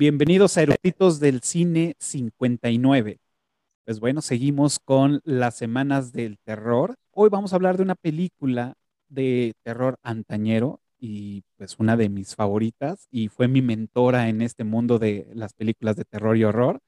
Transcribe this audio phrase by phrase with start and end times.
[0.00, 3.18] Bienvenidos a Eruditos del Cine 59.
[3.84, 6.94] Pues bueno, seguimos con las semanas del terror.
[7.10, 8.78] Hoy vamos a hablar de una película
[9.10, 14.64] de terror antañero y pues una de mis favoritas y fue mi mentora en este
[14.64, 16.80] mundo de las películas de terror y horror.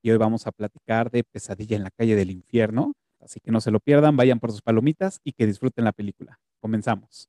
[0.00, 2.94] Y hoy vamos a platicar de Pesadilla en la calle del infierno.
[3.20, 6.40] Así que no se lo pierdan, vayan por sus palomitas y que disfruten la película.
[6.60, 7.28] Comenzamos.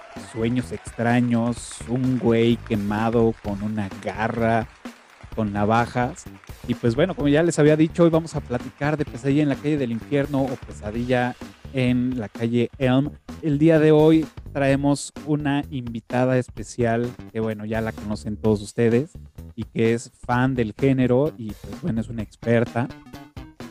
[0.31, 4.67] sueños extraños, un güey quemado con una garra,
[5.35, 6.25] con navajas.
[6.67, 9.49] Y pues bueno, como ya les había dicho, hoy vamos a platicar de Pesadilla en
[9.49, 11.35] la calle del infierno o Pesadilla
[11.73, 13.11] en la calle Elm.
[13.41, 19.11] El día de hoy traemos una invitada especial que bueno, ya la conocen todos ustedes
[19.55, 22.87] y que es fan del género y pues bueno, es una experta.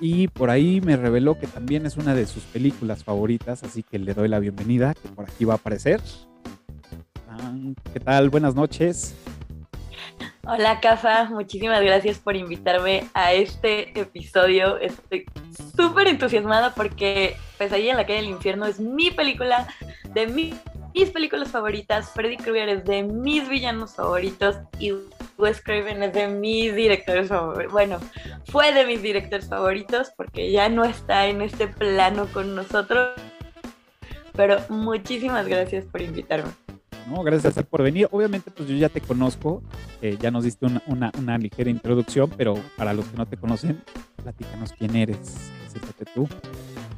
[0.01, 3.99] Y por ahí me reveló que también es una de sus películas favoritas, así que
[3.99, 6.01] le doy la bienvenida, que por aquí va a aparecer.
[7.93, 8.31] ¿Qué tal?
[8.31, 9.15] Buenas noches.
[10.45, 11.25] Hola, Cafa.
[11.25, 14.79] Muchísimas gracias por invitarme a este episodio.
[14.79, 15.27] Estoy
[15.77, 19.69] súper entusiasmada porque Pesadilla en la calle del infierno es mi película
[20.13, 22.11] de mis películas favoritas.
[22.11, 24.93] Freddy Krueger es de mis villanos favoritos y
[25.39, 27.73] Wes Craven es de mis directores favoritos.
[27.73, 28.01] Bueno,
[28.47, 33.11] fue de mis directores favoritos porque ya no está en este plano con nosotros.
[34.35, 36.51] Pero muchísimas gracias por invitarme.
[37.07, 37.23] ¿No?
[37.23, 38.09] Gracias por venir.
[38.11, 39.63] Obviamente, pues yo ya te conozco,
[40.03, 43.83] eh, ya nos diste una, una, ligera introducción, pero para los que no te conocen,
[44.17, 45.51] platícanos quién eres,
[46.15, 46.29] tú.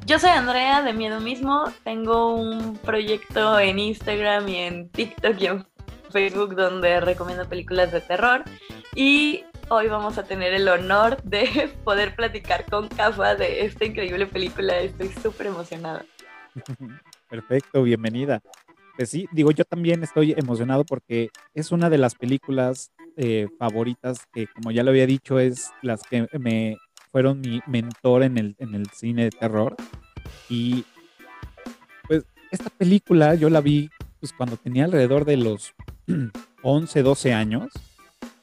[0.06, 5.46] Yo soy Andrea de Miedo Mismo, tengo un proyecto en Instagram y en TikTok y
[5.46, 5.66] en
[6.10, 8.44] Facebook donde recomiendo películas de terror
[8.94, 14.26] y hoy vamos a tener el honor de poder platicar con Cafa de esta increíble
[14.26, 14.78] película.
[14.78, 16.04] Estoy súper emocionada.
[17.28, 18.42] Perfecto, bienvenida.
[19.02, 24.28] Pues sí, digo, yo también estoy emocionado porque es una de las películas eh, favoritas
[24.32, 26.76] que, como ya lo había dicho, es las que me
[27.10, 29.74] fueron mi mentor en el, en el cine de terror.
[30.48, 30.84] Y
[32.06, 33.90] pues esta película yo la vi
[34.20, 35.74] pues, cuando tenía alrededor de los
[36.62, 37.72] 11, 12 años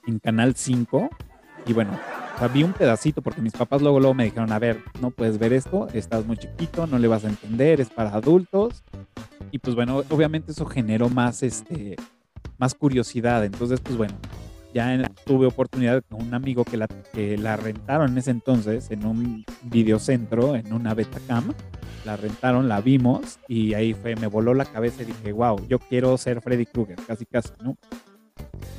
[0.08, 1.10] en Canal 5.
[1.68, 1.98] Y bueno,
[2.54, 5.54] vi un pedacito porque mis papás luego, luego me dijeron, a ver, no puedes ver
[5.54, 8.84] esto, estás muy chiquito, no le vas a entender, es para adultos.
[9.52, 11.96] Y pues bueno, obviamente eso generó más, este,
[12.58, 13.46] más curiosidad.
[13.46, 14.16] Entonces, pues bueno,
[14.74, 19.06] ya tuve oportunidad con un amigo que la, que la rentaron en ese entonces en
[19.06, 21.54] un videocentro, en una Betacam.
[22.06, 25.80] La rentaron, la vimos y ahí fue, me voló la cabeza y dije, wow, yo
[25.80, 27.78] quiero ser Freddy Krueger, casi casi, ¿no?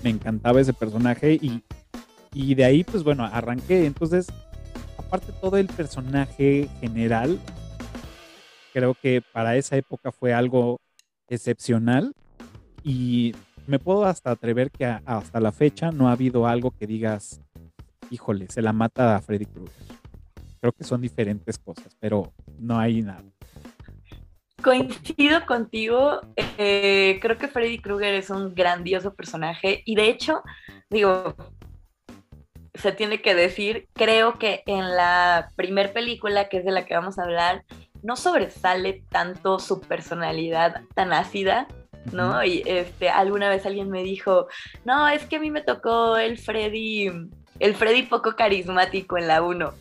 [0.03, 1.63] Me encantaba ese personaje y,
[2.33, 3.85] y de ahí, pues bueno, arranqué.
[3.85, 4.29] Entonces,
[4.97, 7.39] aparte todo el personaje general,
[8.73, 10.81] Creo que para esa época fue algo
[11.29, 12.15] excepcional
[12.83, 13.35] y
[13.67, 17.41] me puedo hasta atrever que hasta la fecha no ha habido algo que digas,
[18.11, 19.87] híjole, se la mata a Freddy Krueger.
[20.61, 23.25] Creo que son diferentes cosas, pero no hay nada.
[24.63, 26.21] Coincido contigo,
[26.59, 30.43] eh, creo que Freddy Krueger es un grandioso personaje y de hecho,
[30.91, 31.35] digo,
[32.75, 36.95] se tiene que decir, creo que en la primer película, que es de la que
[36.95, 37.65] vamos a hablar,
[38.03, 41.67] no sobresale tanto su personalidad tan ácida,
[42.13, 42.43] ¿no?
[42.45, 44.49] Y este, alguna vez alguien me dijo,
[44.85, 47.11] no, es que a mí me tocó el Freddy,
[47.59, 49.73] el Freddy poco carismático en la 1,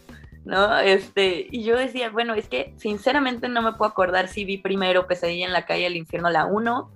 [0.46, 0.80] ¿no?
[0.80, 5.08] Este, y yo decía, bueno, es que sinceramente no me puedo acordar si vi primero
[5.08, 6.92] Pesadilla en la calle del infierno la 1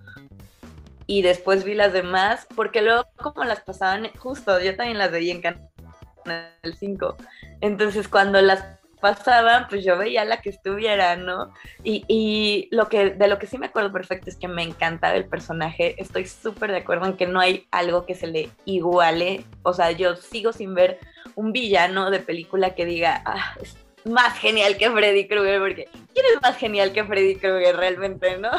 [1.05, 5.33] y después vi las demás, porque luego como las pasaban, justo, yo también las veía
[5.33, 7.17] en Canal 5.
[7.61, 11.51] Entonces cuando las pasaban, pues yo veía la que estuviera, ¿no?
[11.83, 15.25] Y, lo que, de lo que sí me acuerdo perfecto es que me encantaba el
[15.25, 16.01] personaje.
[16.01, 19.43] Estoy súper de acuerdo en que no hay algo que se le iguale.
[19.61, 20.99] O sea, yo sigo sin ver
[21.35, 26.25] un villano de película que diga, ah, es más genial que Freddy Krueger, porque ¿quién
[26.33, 28.51] es más genial que Freddy Krueger realmente, no?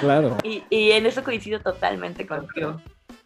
[0.00, 0.38] Claro.
[0.44, 2.80] Y, y en eso coincido totalmente contigo.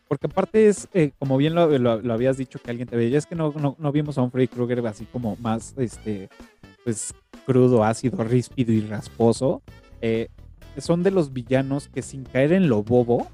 [0.08, 3.26] Porque aparte es, eh, como bien lo, lo- habías dicho que alguien te veía, es
[3.26, 6.28] que no, no, no vimos a un Freddy Krueger así como más, este,
[6.84, 7.12] pues
[7.44, 9.62] crudo, ácido, ríspido y rasposo.
[10.00, 10.28] Eh,
[10.78, 13.28] son de los villanos que sin caer en lo bobo,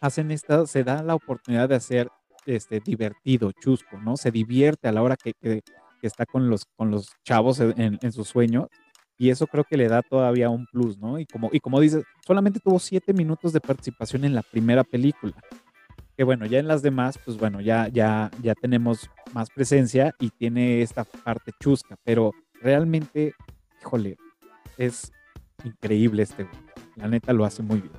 [0.00, 2.08] hacen esta, se da la oportunidad de hacer
[2.46, 4.16] este, divertido, chusco, ¿no?
[4.16, 5.62] Se divierte a la hora que, que-
[6.00, 8.66] que está con los, con los chavos en, en sus sueños.
[9.16, 11.18] Y eso creo que le da todavía un plus, ¿no?
[11.18, 15.32] Y como, y como dices, solamente tuvo siete minutos de participación en la primera película.
[16.16, 20.30] Que bueno, ya en las demás, pues bueno, ya, ya, ya tenemos más presencia y
[20.30, 23.34] tiene esta parte chusca, pero realmente,
[23.80, 24.16] híjole,
[24.78, 25.12] es
[25.64, 26.56] increíble este güey.
[26.96, 27.92] La neta lo hace muy bien.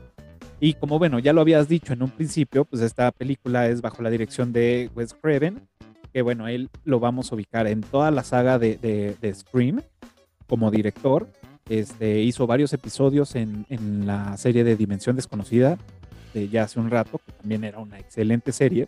[0.59, 4.01] Y como bueno, ya lo habías dicho en un principio, pues esta película es bajo
[4.01, 5.67] la dirección de Wes Craven,
[6.13, 9.81] que bueno, él lo vamos a ubicar en toda la saga de, de, de Scream
[10.47, 11.29] como director.
[11.67, 15.77] Este, hizo varios episodios en, en la serie de Dimensión Desconocida
[16.39, 18.87] de ya hace un rato, que también era una excelente serie.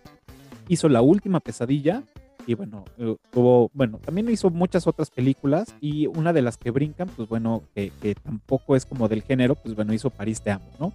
[0.67, 2.03] Hizo La Última Pesadilla
[2.45, 6.71] y bueno, eh, tuvo, bueno, también hizo muchas otras películas y una de las que
[6.71, 10.51] brincan, pues bueno, que, que tampoco es como del género, pues bueno, hizo París Te
[10.51, 10.93] Amo, ¿no?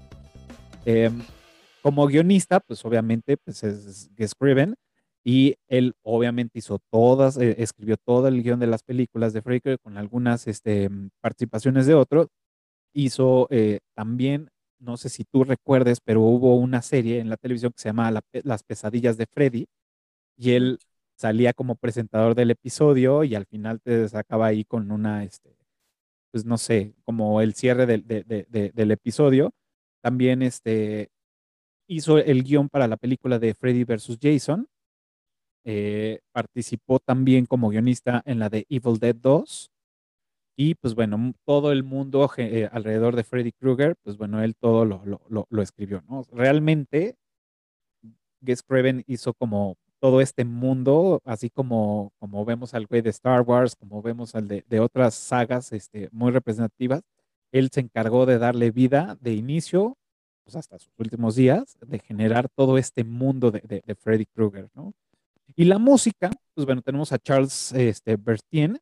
[0.87, 1.11] Eh,
[1.83, 4.77] como guionista, pues obviamente, pues es Craven
[5.25, 9.79] y él obviamente hizo todas, eh, escribió todo el guion de las películas de Fraker
[9.81, 10.91] con algunas este,
[11.21, 12.29] participaciones de otros.
[12.93, 14.51] Hizo eh, también,
[14.83, 18.11] no sé si tú recuerdes, pero hubo una serie en la televisión que se llama
[18.11, 19.67] La Pe- Las pesadillas de Freddy
[20.37, 20.79] y él
[21.17, 25.57] salía como presentador del episodio y al final te sacaba ahí con una, este,
[26.33, 29.53] pues no sé, como el cierre del, de- de- de- del episodio.
[30.03, 31.11] También este,
[31.89, 34.19] hizo el guion para la película de Freddy vs.
[34.23, 34.69] Jason.
[35.65, 39.71] Eh, participó también como guionista en la de Evil Dead 2.
[40.65, 44.85] Y pues bueno, todo el mundo eh, alrededor de Freddy Krueger, pues bueno, él todo
[44.85, 46.23] lo, lo, lo- lo escribió, ¿no?
[46.33, 47.17] Realmente,
[48.41, 53.43] Gus Craven hizo como todo este mundo, así como, como vemos al güey de Star
[53.43, 57.03] Wars, como vemos al de, de otras sagas este, muy representativas,
[57.53, 59.97] él se encargó de darle vida de inicio,
[60.45, 64.69] pues hasta sus últimos días, de generar todo este mundo de, de, de Freddy Krueger,
[64.75, 64.93] ¿no?
[65.57, 68.79] Y la música, pues bueno, tenemos a Charles este, Bertien,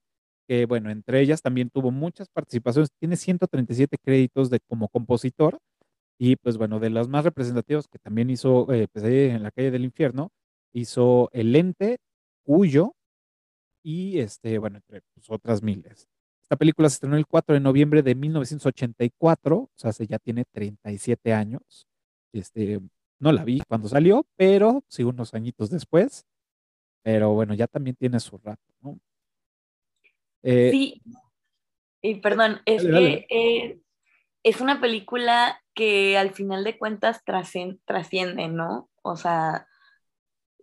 [0.50, 5.60] que bueno, entre ellas también tuvo muchas participaciones, tiene 137 créditos de, como compositor,
[6.18, 9.70] y pues bueno, de los más representativos que también hizo eh, pues, en la calle
[9.70, 10.32] del infierno,
[10.72, 11.98] hizo El Ente,
[12.42, 12.96] Cuyo,
[13.84, 16.08] y este, bueno, entre pues, otras miles.
[16.42, 20.46] Esta película se estrenó el 4 de noviembre de 1984, o sea, hace ya tiene
[20.50, 21.86] 37 años.
[22.32, 22.80] Este,
[23.20, 26.24] no la vi cuando salió, pero sí unos añitos después.
[27.04, 28.98] Pero bueno, ya también tiene su rato, ¿no?
[30.42, 31.02] Eh, Sí,
[32.02, 33.26] y perdón, es Dale, dale.
[33.28, 33.80] que eh,
[34.44, 38.90] es una película que al final de cuentas trasciende, ¿no?
[39.02, 39.66] O sea,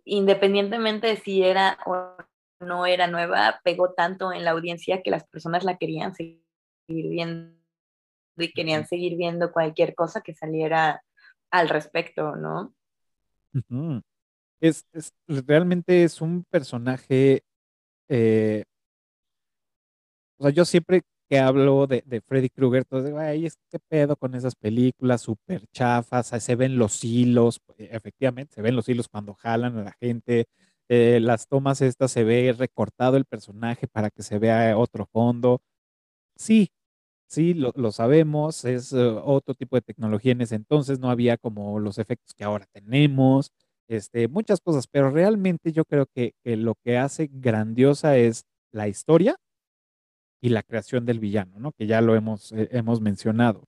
[0.04, 2.16] independientemente de si era o
[2.60, 6.42] no era nueva, pegó tanto en la audiencia que las personas la querían seguir
[6.88, 7.56] viendo
[8.38, 11.02] y querían seguir viendo cualquier cosa que saliera
[11.50, 12.74] al respecto, ¿no?
[14.60, 17.42] Es, es- realmente es un personaje,
[18.08, 18.64] eh,
[20.38, 23.58] o sea, yo siempre que hablo de, Freddy Krueger, todo digo, ay, es
[23.88, 28.88] pedo con esas películas súper chafas, se ven los hilos, eh, efectivamente, se ven los
[28.88, 30.46] hilos cuando jalan a la gente,
[30.88, 35.60] eh, las tomas estas se ve recortado el personaje para que se vea otro fondo.
[36.36, 36.70] Sí,
[37.28, 41.36] sí, lo, lo sabemos, es eh, otro tipo de tecnología en ese entonces, no había
[41.38, 43.52] como los efectos que ahora tenemos,
[43.88, 49.36] este, muchas cosas, pero realmente yo creo que lo que hace grandiosa es la historia
[50.40, 51.72] y la creación del villano, ¿no?
[51.72, 53.64] Que ya lo hemos, eh, hemos mencionado.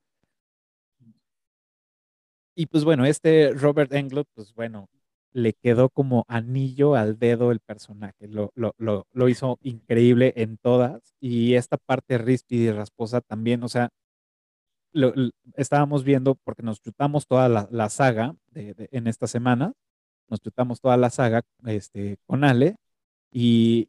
[2.54, 4.88] Y pues bueno, este Robert Englund, pues bueno,
[5.32, 10.58] le quedó como anillo al dedo el personaje, lo, lo, lo, lo hizo increíble en
[10.58, 13.90] todas y esta parte ríspida y rasposa también, o sea,
[14.92, 15.14] lo,
[15.56, 19.72] estábamos viendo porque nos chutamos toda la, la saga en esta semana,
[20.28, 22.76] nos chutamos toda la saga este, con Ale
[23.32, 23.88] y,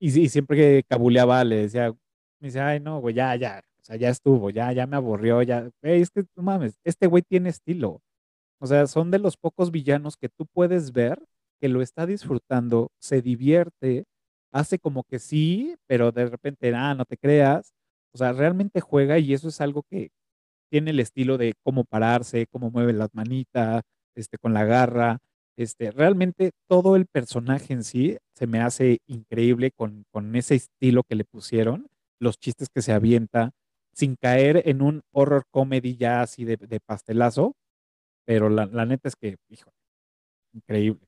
[0.00, 1.90] y, sí, siempre que cabuleaba le decía,
[2.40, 5.42] me dice, ay no, güey, ya, ya, o sea, ya estuvo, ya, ya me aburrió,
[5.42, 8.02] ya, "Güey, es que no mames, este güey tiene estilo,
[8.60, 11.22] o sea, son de los pocos villanos que tú puedes ver
[11.60, 14.04] que lo está disfrutando, se divierte,
[14.52, 17.72] hace como que sí, pero de repente, ah, no te creas.
[18.14, 20.10] O sea, realmente juega y eso es algo que
[20.70, 23.82] tiene el estilo de cómo pararse, cómo mueve las manitas,
[24.16, 25.18] este, con la garra.
[25.56, 31.02] Este, realmente todo el personaje en sí se me hace increíble con, con ese estilo
[31.02, 33.52] que le pusieron, los chistes que se avienta,
[33.92, 37.54] sin caer en un horror comedy ya así de, de pastelazo,
[38.26, 39.72] pero la, la neta es que, hijo,
[40.52, 41.06] increíble.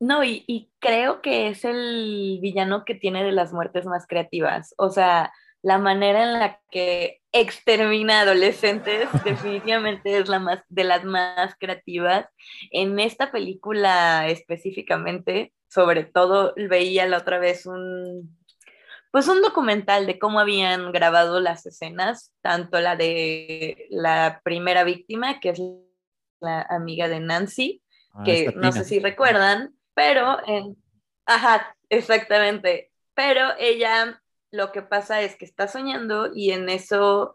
[0.00, 4.74] No, y, y creo que es el villano que tiene de las muertes más creativas.
[4.76, 5.32] O sea,
[5.64, 12.26] la manera en la que extermina adolescentes definitivamente es la más de las más creativas.
[12.70, 18.38] En esta película específicamente, sobre todo veía la otra vez un
[19.10, 25.38] pues un documental de cómo habían grabado las escenas, tanto la de la primera víctima,
[25.38, 25.62] que es
[26.40, 30.76] la amiga de Nancy, Ah, que no sé si recuerdan, pero en,
[31.26, 34.22] ajá, exactamente, pero ella
[34.54, 37.34] lo que pasa es que está soñando y en eso,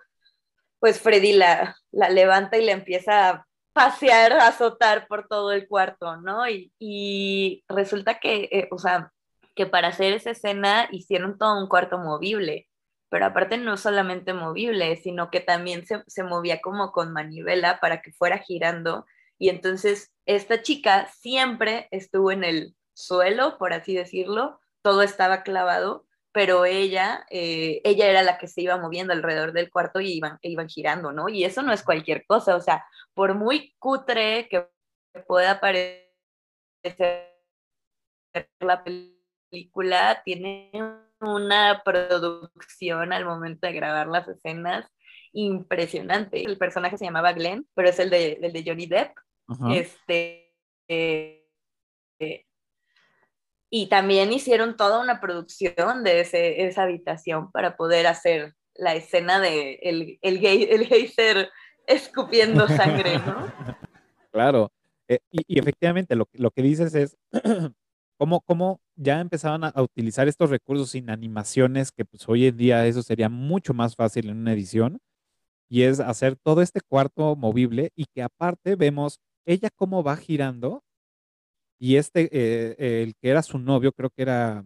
[0.79, 5.67] pues Freddy la, la levanta y le empieza a pasear, a azotar por todo el
[5.67, 6.47] cuarto, ¿no?
[6.49, 9.11] Y, y resulta que, eh, o sea,
[9.55, 12.69] que para hacer esa escena hicieron todo un cuarto movible,
[13.09, 18.01] pero aparte no solamente movible, sino que también se, se movía como con manivela para
[18.01, 19.05] que fuera girando
[19.39, 26.05] y entonces esta chica siempre estuvo en el suelo, por así decirlo, todo estaba clavado,
[26.31, 30.37] pero ella, eh, ella era la que se iba moviendo alrededor del cuarto y iban,
[30.41, 31.29] e iban girando, ¿no?
[31.29, 34.67] Y eso no es cualquier cosa, o sea, por muy cutre que
[35.27, 36.09] pueda parecer
[38.59, 40.71] la película, tiene
[41.19, 44.89] una producción al momento de grabar las escenas
[45.33, 46.43] impresionante.
[46.43, 49.15] El personaje se llamaba Glenn, pero es el de, el de Johnny Depp.
[49.71, 50.55] Este,
[50.87, 51.47] eh,
[52.19, 52.45] eh,
[53.69, 59.39] y también hicieron toda una producción de ese, esa habitación para poder hacer la escena
[59.39, 61.49] de el, el, gay, el geyser
[61.87, 63.47] escupiendo sangre, ¿no?
[64.31, 64.71] Claro.
[65.07, 67.17] Eh, y, efectivamente, lo, lo que dices es
[68.19, 72.55] cómo, cómo ya empezaban a, a utilizar estos recursos sin animaciones, que pues hoy en
[72.55, 74.99] día eso sería mucho más fácil en una edición,
[75.67, 80.83] y es hacer todo este cuarto movible y que aparte vemos ella cómo va girando
[81.79, 84.65] y este, eh, el que era su novio, creo que era,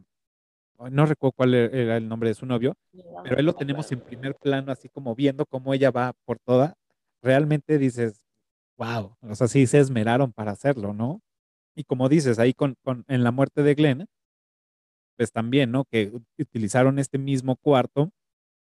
[0.92, 2.76] no recuerdo cuál e- era el nombre de su novio,
[3.24, 6.76] pero ahí lo tenemos en primer plano, así como viendo cómo ella va por toda.
[7.22, 8.24] Realmente dices,
[8.78, 11.22] wow, o sea, sí se esmeraron para hacerlo, ¿no?
[11.76, 14.08] Y como dices, ahí con, con, en la muerte de Glenn,
[15.18, 15.86] pues también, ¿no?
[15.86, 18.12] Que utilizaron este mismo cuarto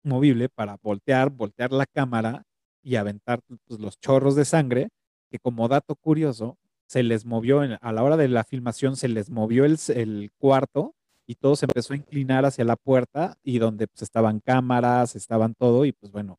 [0.03, 2.43] movible para voltear, voltear la cámara
[2.83, 4.89] y aventar pues, los chorros de sangre,
[5.31, 6.57] que como dato curioso,
[6.91, 10.93] se les movió, en- a la hora de la filmación, se les movió el, cuarto
[11.25, 15.55] y todo se empezó a inclinar hacia la puerta y donde pues, estaban cámaras, estaban
[15.55, 16.37] todo y pues bueno,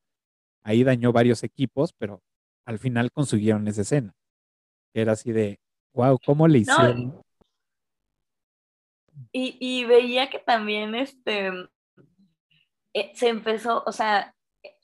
[0.62, 2.20] ahí dañó varios equipos, pero
[2.66, 4.12] al final consiguieron esa escena.
[4.92, 5.58] Era así de,
[5.94, 7.22] wow, ¿cómo le No, hicieron?
[9.32, 11.50] y, y veía que también este,
[12.92, 14.34] eh, se empezó, o sea,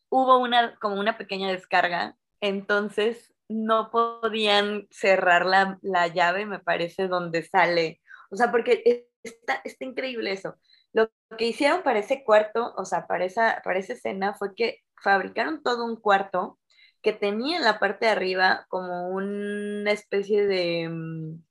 [0.09, 7.09] hubo una, como una pequeña descarga, entonces no podían cerrar la, la llave, me parece,
[7.09, 8.01] donde sale.
[8.31, 10.57] O sea, porque está, está increíble eso.
[10.93, 14.81] Lo que hicieron para ese cuarto, o sea, para esa, para esa escena, fue que
[15.03, 16.59] fabricaron todo un cuarto
[17.03, 21.43] que tenía en la parte de arriba como una especie de, mm,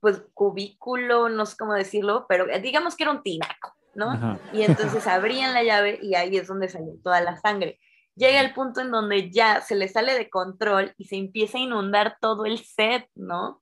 [0.00, 4.10] pues, cubículo, no sé cómo decirlo, pero eh, digamos que era un tinaco, ¿no?
[4.10, 4.38] Ajá.
[4.52, 7.78] Y entonces abrían la llave y ahí es donde salió toda la sangre.
[8.16, 11.60] Llega el punto en donde ya se le sale de control y se empieza a
[11.60, 13.60] inundar todo el set, ¿no?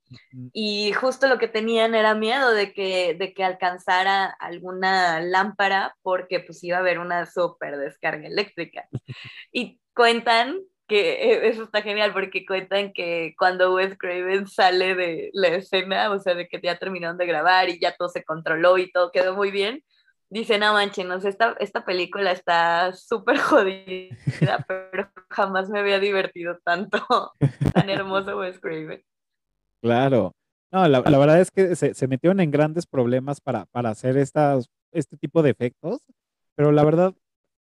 [0.52, 6.38] Y justo lo que tenían era miedo de que, de que alcanzara alguna lámpara porque
[6.38, 8.88] pues iba a haber una súper descarga eléctrica.
[9.52, 15.30] Y cuentan que eh, eso está genial porque cuentan que cuando Wes Craven sale de
[15.32, 18.78] la escena, o sea, de que ya terminaron de grabar y ya todo se controló
[18.78, 19.82] y todo quedó muy bien,
[20.30, 27.32] dice, no manchenos, esta, esta película está súper jodida, pero jamás me había divertido tanto,
[27.74, 29.02] tan hermoso Wes Craven.
[29.80, 30.32] Claro.
[30.72, 34.16] No, la, la verdad es que se, se metieron en grandes problemas para, para hacer
[34.16, 36.00] estas, este tipo de efectos,
[36.56, 37.14] pero la verdad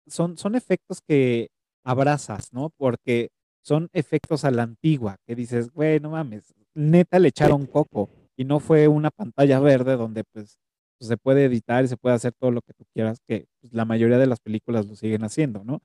[0.07, 1.50] son, son efectos que
[1.83, 2.69] abrazas, ¿no?
[2.77, 3.29] Porque
[3.62, 8.45] son efectos a la antigua, que dices, güey, no mames, neta le echaron coco y
[8.45, 10.57] no fue una pantalla verde donde pues,
[11.03, 13.74] pues, se puede editar y se puede hacer todo lo que tú quieras, que pues,
[13.74, 15.81] la mayoría de las películas lo siguen haciendo, ¿no?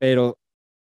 [0.00, 0.36] Pero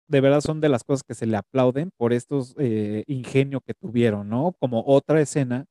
[0.07, 3.73] de verdad son de las cosas que se le aplauden por estos eh, ingenio que
[3.73, 4.55] tuvieron, ¿no?
[4.59, 5.65] Como otra escena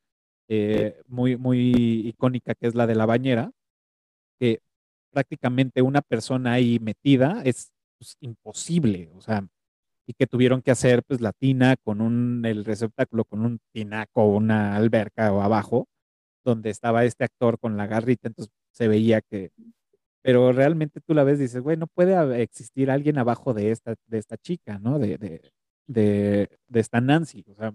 [0.48, 3.52] eh, muy, muy icónica que es la de la bañera,
[4.40, 4.60] que
[5.12, 9.46] prácticamente una persona ahí metida es pues, imposible, o sea,
[10.06, 14.26] y que tuvieron que hacer pues la tina con un, el receptáculo con un tinaco
[14.26, 15.86] una alberca o abajo,
[16.44, 19.52] donde estaba este actor con la garrita, entonces se veía que,
[20.22, 23.94] pero realmente tú la ves y dices, güey, no puede existir alguien abajo de esta,
[24.06, 24.98] de esta chica, ¿no?
[24.98, 25.52] De, de,
[25.86, 27.74] de, de esta Nancy, o sea,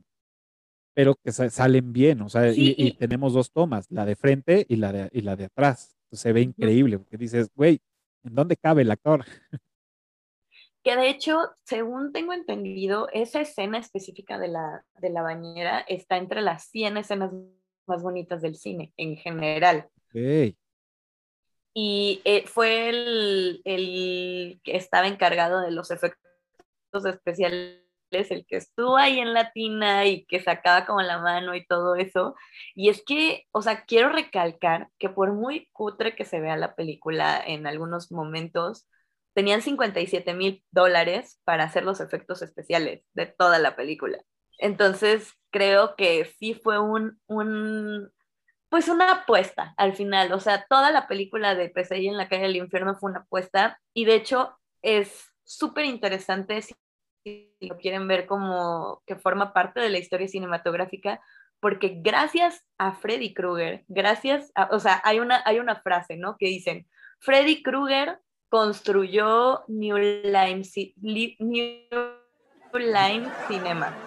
[0.98, 4.92] pero que salen bien, o sea, y, tenemos dos tomas, la de frente y la
[4.92, 5.96] de, y la de atrás.
[6.12, 7.80] se ve increíble, porque dices, güey,
[8.24, 9.24] ¿en dónde cabe el actor?
[10.84, 16.18] Que de hecho, según tengo entendido, esa escena específica de la, de la bañera está
[16.18, 17.32] entre las 100 escenas
[17.88, 19.90] más bonitas del cine en general.
[21.74, 28.98] Y eh, fue el, el, que estaba encargado de los efectos especiales, el que estuvo
[28.98, 32.36] ahí en la tina y que sacaba como la mano y todo eso.
[32.74, 36.74] Y es que, o sea, quiero recalcar que por muy cutre que se vea la
[36.76, 38.88] película en algunos momentos,
[39.36, 44.18] tenían 57 mil dólares para hacer los efectos especiales de toda la película.
[44.58, 48.12] Entonces, creo que sí fue un, un
[48.70, 50.32] pues una apuesta al final.
[50.34, 53.80] O sea, toda la película de Pesadilla en la calle del infierno fue una apuesta
[53.94, 56.76] y de hecho es súper interesante si
[57.60, 61.22] lo quieren ver como que forma parte de la historia cinematográfica,
[61.60, 66.38] porque gracias a Freddy Krueger, gracias a, o sea, hay una, hay una frase, ¿no?
[66.38, 66.88] Que dicen,
[67.20, 70.62] Freddy Krueger construyó New Line,
[71.40, 71.80] New
[72.74, 74.07] Line Cinema.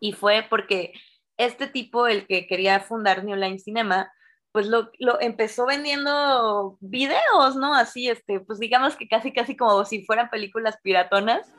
[0.00, 0.92] Y fue porque
[1.36, 4.12] este tipo, el que quería fundar New Line Cinema,
[4.52, 7.74] pues lo, lo, empezó vendiendo videos, ¿no?
[7.74, 11.52] Así, este, pues digamos que casi, casi como si fueran películas piratonas.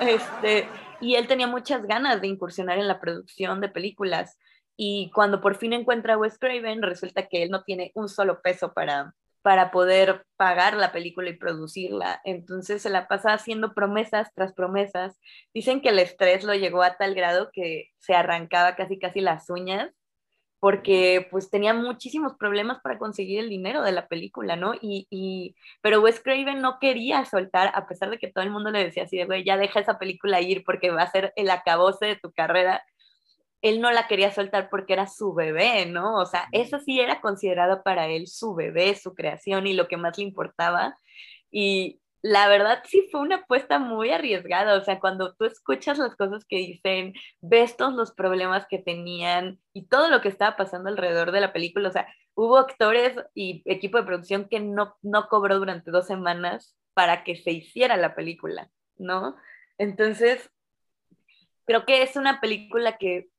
[0.00, 0.68] Este,
[1.00, 4.38] y él tenía muchas ganas de incursionar en la producción de películas.
[4.76, 8.40] Y cuando por fin encuentra a Wes Craven, resulta que él no tiene un solo
[8.42, 12.18] peso para, para poder pagar la película y producirla.
[12.24, 15.20] Entonces se la pasa haciendo promesas tras promesas.
[15.52, 19.50] Dicen que el estrés lo llegó a tal grado que se arrancaba casi casi las
[19.50, 19.92] uñas
[20.60, 24.72] porque pues tenía muchísimos problemas para conseguir el dinero de la película, ¿no?
[24.80, 28.70] Y, y, pero Wes Craven no quería soltar, a pesar de que todo el mundo
[28.70, 31.50] le decía así de, güey, ya deja esa película ir porque va a ser el
[31.50, 32.82] acabose de tu carrera
[33.64, 36.18] él no la quería soltar porque era su bebé, ¿no?
[36.18, 39.96] O sea, eso sí era considerado para él su bebé, su creación y lo que
[39.96, 40.98] más le importaba.
[41.50, 46.14] Y la verdad sí fue una apuesta muy arriesgada, o sea, cuando tú escuchas las
[46.14, 50.90] cosas que dicen, ves todos los problemas que tenían y todo lo que estaba pasando
[50.90, 55.28] alrededor de la película, o sea, hubo actores y equipo de producción que no, no
[55.28, 59.36] cobró durante dos semanas para que se hiciera la película, ¿no?
[59.78, 60.50] Entonces,
[61.64, 63.30] creo que es una película que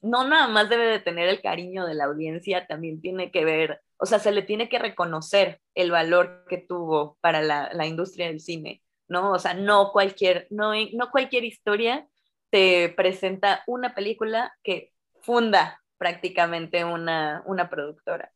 [0.00, 3.80] no nada más debe de tener el cariño de la audiencia, también tiene que ver,
[3.98, 8.40] o sea, se le tiene que reconocer el valor que tuvo para la, industria del
[8.40, 9.32] cine, ¿no?
[9.32, 12.08] O sea, no cualquier, no, no cualquier historia
[12.50, 18.32] te presenta una película que funda prácticamente una, una productora.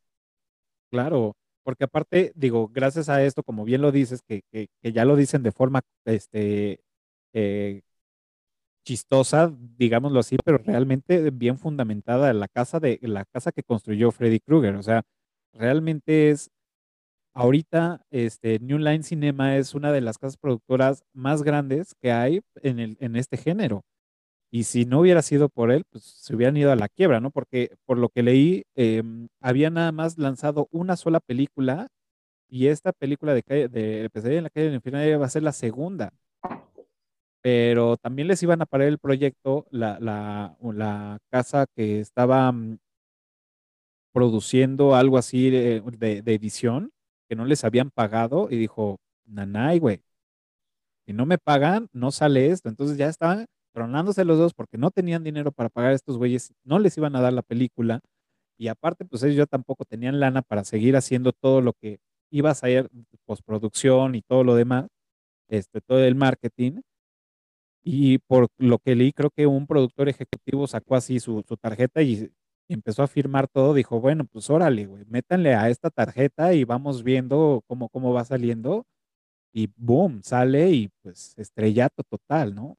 [0.89, 5.03] Claro, porque aparte, digo, gracias a esto, como bien lo dices, que, que, que ya
[5.03, 6.79] lo dicen de forma este,
[7.33, 7.81] eh,
[8.87, 14.39] chistosa, digámoslo así, pero realmente bien fundamentada la casa de la casa que construyó Freddy
[14.39, 14.75] Krueger.
[14.75, 15.03] O sea,
[15.53, 16.49] realmente es
[17.33, 22.41] ahorita este New Line Cinema es una de las casas productoras más grandes que hay
[22.63, 23.83] en, en este género.
[24.51, 27.31] Y si no hubiera sido por él, pues se hubieran ido a la quiebra, ¿no?
[27.31, 31.87] Porque por lo que leí, em, había nada más lanzado una sola película
[32.49, 35.53] y esta película de, de Pesadilla en la calle del infierno va a ser la
[35.53, 36.13] segunda
[37.47, 42.77] pero también les iban a parar el proyecto, la, la, la casa que estaba mm,
[44.11, 46.91] produciendo algo así de, de, edición,
[47.29, 50.01] que no les habían pagado, y dijo, nanay, güey,
[51.05, 52.67] si no me pagan, no sale esto.
[52.67, 56.53] Entonces ya estaban tronándose los dos porque no tenían dinero para pagar a estos güeyes,
[56.65, 58.01] no les iban a dar la película,
[58.57, 62.49] y aparte, pues ellos ya tampoco tenían lana para seguir haciendo todo lo que iba
[62.51, 62.89] a salir,
[63.23, 64.87] postproducción y todo lo demás,
[65.47, 66.81] este, todo el marketing.
[67.83, 72.31] Y por lo que leí, creo que un productor ejecutivo sacó así su, tarjeta y
[72.69, 73.73] empezó a firmar todo.
[73.73, 78.25] Dijo, bueno, pues órale, güey, métanle a esta tarjeta y vamos viendo cómo, cómo va
[78.25, 78.85] saliendo.
[79.53, 82.77] Y boom, sale y pues estrellato total, ¿no?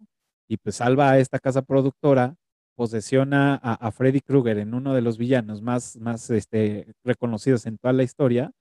[0.49, 2.37] Y pues salva a esta casa productora,
[2.77, 7.93] posesiona a, Freddy Krueger en uno de los villanos más, más este, reconocidos en toda
[7.93, 8.53] la historia.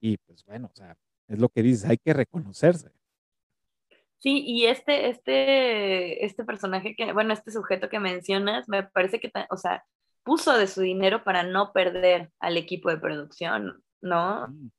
[0.00, 0.96] Y pues bueno, o sea,
[1.28, 2.92] es lo que dices, hay que reconocerse.
[4.20, 9.32] Sí, y este, este, este personaje que, bueno, este sujeto que mencionas, me parece que,
[9.48, 9.82] o sea,
[10.22, 14.48] puso de su dinero para no perder al equipo de producción, ¿no?
[14.48, 14.70] Mm.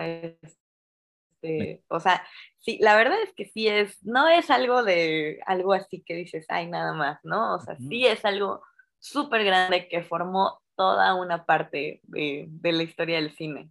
[0.00, 2.26] Este, o sea,
[2.58, 6.46] sí, la verdad es que sí es, no es algo de, algo así que dices,
[6.48, 7.54] ay, nada más, ¿no?
[7.54, 8.62] O sea, sí es algo
[8.98, 13.70] súper grande que formó toda una parte de, de la historia del cine.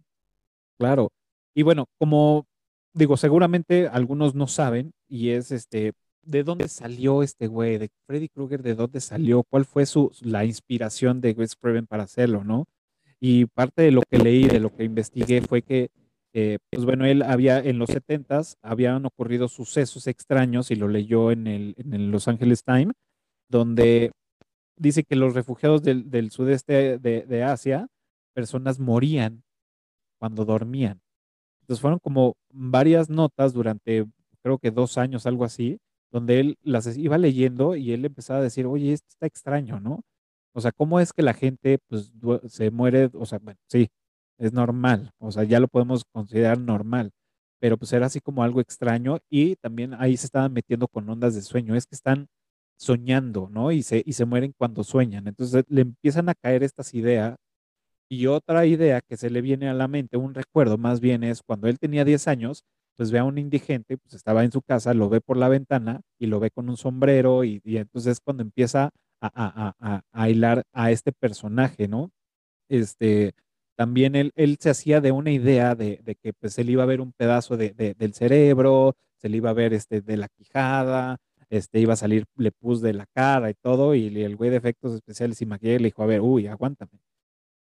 [0.78, 1.08] Claro.
[1.54, 2.46] Y bueno, como
[2.94, 5.92] digo, seguramente algunos no saben, y es este,
[6.22, 10.44] de dónde salió este güey, de Freddy Krueger, de dónde salió, cuál fue su, la
[10.44, 12.66] inspiración de Wes Craven para hacerlo, ¿no?
[13.20, 15.90] Y parte de lo que leí, de lo que investigué, fue que,
[16.32, 21.32] eh, pues bueno, él había, en los 70s, habían ocurrido sucesos extraños y lo leyó
[21.32, 22.94] en el, en Los Angeles Times,
[23.48, 24.12] donde
[24.76, 27.88] dice que los refugiados del, del sudeste de, de Asia,
[28.34, 29.42] personas morían
[30.18, 31.00] cuando dormían.
[31.62, 34.06] Entonces fueron como varias notas durante,
[34.48, 35.78] creo que dos años, algo así,
[36.10, 40.02] donde él las iba leyendo y él empezaba a decir, oye, esto está extraño, ¿no?
[40.54, 42.10] O sea, ¿cómo es que la gente pues
[42.48, 43.10] se muere?
[43.14, 43.88] O sea, bueno, sí,
[44.38, 47.10] es normal, o sea, ya lo podemos considerar normal,
[47.60, 51.34] pero pues era así como algo extraño y también ahí se estaban metiendo con ondas
[51.34, 52.28] de sueño, es que están
[52.78, 53.72] soñando, ¿no?
[53.72, 55.28] Y se, y se mueren cuando sueñan.
[55.28, 57.36] Entonces le empiezan a caer estas ideas
[58.08, 61.42] y otra idea que se le viene a la mente, un recuerdo más bien es
[61.42, 62.64] cuando él tenía 10 años,
[62.98, 66.00] pues ve a un indigente, pues estaba en su casa, lo ve por la ventana
[66.18, 70.90] y lo ve con un sombrero y, entonces cuando empieza a, a, a, hilar a
[70.90, 72.10] este personaje, ¿no?
[72.68, 73.34] Este,
[73.76, 76.86] también él, él se hacía de una idea de, de, que pues él iba a
[76.86, 81.18] ver un pedazo de, del cerebro, se le iba a ver este, de la quijada,
[81.50, 84.56] este, iba a salir le pus de la cara y todo, y el güey de
[84.56, 87.00] efectos especiales y maquillaje le dijo, a ver, uy, aguántame.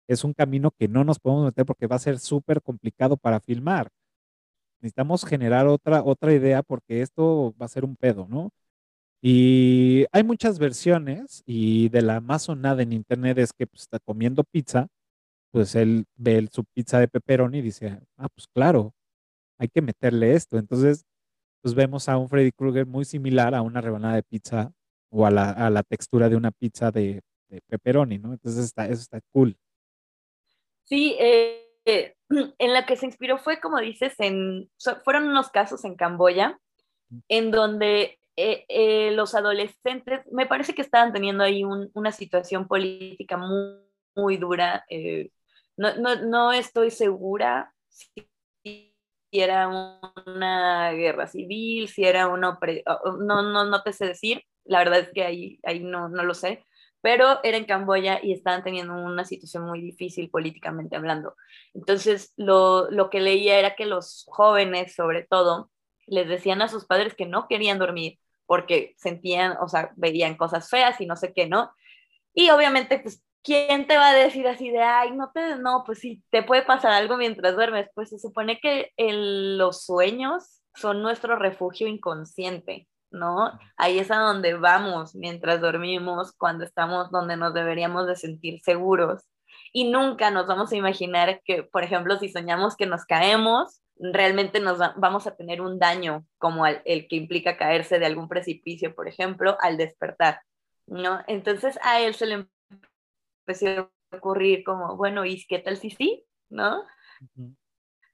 [0.08, 3.40] Es un camino que no nos podemos meter porque va a ser súper complicado para
[3.40, 3.88] filmar
[4.82, 8.50] necesitamos generar otra, otra idea porque esto va a ser un pedo, ¿no?
[9.22, 14.00] Y hay muchas versiones y de la más sonada en internet es que pues, está
[14.00, 14.88] comiendo pizza,
[15.52, 18.94] pues él ve su pizza de pepperoni y dice, ah, pues claro,
[19.58, 20.58] hay que meterle esto.
[20.58, 21.04] Entonces,
[21.62, 24.72] pues vemos a un Freddy Krueger muy similar a una rebanada de pizza
[25.10, 27.22] o a la, a la textura de una pizza de,
[27.68, 28.32] pepperoni, ¿no?
[28.32, 29.56] Entonces está, eso está cool.
[30.84, 32.16] Sí, eh, eh,
[32.58, 34.70] en la que se inspiró fue, como dices, en,
[35.04, 36.58] fueron unos casos en Camboya,
[37.28, 43.36] en donde eh, eh, los adolescentes, me parece que estaban teniendo ahí una situación política
[43.36, 43.78] muy,
[44.16, 44.84] muy dura.
[45.76, 48.92] no, no, no, estoy segura si
[49.32, 49.68] era
[50.26, 52.58] una guerra civil, si era una...
[53.20, 56.34] No, no, no te sé decir, la verdad es que ahí, ahí no, no lo
[56.34, 56.64] sé,
[57.02, 61.34] pero era en Camboya y estaban teniendo una situación muy difícil políticamente hablando.
[61.74, 65.70] Entonces, lo, lo que leía era que los jóvenes, sobre todo,
[66.06, 70.68] les decían a sus padres que no querían dormir porque sentían, o sea, veían cosas
[70.70, 71.72] feas y no sé qué, ¿no?
[72.34, 75.98] Y obviamente, pues, ¿quién te va a decir así de, ay, no te, no, pues
[76.00, 77.88] si te puede pasar algo mientras duermes?
[77.94, 82.88] Pues se supone que los sueños son nuestro refugio inconsciente.
[83.12, 83.58] ¿No?
[83.76, 89.22] Ahí es a donde vamos mientras dormimos, cuando estamos donde nos deberíamos de sentir seguros.
[89.72, 94.60] Y nunca nos vamos a imaginar que, por ejemplo, si soñamos que nos caemos, realmente
[94.60, 99.08] nos vamos a tener un daño como el, que implica caerse de algún precipicio, por
[99.08, 100.40] ejemplo, al despertar,
[100.86, 101.22] ¿no?
[101.26, 102.46] Entonces a él se le
[103.46, 106.24] empezó a ocurrir como, bueno, ¿y qué tal si sí?
[106.48, 106.84] ¿No?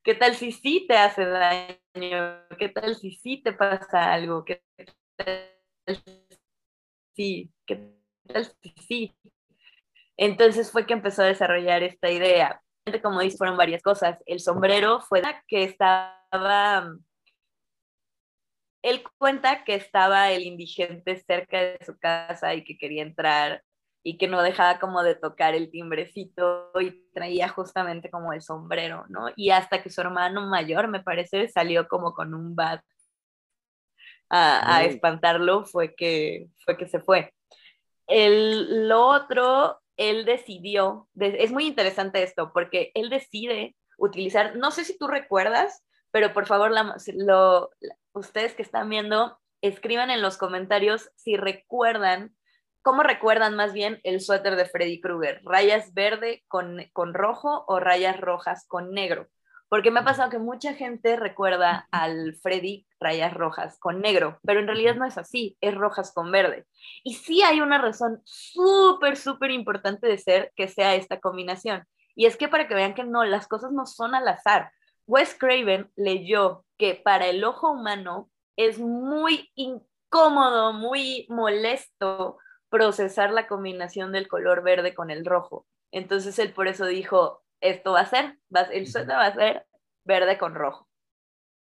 [0.08, 2.48] ¿Qué tal si sí te hace daño?
[2.58, 4.42] ¿Qué tal si sí te pasa algo?
[4.42, 4.62] ¿Qué
[5.18, 6.02] tal
[7.14, 7.92] si ¿Qué
[8.26, 9.16] tal si sí?
[10.16, 12.62] Entonces fue que empezó a desarrollar esta idea.
[13.02, 14.18] Como dice, fueron varias cosas.
[14.24, 16.90] El sombrero fue que estaba...
[18.80, 23.62] Él cuenta que estaba el indigente cerca de su casa y que quería entrar
[24.02, 29.04] y que no dejaba como de tocar el timbrecito y traía justamente como el sombrero,
[29.08, 29.26] ¿no?
[29.36, 32.82] Y hasta que su hermano mayor, me parece, salió como con un bat
[34.30, 37.32] a, espantarlo, fue que, fue que se fue.
[38.06, 44.84] El, lo otro, él decidió, es muy interesante esto, porque él decide utilizar, no sé
[44.84, 46.70] si tú recuerdas, pero por favor,
[47.14, 47.70] lo,
[48.12, 52.34] ustedes que están viendo, escriban en los comentarios si recuerdan
[52.82, 55.40] ¿Cómo recuerdan más bien el suéter de Freddy Krueger?
[55.44, 59.28] ¿Rayas verde con, con rojo o rayas rojas con negro?
[59.68, 64.60] Porque me ha pasado que mucha gente recuerda al Freddy rayas rojas con negro, pero
[64.60, 66.64] en realidad no es así, es rojas con verde.
[67.04, 71.84] Y sí hay una razón súper, súper importante de ser que sea esta combinación.
[72.14, 74.72] Y es que para que vean que no, las cosas no son al azar.
[75.06, 82.38] Wes Craven leyó que para el ojo humano es muy incómodo, muy molesto
[82.70, 85.66] procesar la combinación del color verde con el rojo.
[85.92, 88.38] Entonces él por eso dijo, esto va a ser,
[88.72, 89.66] el suéter va a ser
[90.04, 90.88] verde con rojo.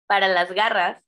[0.07, 1.03] Para las garras,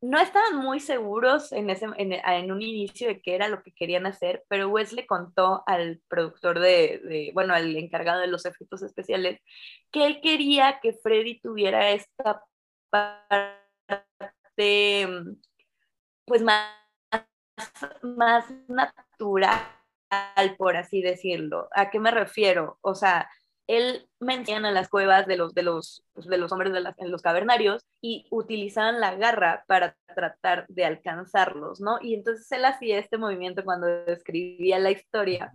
[0.00, 4.06] no estaban muy seguros en, ese, en, un inicio de qué era lo que querían
[4.06, 9.40] hacer, pero Wes le contó al productor de, bueno, al encargado de los efectos especiales,
[9.90, 12.44] que él quería que Freddy tuviera esta
[12.90, 13.58] parte
[16.24, 16.70] pues más,
[18.02, 19.58] más natural,
[20.56, 21.68] por así decirlo.
[21.72, 22.78] ¿A qué me refiero?
[22.80, 23.28] O sea,
[23.66, 27.22] él menciona las cuevas de los, de los, pues, de los hombres de en los
[27.22, 31.98] cavernarios y utilizaban la garra para tratar de alcanzarlos, ¿no?
[32.00, 35.52] Y entonces él hacía este movimiento cuando escribía la historia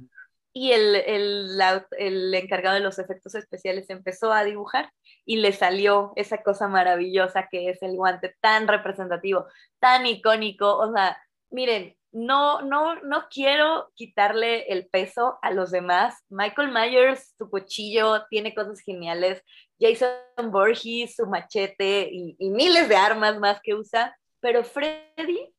[0.53, 1.59] y el, el,
[1.97, 4.91] el, encargado de los efectos especiales empezó a dibujar
[5.25, 9.47] y le salió esa cosa maravillosa que es el guante tan representativo,
[9.79, 10.77] tan icónico.
[10.77, 11.17] O sea,
[11.53, 16.15] miren, no, no, no quiero quitarle el peso a los demás.
[16.29, 19.41] Michael Myers, su cuchillo, tiene cosas geniales.
[19.79, 24.15] Jason Borges, su machete y, y miles de armas más que usa.
[24.39, 25.53] Pero Freddy,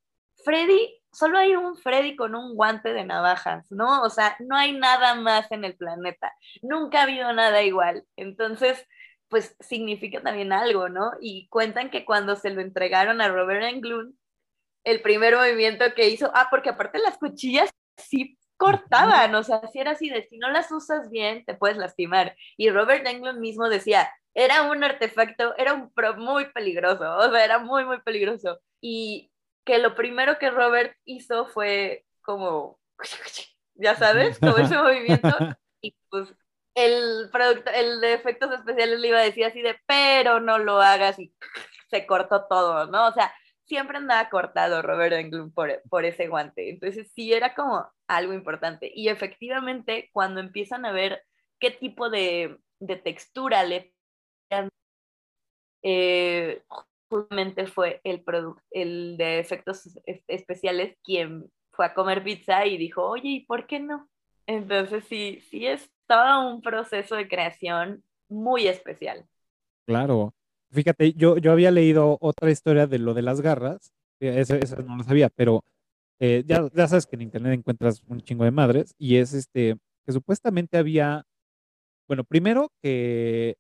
[0.44, 4.02] Freddy solo hay un Freddy con un guante de navajas, ¿no?
[4.02, 6.32] O sea, no hay nada más en el planeta.
[6.62, 8.04] Nunca ha habido nada igual.
[8.16, 8.84] Entonces,
[9.28, 11.12] pues significa también algo, ¿no?
[11.20, 14.14] Y cuentan que cuando se lo entregaron a Robert Englund,
[14.84, 19.80] el primer movimiento que hizo, ah, porque aparte las cuchillas sí cortaban, o sea, si
[19.80, 22.36] era así de si no las usas bien, te puedes lastimar.
[22.56, 27.44] Y Robert Englund mismo decía, era un artefacto, era un pro muy peligroso, o sea,
[27.44, 28.60] era muy, muy peligroso.
[28.80, 29.30] Y
[29.64, 32.78] que lo primero que Robert hizo fue como,
[33.74, 35.28] ya sabes, todo ese movimiento.
[35.86, 36.34] Y pues
[36.74, 40.80] el producto, el de efectos especiales le iba a decir así de, pero no lo
[40.80, 41.34] hagas y
[41.90, 43.08] se cortó todo, ¿no?
[43.08, 43.34] O sea,
[43.66, 46.70] siempre andaba cortado Robert Englund por, por ese guante.
[46.70, 48.90] Entonces sí era como algo importante.
[48.94, 51.22] Y efectivamente, cuando empiezan a ver
[51.58, 53.94] qué tipo de, de textura le
[55.82, 56.62] eh,
[57.08, 58.24] justamente fue el,
[58.70, 59.88] el de efectos
[60.26, 64.08] especiales quien fue a comer pizza y dijo, oye, ¿y por qué no?
[64.46, 69.26] Entonces sí, sí es todo un proceso de creación muy especial.
[69.86, 70.34] Claro.
[70.74, 75.04] Fíjate, yo, yo había leído otra historia de lo de las garras, esa, no lo
[75.04, 75.62] sabía, pero
[76.20, 79.76] eh, ya, ya sabes que en internet encuentras un chingo de madres y es este,
[80.06, 81.24] que supuestamente había,
[82.08, 83.56] bueno, primero que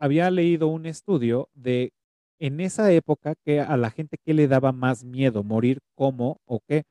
[0.00, 1.92] había leído un estudio de
[2.40, 6.60] en esa época que a la gente que le daba más miedo, morir cómo o
[6.68, 6.84] qué.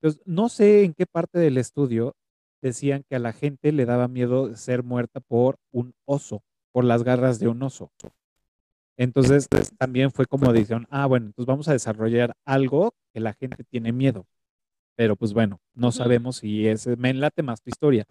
[0.00, 2.14] Entonces, no sé en qué parte del estudio
[2.62, 7.04] decían que a la gente le daba miedo ser muerta por un oso, por las
[7.04, 7.90] garras de un oso.
[8.98, 13.62] Entonces, también fue como dijeron, ah, bueno, entonces vamos a desarrollar algo que la gente
[13.62, 14.26] tiene miedo.
[14.96, 18.04] Pero pues bueno, no sabemos si es, me enlate más tu historia.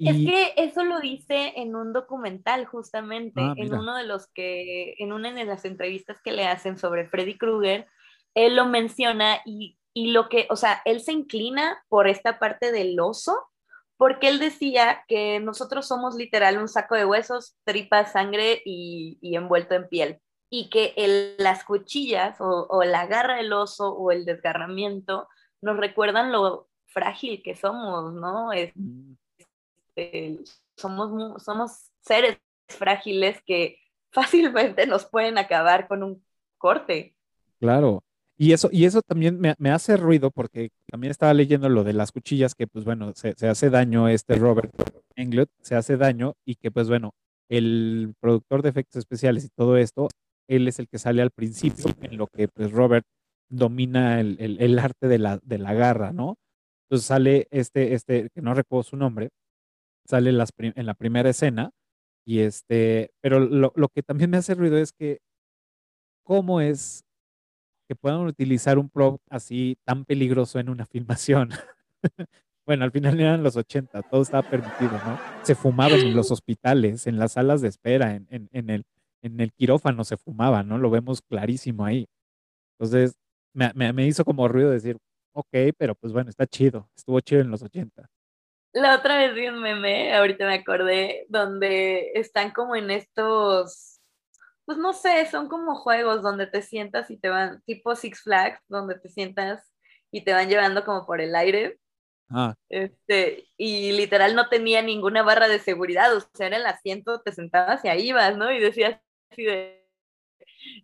[0.00, 4.94] Es que eso lo dice en un documental, justamente, ah, en uno de los que,
[4.98, 7.86] en una de las entrevistas que le hacen sobre Freddy Krueger,
[8.34, 12.72] él lo menciona y, y lo que, o sea, él se inclina por esta parte
[12.72, 13.36] del oso,
[14.00, 19.36] porque él decía que nosotros somos literal un saco de huesos, tripa, sangre y, y
[19.36, 20.20] envuelto en piel.
[20.48, 25.28] Y que el, las cuchillas o, o, la garra del oso o el desgarramiento
[25.60, 28.54] nos recuerdan lo frágil que somos, ¿no?
[28.54, 28.72] Es.
[29.94, 30.38] Este,
[30.78, 33.80] somos, somos seres frágiles que
[34.12, 36.24] fácilmente nos pueden acabar con un
[36.56, 37.14] corte.
[37.58, 38.02] Claro.
[38.42, 42.10] Y eso, y eso también me, hace ruido porque también estaba leyendo lo de las
[42.10, 44.72] cuchillas que pues bueno, se, hace daño este Robert
[45.14, 47.12] Englund, se hace daño y que pues bueno,
[47.50, 50.08] el productor de efectos especiales y todo esto,
[50.48, 53.04] él es el que sale al principio en lo que pues Robert
[53.50, 56.38] domina el, el arte de la, de la garra, ¿no?
[56.86, 59.28] Entonces sale este, este, que no recuerdo su nombre,
[60.06, 61.72] sale en la primera escena.
[62.26, 65.18] Y este, pero lo, lo, que también me hace ruido es que
[66.24, 67.04] cómo es
[67.90, 71.50] que puedan utilizar un prop así tan peligroso en una filmación.
[72.64, 75.18] bueno, al final eran los 80, todo estaba permitido, ¿no?
[75.42, 78.84] Se fumaba en los hospitales, en las salas de espera, en, en, en, el,
[79.22, 80.78] en el quirófano se fumaba, ¿no?
[80.78, 82.06] Lo vemos clarísimo ahí.
[82.78, 83.18] Entonces,
[83.52, 84.96] me, me, me hizo como ruido decir,
[85.32, 88.08] ok, pero pues bueno, está chido, estuvo chido en los 80.
[88.72, 93.99] La otra vez vi un meme, ahorita me acordé, donde están como en estos,
[94.70, 98.60] pues no sé, son como juegos donde te sientas y te van, tipo Six Flags,
[98.68, 99.74] donde te sientas
[100.12, 101.80] y te van llevando como por el aire.
[102.28, 102.54] Ah.
[102.68, 107.32] Este, y literal no tenía ninguna barra de seguridad, o sea, en el asiento te
[107.32, 108.52] sentabas y ahí ibas, ¿no?
[108.52, 109.00] Y decías
[109.32, 109.84] así de,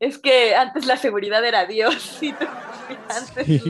[0.01, 2.31] es que antes la seguridad era Dios y
[3.09, 3.64] antes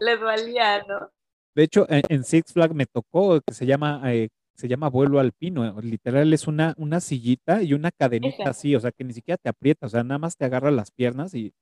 [0.00, 1.10] les valía, ¿no?
[1.56, 4.28] De hecho, en, Six Flags me tocó que se llama, eh,
[4.62, 5.80] se llama vuelo alpino.
[5.80, 9.48] Literal es una, una sillita y una cadenita así, o sea, que ni siquiera te
[9.48, 11.52] aprieta, o sea, nada más te agarra las piernas y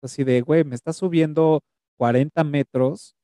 [0.00, 1.60] así de, güey, me está subiendo
[1.98, 3.14] 40 metros,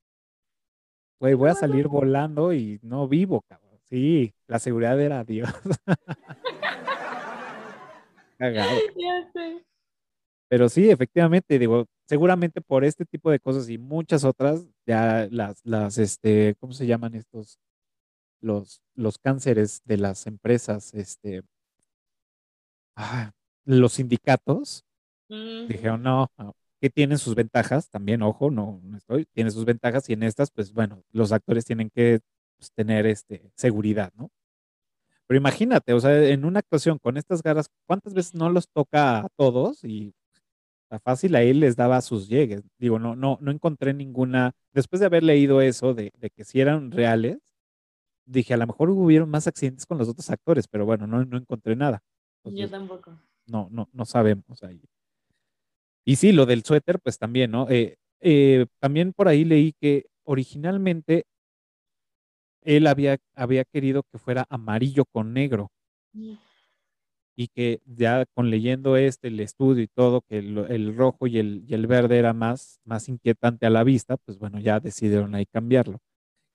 [1.18, 3.80] güey, voy a salir volando y no vivo, cabrón.
[3.84, 5.48] Sí, la seguridad era Dios.
[8.38, 8.76] Cagado.
[10.50, 15.62] Pero sí, efectivamente, digo, seguramente por este tipo de cosas y muchas otras, ya las,
[15.64, 17.58] las, este, ¿cómo se llaman estos?
[18.42, 21.42] Los, los cánceres de las empresas, este,
[22.96, 23.32] ah,
[23.64, 24.84] los sindicatos,
[25.28, 26.30] dijeron, no,
[26.80, 30.50] que tienen sus ventajas, también, ojo, no, no estoy, tiene sus ventajas y en estas,
[30.50, 32.20] pues bueno, los actores tienen que
[32.58, 34.30] pues, tener este, seguridad, ¿no?
[35.26, 39.20] Pero imagínate, o sea, en una actuación con estas garras, ¿cuántas veces no los toca
[39.20, 39.82] a todos?
[39.84, 40.12] Y
[40.90, 42.62] a fácil ahí les daba sus llegues.
[42.78, 46.90] Digo, no, no, no encontré ninguna, después de haber leído eso de, que si eran
[46.90, 47.38] reales,
[48.24, 51.36] dije, a lo mejor hubieron más accidentes con los otros actores, pero bueno, no, no
[51.36, 52.02] encontré nada.
[52.44, 53.18] Yo tampoco.
[53.46, 54.80] No, no, no sabemos ahí.
[56.04, 57.68] Y sí, lo del suéter, pues también, ¿no?
[57.70, 61.24] Eh, eh, también por ahí leí que originalmente
[62.62, 65.70] él había, había querido que fuera amarillo con negro.
[66.12, 66.34] Mm.
[67.34, 71.64] Y que ya con leyendo este, el estudio y todo, que el, rojo y el,
[71.66, 75.46] y el, verde era más, más inquietante a la vista, pues bueno, ya decidieron ahí
[75.46, 75.98] cambiarlo.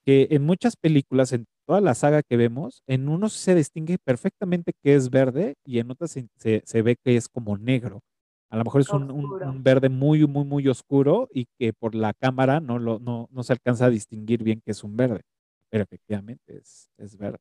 [0.06, 4.72] Que en muchas películas, en toda la saga que vemos, en unos se distingue perfectamente
[4.82, 8.02] que es verde y en otras se, se, ve que es como negro.
[8.50, 12.14] A lo mejor es un, un, verde muy, muy, muy oscuro y que por la
[12.14, 15.22] cámara no, lo, no, no se alcanza a distinguir bien que es un verde
[15.70, 17.40] pero efectivamente es, es verde.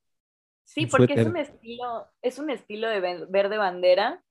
[0.65, 4.23] Sí, porque es un estilo, es un estilo de verde bandera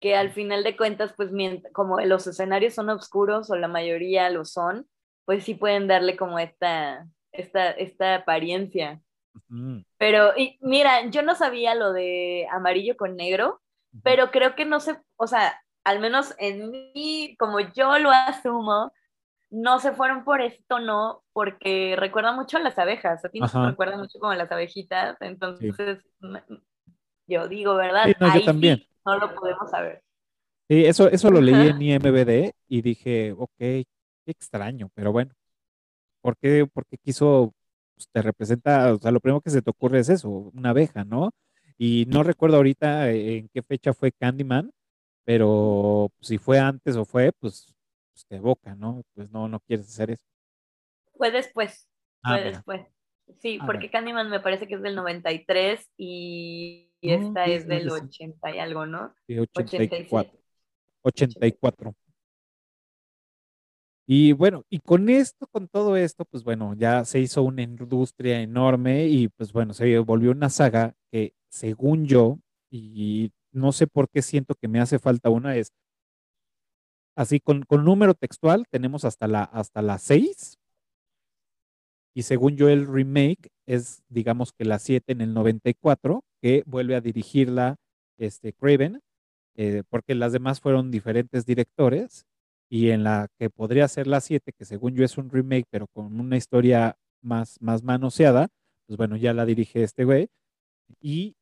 [0.00, 1.30] que al final de cuentas, pues
[1.72, 4.88] como los escenarios son oscuros o la mayoría lo son,
[5.24, 9.00] pues sí pueden darle como esta, esta, esta apariencia.
[9.98, 13.60] Pero, y, mira, yo no sabía lo de amarillo con negro,
[14.02, 18.92] pero creo que no sé, o sea, al menos en mí, como yo lo asumo,
[19.50, 23.66] no se fueron por esto, no, porque recuerda mucho a las abejas, a ti no
[23.68, 25.74] recuerda mucho como a las abejitas, entonces
[27.28, 28.06] yo digo, ¿verdad?
[28.18, 28.82] no, yo también.
[29.06, 30.02] no lo podemos saber.
[30.68, 33.86] Sí, eso, eso lo leí en IMBD y dije, ok, qué
[34.26, 35.32] extraño, pero bueno,
[36.20, 37.54] ¿por qué, porque quiso,
[38.04, 41.04] pues, te representa, o sea, lo primero que se te ocurre es eso, una abeja,
[41.04, 41.30] ¿no?
[41.78, 44.70] Y no recuerdo ahorita en qué fecha fue Candyman,
[45.24, 47.74] pero si fue antes o fue, pues
[48.14, 49.02] pues, te evoca, ¿no?
[49.14, 50.24] Pues no, no quieres hacer eso.
[51.16, 51.88] Fue después,
[52.22, 52.86] ah, fue después.
[53.38, 57.90] Sí, ah, porque Candyman me parece que es del 93 y, y esta es del
[57.90, 59.14] 80 y algo, ¿no?
[59.26, 60.38] Sí, 84.
[61.02, 61.94] 84.
[64.06, 68.40] Y bueno, y con esto, con todo esto, pues bueno, ya se hizo una industria
[68.40, 72.38] enorme y pues bueno, se volvió una saga que según yo,
[72.70, 75.72] y no sé por qué siento que me hace falta una, es
[77.16, 80.58] Así con, con número textual tenemos hasta la, hasta la 6.
[82.16, 86.96] Y según yo el remake es, digamos que la 7 en el 94, que vuelve
[86.96, 87.76] a dirigirla
[88.18, 89.00] este, Craven,
[89.56, 92.26] eh, porque las demás fueron diferentes directores.
[92.68, 95.86] Y en la que podría ser la 7, que según yo es un remake, pero
[95.88, 98.48] con una historia más, más manoseada,
[98.86, 100.28] pues bueno, ya la dirige este güey.
[101.00, 101.36] Y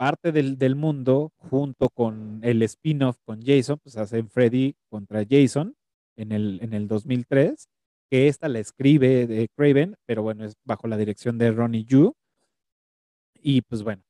[0.00, 5.74] parte del, mundo junto con el spin-off con Jason, pues hacen Freddy contra Jason
[6.16, 7.68] en el, en el 2003,
[8.10, 12.14] que esta la escribe de Craven, pero bueno, es bajo la dirección de Ronnie Yu.
[13.42, 14.02] Y pues bueno,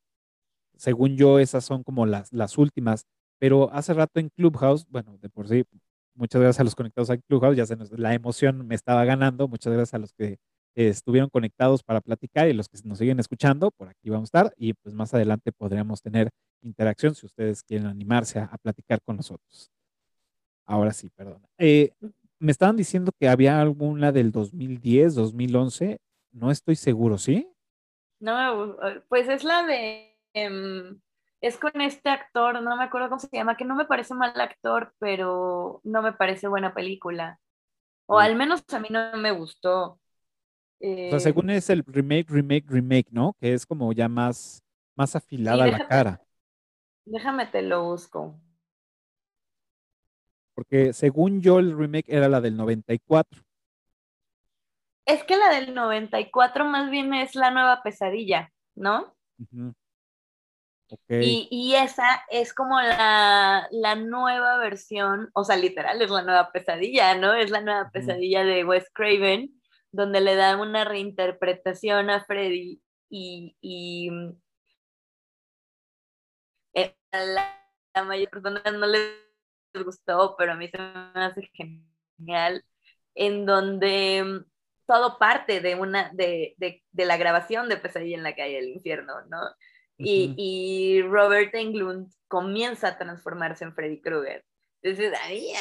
[0.76, 3.04] según yo, esas son como las, las últimas.
[3.38, 5.64] Pero hace rato en Clubhouse, bueno, de por sí,
[6.20, 9.72] muchas gracias a los conectados a Clubhouse, ya se la emoción me estaba ganando, muchas
[9.72, 10.38] gracias a los que
[10.74, 14.54] estuvieron conectados para platicar y los que nos siguen escuchando, por aquí vamos a estar
[14.56, 16.30] y pues más adelante podríamos tener
[16.62, 19.70] interacción si ustedes quieren animarse a, platicar con nosotros.
[20.66, 21.42] Ahora sí, perdón.
[21.58, 21.92] Eh,
[22.38, 25.98] me estaban diciendo que había alguna del 2010, 2011,
[26.32, 27.50] no estoy seguro, ¿sí?
[28.20, 28.76] No,
[29.08, 30.16] pues es la de...
[30.34, 31.00] Em,
[31.40, 34.38] es con este actor, no me acuerdo cómo se llama, que no me parece mal
[34.40, 37.38] actor, pero no me parece buena película.
[38.06, 40.00] O al menos a mí no me gustó
[40.82, 43.36] o sea, eh, según es el remake, remake, remake, ¿no?
[43.38, 44.64] Que es como ya más,
[44.96, 46.22] más afilada la cara.
[47.04, 48.40] Déjame te lo busco.
[50.54, 53.42] Porque según yo el remake era la del 94.
[55.04, 59.14] Es que la del 94 más bien es la nueva pesadilla, ¿no?
[61.08, 66.50] Y, y, esa es como la, la, nueva versión, o sea, literal es la nueva
[66.52, 67.34] pesadilla, ¿no?
[67.34, 69.60] Es la nueva pesadilla de Wes Craven
[69.92, 74.10] donde le dan una reinterpretación a Freddy y, y
[76.74, 79.10] eh, a la, mayor persona no les
[79.84, 82.64] gustó, pero a mí se me hace genial,
[83.14, 84.50] en donde mm,
[84.86, 88.68] todo parte de una de, de, de la grabación de Pesadilla en la calle del
[88.68, 89.38] infierno, ¿no?
[90.04, 94.44] Y, y, Robert Englund comienza a transformarse en Freddy Krueger.
[94.82, 95.52] Entonces, a mí,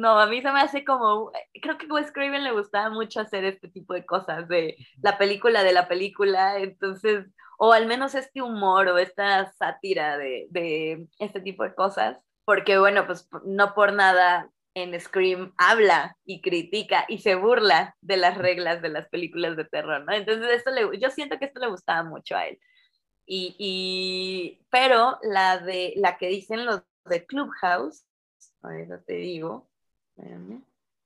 [0.00, 3.20] no, a mí se me hace como, creo que a Wes Craven le gustaba mucho
[3.20, 7.26] hacer este tipo de cosas, de la película de la película, entonces,
[7.58, 12.78] o al menos este humor o esta sátira de, de este tipo de cosas, porque
[12.78, 18.36] bueno, pues no por nada en Scream habla y critica y se burla de las
[18.36, 20.12] reglas de las películas de terror, ¿no?
[20.12, 22.58] Entonces, esto le, yo siento que esto le gustaba mucho a él.
[23.26, 28.06] Y, y, pero la de la que dicen los de Clubhouse,
[28.38, 29.68] eso te digo.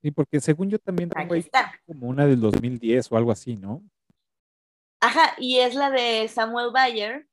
[0.02, 1.44] Sí, porque según yo también tengo ahí
[1.86, 3.82] como una del 2010 o algo así, ¿no?
[5.00, 7.26] Ajá, y es la de Samuel Bayer.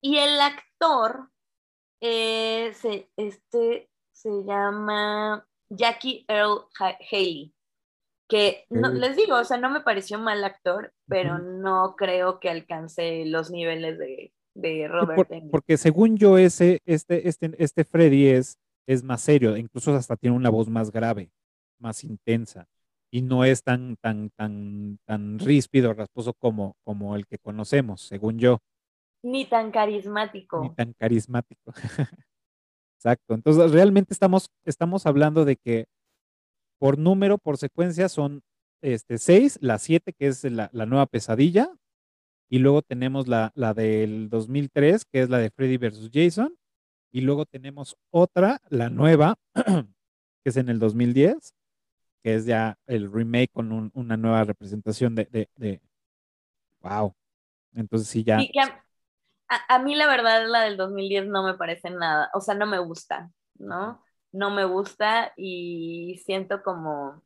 [0.00, 1.30] Y el actor,
[2.00, 7.54] eh, se, este, se llama Jackie Earl Haley.
[8.32, 12.48] Que no, les digo, o sea, no me pareció mal actor, pero no creo que
[12.48, 15.28] alcance los niveles de, de Robert.
[15.50, 18.56] porque según yo, ese, este, este, este Freddy es
[18.86, 21.30] es más serio, incluso hasta tiene una voz más grave,
[21.78, 22.66] más intensa
[23.10, 28.38] y no es tan tan tan tan ríspido, rasposo como como el que conocemos, según
[28.38, 28.58] yo.
[29.22, 30.62] Ni tan carismático.
[30.62, 31.72] Ni tan carismático.
[32.96, 33.34] Exacto.
[33.34, 35.86] Entonces, realmente estamos estamos hablando de que
[36.82, 38.42] por número, por secuencia son
[38.80, 41.70] este seis, la siete que es la, nueva pesadilla
[42.48, 46.58] y luego tenemos la, la del 2003 que es la de Freddy versus Jason
[47.12, 51.54] y luego tenemos otra, la nueva, que es en el 2010,
[52.20, 55.80] que es ya el remake con una nueva representación de,
[56.80, 57.14] wow.
[57.76, 58.40] Entonces sí, ya.
[59.68, 62.80] a, mí la verdad la del 2010 no me parece nada, o sea, no me
[62.80, 64.02] gusta, ¿no?
[64.32, 67.22] No me gusta y siento como...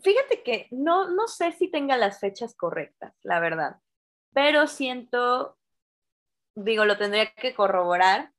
[0.00, 3.80] Fíjate que no, no sé si tenga las fechas correctas, la verdad,
[4.32, 5.58] pero siento,
[6.54, 8.32] digo, lo tendría que corroborar,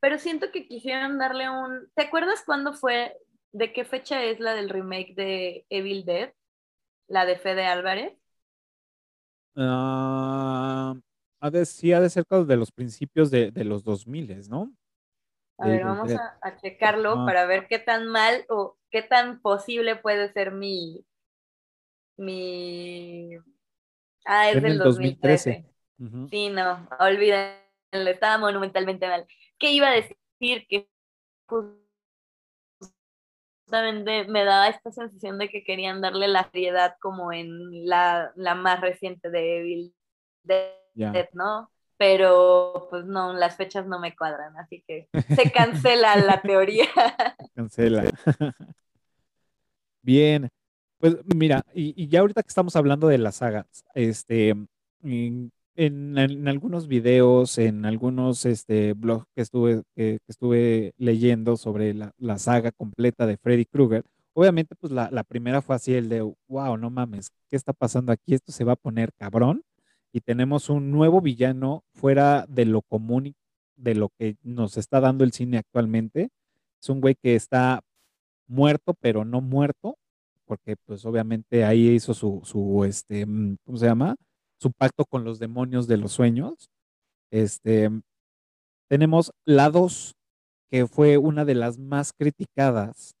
[0.00, 1.90] pero siento que quisieron darle un...
[1.94, 3.16] ¿Te acuerdas cuándo fue,
[3.52, 6.32] de qué fecha es la del remake de Evil Dead?
[7.08, 8.16] La de Fede Álvarez.
[9.56, 10.94] Uh,
[11.64, 14.72] sí, ha de ser de los principios de, de los 2000, ¿no?
[15.60, 20.32] A ver, vamos a, checarlo para ver qué tan mal o qué tan posible puede
[20.32, 21.04] ser mi...
[22.16, 23.36] mi...
[24.24, 25.66] Ah, es del 2013.
[26.30, 27.52] Sí, no, olvídenlo,
[27.92, 29.26] estaba monumentalmente mal.
[29.58, 30.88] Que iba a decir que
[33.66, 38.80] justamente me daba esta sensación de que querían darle la seriedad como en la, más
[38.80, 39.94] reciente de Evil
[40.42, 41.70] Dead, ¿no?
[42.00, 46.86] Pero pues no, las fechas no me cuadran, así que se cancela la teoría.
[47.54, 48.04] Cancela.
[50.00, 50.48] Bien,
[50.96, 54.54] pues mira, y, y, ya ahorita que estamos hablando de las sagas, este,
[55.02, 62.72] en, algunos videos, en algunos este, blogs que estuve, que, estuve leyendo sobre la, saga
[62.72, 67.30] completa de Freddy Krueger, obviamente pues la, primera fue así el de, wow, no mames,
[67.50, 68.32] ¿qué está pasando aquí?
[68.32, 69.64] Esto se va a poner cabrón
[70.12, 73.34] y tenemos un nuevo villano fuera de lo común,
[73.76, 76.30] de lo que nos está dando el cine actualmente.
[76.82, 77.80] Es un güey que está
[78.48, 79.96] muerto, pero no muerto,
[80.46, 84.16] porque pues obviamente ahí hizo su, su este, mm, ¿cómo se llama?
[84.60, 86.70] su pacto con los demonios de los sueños.
[87.32, 87.90] Este,
[88.88, 90.14] tenemos la 2,
[90.70, 93.14] que fue una de las más criticadas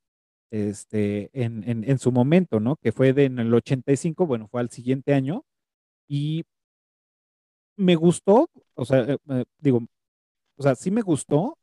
[0.52, 2.76] este, en, en, su momento, ¿no?
[2.76, 5.44] Que fue de, en el 85, bueno, fue al siguiente año.
[6.08, 6.44] Y
[7.80, 9.80] me gustó, o sea, eh, eh, digo,
[10.56, 11.58] o sea, sí me gustó,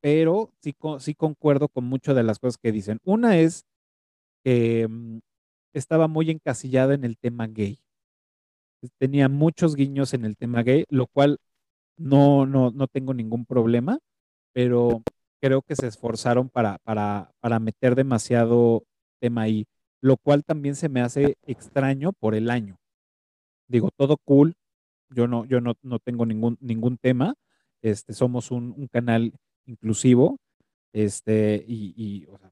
[0.00, 2.98] pero sí, sí concuerdo con muchas de las cosas que dicen.
[3.04, 3.64] Una es
[4.44, 5.18] que mm,
[5.74, 7.82] estaba muy encasillada en el tema gay
[8.98, 11.38] tenía muchos guiños en el tema gay, lo cual
[11.96, 13.98] no, no, no tengo ningún problema,
[14.52, 15.02] pero
[15.40, 18.84] creo que se esforzaron para, para, para meter demasiado
[19.20, 19.66] tema ahí,
[20.00, 22.76] lo cual también se me hace extraño por el año.
[23.68, 24.54] Digo, todo cool,
[25.14, 27.34] yo no, yo no, no tengo ningún, ningún tema,
[27.82, 29.32] este, somos un, canal
[29.66, 30.38] inclusivo,
[30.92, 32.50] este, y, y o sea,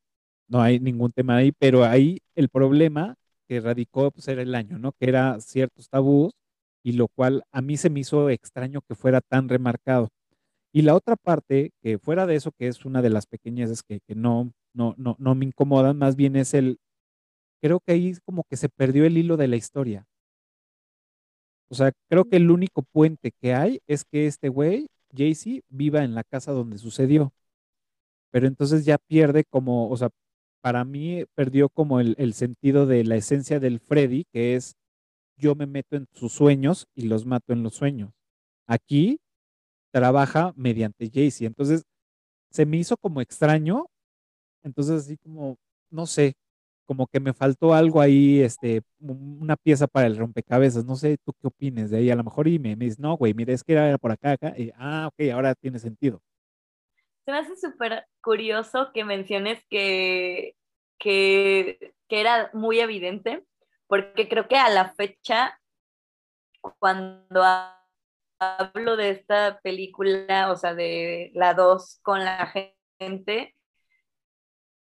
[0.48, 3.16] no hay ningún tema ahí, pero ahí el problema
[3.48, 4.92] que radicó pues, era el año, ¿no?
[4.92, 6.32] Que era ciertos tabús
[6.82, 10.08] y lo cual a mí se me hizo extraño que fuera tan remarcado.
[10.72, 14.00] Y la otra parte, que fuera de eso, que es una de las pequeñas que,
[14.06, 16.78] que no, no, no, no me incomodan, más bien es el,
[17.61, 20.06] creo que ahí como que se perdió el hilo de la historia.
[21.70, 26.02] O sea, creo que el único puente que hay es que este güey, Jaycee, viva
[26.04, 27.32] en la casa donde sucedió.
[28.30, 30.10] Pero entonces ya pierde como, o sea,
[30.62, 34.74] para mí perdió como el, sentido de la esencia del Freddy, que es
[35.36, 38.10] yo me meto en sus sueños y los mato en los sueños.
[38.66, 39.20] Aquí
[39.92, 41.46] trabaja mediante Jaycee.
[41.46, 41.84] Entonces,
[42.50, 43.86] se me hizo como extraño.
[44.64, 45.56] Entonces, así como,
[45.90, 46.34] no sé,
[46.91, 50.84] como que me faltó algo ahí, este, una pieza para el rompecabezas.
[50.84, 52.11] No sé, ¿tú qué opines de ahí?
[52.11, 54.32] A lo mejor y me, me dices, no, güey, mira, es que era por acá,
[54.32, 54.55] acá.
[54.59, 56.20] Y, ah, ok, ahora tiene sentido.
[57.24, 60.57] Se me hace súper curioso que menciones que,
[60.99, 63.45] que, que era muy evidente,
[63.86, 65.61] porque creo que a la fecha,
[66.80, 67.45] cuando
[68.41, 72.53] hablo de esta película, o sea, de la 2 con la
[72.99, 73.55] gente,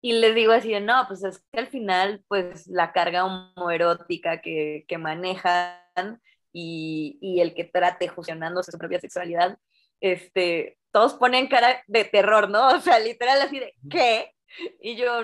[0.03, 4.85] y les digo así no, pues es que al final, pues la carga homoerótica que,
[4.89, 6.21] que manejan
[6.53, 9.59] y, y, el que trate fusionándose su propia sexualidad,
[10.01, 12.69] este, todos ponen cara de terror, ¿no?
[12.77, 14.35] O sea, literal así de, ¿qué?
[14.81, 15.23] Y yo,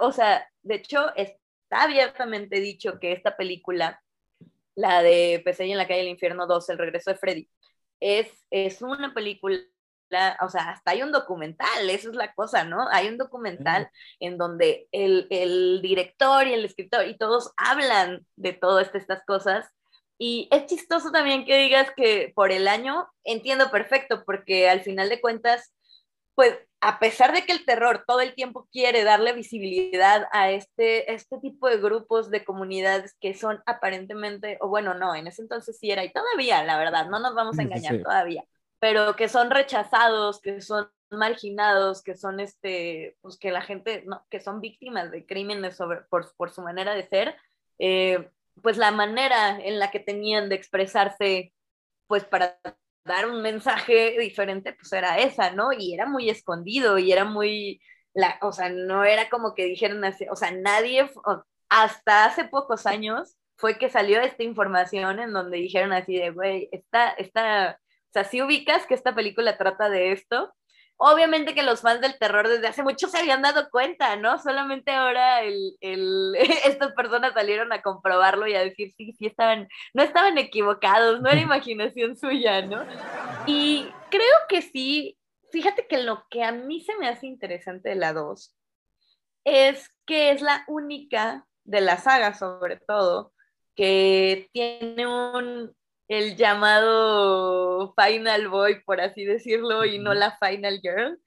[0.00, 4.02] o sea, de hecho, está abiertamente dicho que esta película
[4.78, 7.48] la de Pesadilla en la calle del infierno 2, El regreso de Freddy,
[7.98, 9.58] es, es una película,
[10.40, 12.88] o sea, hasta hay un documental, eso es la cosa, ¿no?
[12.90, 13.90] Hay un documental
[14.20, 19.66] en donde el, el, director y el escritor y todos hablan de todas estas cosas.
[20.18, 25.08] Y es chistoso también que digas que por el año entiendo perfecto, porque al final
[25.08, 25.72] de cuentas,
[26.34, 31.12] pues a pesar de que el terror todo el tiempo quiere darle visibilidad a este,
[31.12, 35.78] este tipo de grupos, de comunidades que son aparentemente, o bueno, no, en ese entonces
[35.78, 38.44] sí era, y todavía, la verdad, no nos vamos a engañar todavía,
[38.80, 44.24] pero que son rechazados, que son marginados, que son este, pues que la gente, no,
[44.30, 47.36] que son víctimas de crímenes sobre, por, por su manera de ser,
[47.78, 48.30] eh,
[48.62, 51.52] pues la manera en la que tenían de expresarse,
[52.06, 52.58] pues para
[53.04, 55.72] dar un mensaje diferente, pues era esa, ¿no?
[55.72, 57.80] Y era muy escondido y era muy,
[58.14, 61.10] la, o sea, no era como que dijeran así, o sea, nadie,
[61.68, 66.68] hasta hace pocos años fue que salió esta información en donde dijeron así de, güey,
[66.72, 67.80] esta, esta,
[68.22, 70.52] sea, si ubicas que esta película trata de esto,
[71.00, 74.36] Obviamente que los fans del terror desde hace mucho se habían dado cuenta, ¿no?
[74.40, 79.68] Solamente ahora el, el, estas personas salieron a comprobarlo y a decir, sí, sí estaban,
[79.94, 82.84] no estaban equivocados, no era imaginación suya, ¿no?
[83.46, 85.16] Y creo que sí,
[85.52, 88.56] fíjate que lo que a mí se me hace interesante de la 2
[89.44, 93.32] es que es la única de la saga, sobre todo,
[93.76, 95.72] que tiene un,
[96.08, 101.20] el llamado Final Boy, por así decirlo, y no la Final Girl,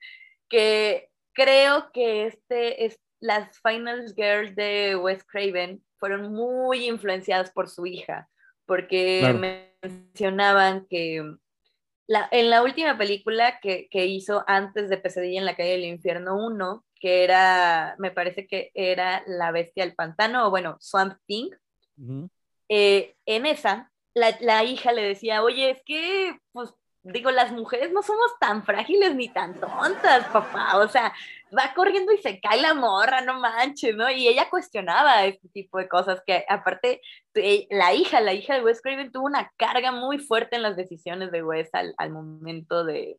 [0.48, 7.68] que creo que este es, las Final Girls de Wes Craven fueron muy influenciadas por
[7.68, 8.28] su hija,
[8.66, 11.36] porque mencionaban que
[12.08, 15.84] la, en la última película que, que, hizo antes de Pesadilla en la calle del
[15.84, 21.16] infierno 1, que era, me parece que era La bestia del pantano, o bueno, Swamp
[21.26, 21.50] Thing,
[22.68, 28.02] eh, en esa la, hija le decía, oye, es que, pues, digo, las mujeres no
[28.02, 30.78] somos tan frágiles ni tan tontas, papá.
[30.78, 31.12] O sea,
[31.56, 34.10] va corriendo y se cae la morra, no manches, ¿no?
[34.10, 37.00] Y ella cuestionaba este tipo de cosas que, aparte,
[37.34, 40.76] eh, la hija, la hija de Wes Craven tuvo una carga muy fuerte en las
[40.76, 43.18] decisiones de Wes al, momento de,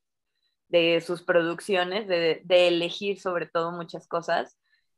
[1.02, 4.58] sus producciones, de, de elegir sobre todo muchas cosas.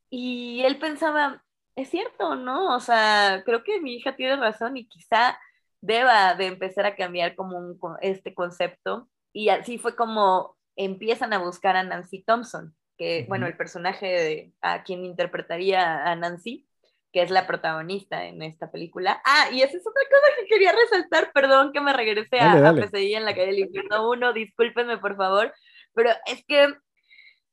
[0.10, 1.44] Y él pensaba,
[1.76, 2.76] es cierto, ¿no?
[2.76, 5.38] O sea, creo que mi hija tiene razón y quizá
[5.86, 9.10] deba de empezar a cambiar como un, este concepto.
[9.32, 14.54] Y así fue como empiezan a buscar a Nancy Thompson, que, bueno, el personaje de,
[14.62, 16.68] a quien interpretaría a Nancy,
[17.14, 19.22] que es la protagonista en esta película.
[19.26, 22.90] Ah, y esa es otra cosa que quería resaltar, perdón que me regresé a, dale.
[22.92, 25.54] en la calle del infierno 1, discúlpenme por favor,
[25.94, 26.74] pero es que,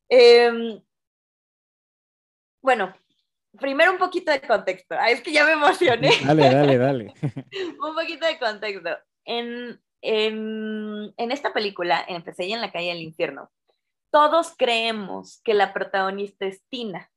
[0.09, 0.80] eh,
[2.61, 2.95] bueno,
[3.59, 4.94] primero un poquito de contexto.
[4.98, 6.11] Ah, es que ya me emocioné.
[6.24, 7.14] Dale, dale, dale.
[7.22, 8.90] un poquito de contexto.
[9.24, 13.50] En, en, en esta película, en Pesadilla en la calle del infierno,
[14.11, 17.11] todos creemos que la protagonista es Tina,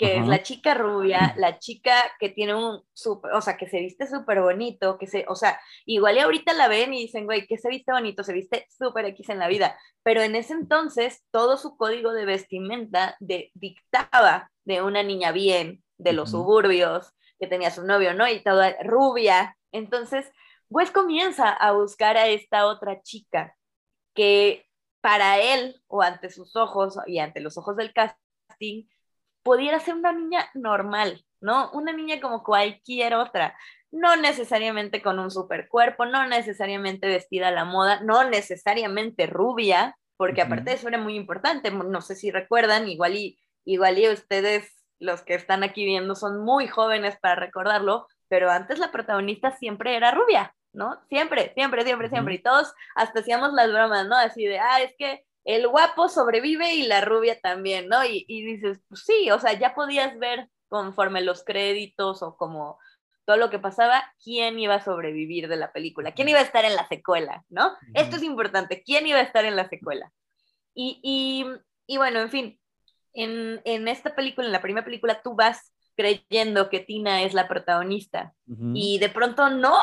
[0.00, 3.80] que es la chica rubia, la chica que tiene un súper, o sea, que se
[3.80, 7.46] viste súper bonito, que se, o sea, igual y ahorita la ven y dicen, güey,
[7.46, 11.22] que se viste bonito, se viste súper X en la vida, pero en ese entonces
[11.30, 17.46] todo su código de vestimenta de, dictaba de una niña bien, de los suburbios, que
[17.46, 18.26] tenía su novio, ¿no?
[18.26, 19.58] Y toda rubia.
[19.70, 20.32] Entonces,
[20.68, 23.54] pues comienza a buscar a esta otra chica
[24.14, 24.64] que
[25.02, 28.86] para él, o ante sus ojos y ante los ojos del casting,
[29.42, 31.70] pudiera ser una niña normal, ¿no?
[31.72, 33.56] Una niña como cualquier otra.
[33.90, 39.96] No necesariamente con un super cuerpo, no necesariamente vestida a la moda, no necesariamente rubia,
[40.16, 41.70] porque aparte de eso era muy importante.
[41.70, 46.44] No sé si recuerdan, igual y Igual y ustedes, los que están aquí viendo, son
[46.44, 51.00] muy jóvenes para recordarlo, pero antes la protagonista siempre era rubia, ¿no?
[51.08, 52.34] Siempre, siempre, siempre, siempre.
[52.34, 54.16] Y todos hasta hacíamos las bromas, ¿no?
[54.16, 58.04] Así de, ah, es que el guapo sobrevive y la rubia también, ¿no?
[58.04, 62.78] Y, y dices, pues sí, o sea, ya podías ver conforme los créditos o como
[63.24, 66.64] todo lo que pasaba, quién iba a sobrevivir de la película, quién iba a estar
[66.64, 67.72] en la secuela, ¿no?
[67.94, 70.10] Esto es importante, quién iba a estar en la secuela.
[70.74, 71.46] Y, y,
[71.86, 72.60] y bueno, en fin,
[73.12, 77.46] en, en, esta película, en la primera película, tú vas creyendo que Tina es la
[77.46, 78.72] protagonista uh -huh.
[78.74, 79.78] y de pronto no.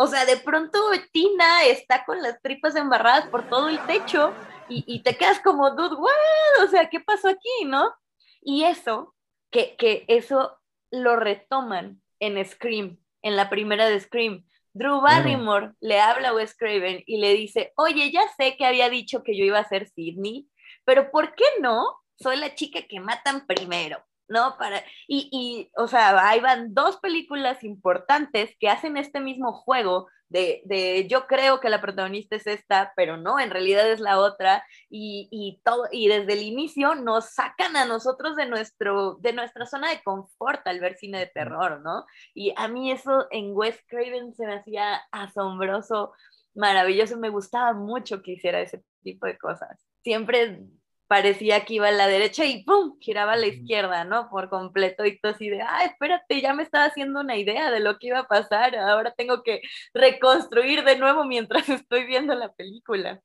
[0.00, 0.78] O sea, de pronto
[1.10, 4.32] Tina está con las tripas embarradas por todo el techo
[4.68, 6.64] y, y te quedas como, dude, what?
[6.64, 7.92] O sea, ¿qué pasó aquí, no?
[8.40, 9.16] Y eso,
[9.50, 10.56] que, que eso
[10.92, 14.46] lo retoman en Scream, en la primera de Scream.
[14.72, 15.76] Drew Barrymore bueno.
[15.80, 19.36] le habla a Wes Craven y le dice, oye, ya sé que había dicho que
[19.36, 20.48] yo iba a ser Sidney,
[20.84, 21.82] pero ¿por qué no?
[22.20, 23.98] Soy la chica que matan primero.
[24.28, 24.56] ¿No?
[24.58, 30.08] Para, y, y, o sea, ahí van dos películas importantes que hacen este mismo juego
[30.28, 34.18] de, de, yo creo que la protagonista es esta, pero no, en realidad es la
[34.18, 39.32] otra, y, y, todo, y desde el inicio nos sacan a nosotros de, nuestro, de
[39.32, 42.04] nuestra zona de confort al ver cine de terror, ¿no?
[42.34, 46.12] Y a mí eso en Wes Craven se me hacía asombroso,
[46.54, 49.78] maravilloso, me gustaba mucho que hiciera ese tipo de cosas.
[50.02, 50.60] Siempre
[51.08, 52.98] parecía que iba a la derecha y ¡pum!
[53.00, 54.28] giraba a la izquierda, ¿no?
[54.30, 57.80] Por completo y todo así de, ah, espérate, ya me estaba haciendo una idea de
[57.80, 59.62] lo que iba a pasar, ahora tengo que
[59.94, 63.20] reconstruir de nuevo mientras estoy viendo la película.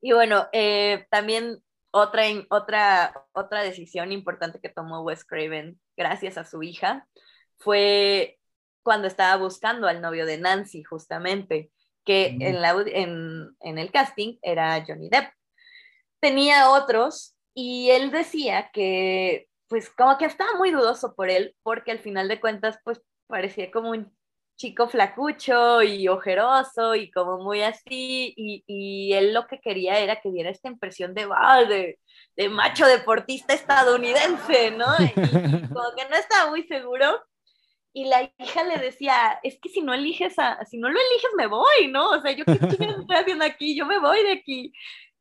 [0.00, 1.58] Y bueno, eh, también
[1.90, 7.06] otra, otra, otra decisión importante que tomó Wes Craven gracias a su hija
[7.58, 8.38] fue
[8.82, 11.70] cuando estaba buscando al novio de Nancy, justamente,
[12.04, 12.42] que mm.
[12.42, 15.35] en, la, en, en el casting era Johnny Depp
[16.26, 21.92] tenía otros y él decía que pues como que estaba muy dudoso por él porque
[21.92, 24.12] al final de cuentas pues parecía como un
[24.56, 30.20] chico flacucho y ojeroso y como muy así y, y él lo que quería era
[30.20, 32.00] que diera esta impresión de, wow, de,
[32.34, 34.86] de macho deportista estadounidense, ¿no?
[34.98, 37.20] Y, y como que no estaba muy seguro
[37.96, 41.30] y la hija le decía, es que si no eliges a, si no lo eliges
[41.34, 42.10] me voy, ¿no?
[42.10, 44.70] O sea, yo qué estoy haciendo aquí, yo me voy de aquí.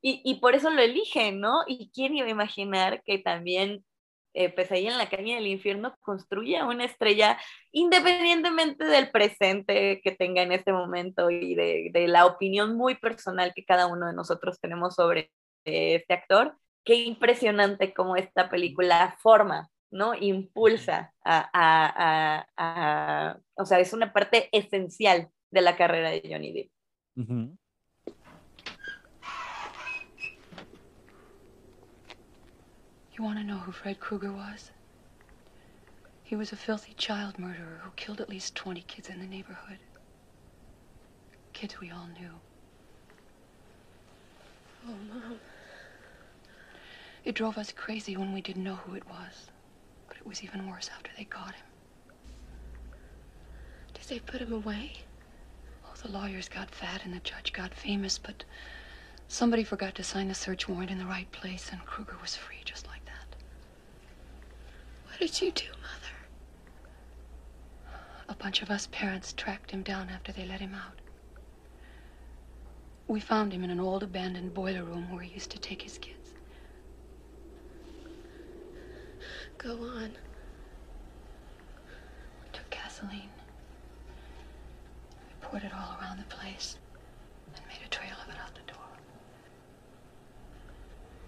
[0.08, 1.64] Y, y, por eso lo eligen, ¿no?
[1.66, 3.84] Y quién iba a imaginar que también
[4.36, 7.40] eh, Pesadilla en la calle del infierno construya una estrella
[7.72, 13.52] independientemente del presente que tenga en este momento y de, de la opinión muy personal
[13.56, 15.32] que cada uno de nosotros tenemos sobre
[15.66, 16.56] eh, este actor.
[16.84, 20.14] Qué impresionante cómo esta película forma, ¿no?
[20.14, 26.22] Impulsa a, a, a, a, o sea, es una parte esencial de la carrera de
[26.30, 26.72] Johnny Depp.
[27.16, 27.58] Uh -huh.
[33.18, 34.72] You want to know who Fred Krueger was?
[36.22, 39.78] He was a filthy child murderer who killed at least 20 kids in the neighborhood.
[41.54, 42.32] Kids we all knew.
[44.86, 45.40] Oh, Mom.
[47.24, 49.50] It drove us crazy when we didn't know who it was.
[50.10, 51.66] But it was even worse after they caught him.
[53.94, 54.92] Did they put him away?
[55.86, 58.44] Oh, the lawyers got fat and the judge got famous, but
[59.30, 62.62] somebody forgot to sign the search warrant in the right place, and Krueger was free
[62.66, 63.05] just like
[65.16, 66.14] what did you do, Mother?
[68.28, 71.00] A bunch of us parents tracked him down after they let him out.
[73.08, 75.98] We found him in an old abandoned boiler room where he used to take his
[76.00, 76.34] kids.
[79.58, 80.12] Go on.
[82.44, 83.30] We took gasoline.
[85.30, 86.78] We poured it all around the place
[87.56, 88.82] and made a trail of it out the door.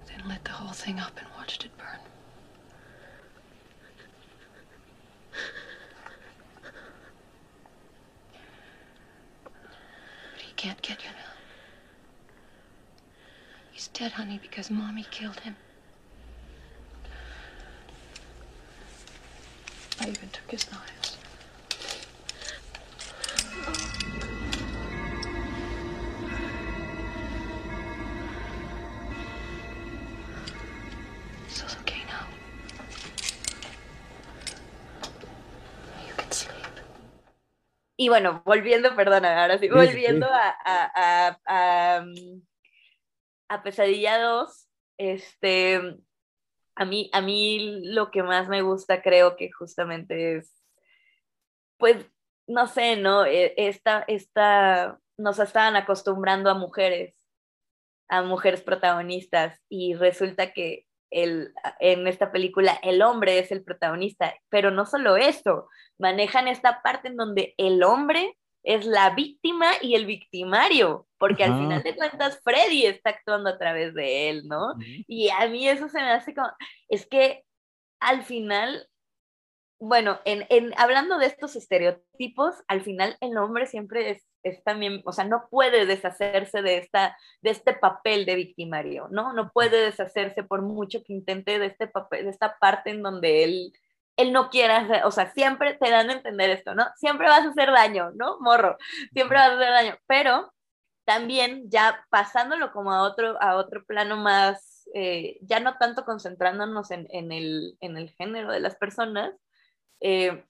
[0.08, 2.00] Then lit the whole thing up and watched it burn.
[10.58, 11.34] Can't get you now.
[13.72, 15.55] He's dead, honey, because Mommy killed him.
[20.01, 20.97] I even took his knives.
[38.00, 42.06] Y bueno, volviendo, perdona, ahora sí, volviendo a, a, a,
[43.50, 45.98] a, Pesadilla 2, este,
[46.76, 50.64] a mí, a mí lo que más me gusta creo que justamente es,
[51.78, 52.06] pues,
[52.45, 53.26] no sé, ¿no?
[53.26, 57.16] Esta, esta, nos estaban acostumbrando a mujeres,
[58.10, 64.34] a mujeres protagonistas, y resulta que el, en esta película el hombre es el protagonista,
[64.49, 65.68] pero no solo eso,
[65.99, 71.51] manejan esta parte en donde el hombre es la víctima y el victimario, porque al
[71.60, 74.74] final de cuentas Freddy está actuando a través de él, ¿no?
[75.08, 76.49] Y a mí eso se me hace como,
[76.89, 77.43] es que
[78.01, 78.88] al final,
[79.80, 84.28] bueno, en, en- hablando de estos estereotipos, al final el hombre siempre es,
[84.64, 89.34] también, o sea, no puede deshacerse de, esta, de este papel de victimario, ¿no?
[89.34, 93.43] No puede deshacerse por mucho que intente de este papel, de esta parte en donde
[93.43, 93.74] él,
[94.18, 96.86] él no quiere hacer, o sea, siempre te dan a entender esto, ¿no?
[96.98, 98.39] Siempre vas a hacer daño, ¿no?
[98.39, 98.78] Morro,
[99.14, 100.54] siempre vas a hacer daño, pero
[101.06, 106.91] también ya pasándolo como a otro, a otro plano más, eh, ya no tanto concentrándonos
[106.91, 109.34] en, en el, en el género de las personas,
[110.02, 110.43] eh,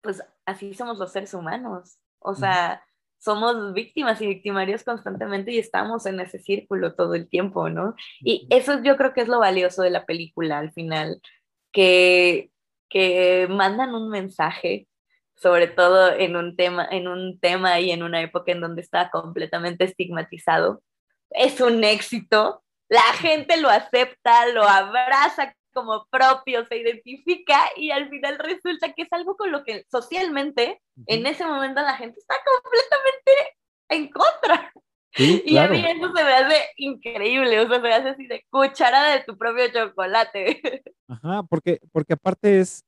[0.00, 1.98] pues así somos los seres humanos.
[2.26, 2.82] O sea,
[3.18, 7.94] somos víctimas y victimarios constantemente y estamos en ese círculo todo el tiempo, ¿no?
[8.20, 11.20] Y eso yo creo que es lo valioso de la película al final,
[11.72, 12.50] que,
[12.88, 14.88] que mandan un mensaje,
[15.36, 19.10] sobre todo en un tema, en un tema y en una época en donde está
[19.10, 20.82] completamente estigmatizado.
[21.30, 28.08] Es un éxito, la gente lo acepta, lo abraza como propio, se identifica y al
[28.08, 32.36] final resulta que es algo con lo que socialmente en ese momento la gente está
[32.62, 33.56] completamente
[33.90, 34.72] en contra.
[35.12, 35.74] Sí, Y a claro.
[35.74, 39.24] mí eso se me hace increíble, o sea, se me hace así de cucharada de
[39.24, 40.62] tu propio chocolate.
[41.08, 42.82] Ajá, porque, porque aparte es,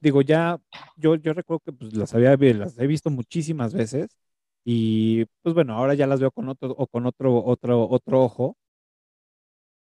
[0.00, 0.58] digo, ya,
[0.96, 4.16] yo, yo recuerdo que pues, las había, las he visto muchísimas veces
[4.64, 8.56] y pues bueno, ahora ya las veo con otro, o con otro, otro, otro ojo.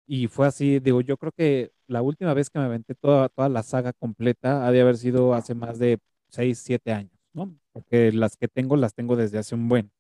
[0.07, 3.49] Y fue así, digo, yo creo que la última vez que me aventé toda, toda
[3.49, 5.97] la saga completa ha de haber sido hace más de
[6.29, 7.55] 6, 7 años, ¿no?
[7.71, 9.91] Porque las que tengo las tengo desde hace un buen.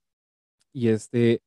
[0.73, 1.41] Y este,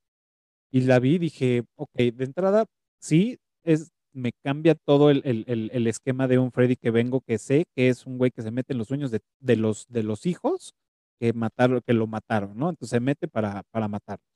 [0.72, 2.66] y la vi dije, ok, de entrada,
[3.00, 7.20] sí, es, me cambia todo el, el- el- el esquema de un Freddy que vengo,
[7.22, 9.86] que sé que es un güey que se mete en los sueños de, de los,
[9.88, 10.74] de los hijos
[11.20, 12.70] que mataron, que lo mataron, ¿no?
[12.70, 14.26] Entonces se mete para, para matarlos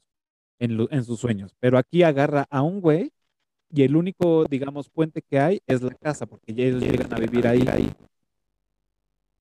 [0.59, 1.55] en, lo- en sus sueños.
[1.61, 3.13] Pero aquí agarra a un güey
[3.75, 7.17] y el único, digamos, puente que hay es la casa, porque ya ellos llegan a
[7.19, 7.65] vivir ahí.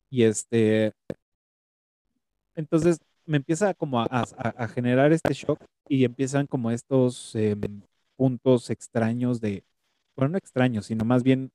[0.10, 0.94] Y este,
[2.56, 4.26] entonces me empieza como a,
[4.74, 7.82] generar este shock y empiezan como estos em,
[8.16, 9.64] puntos extraños de,
[10.16, 11.52] bueno, no extraños, sino más bien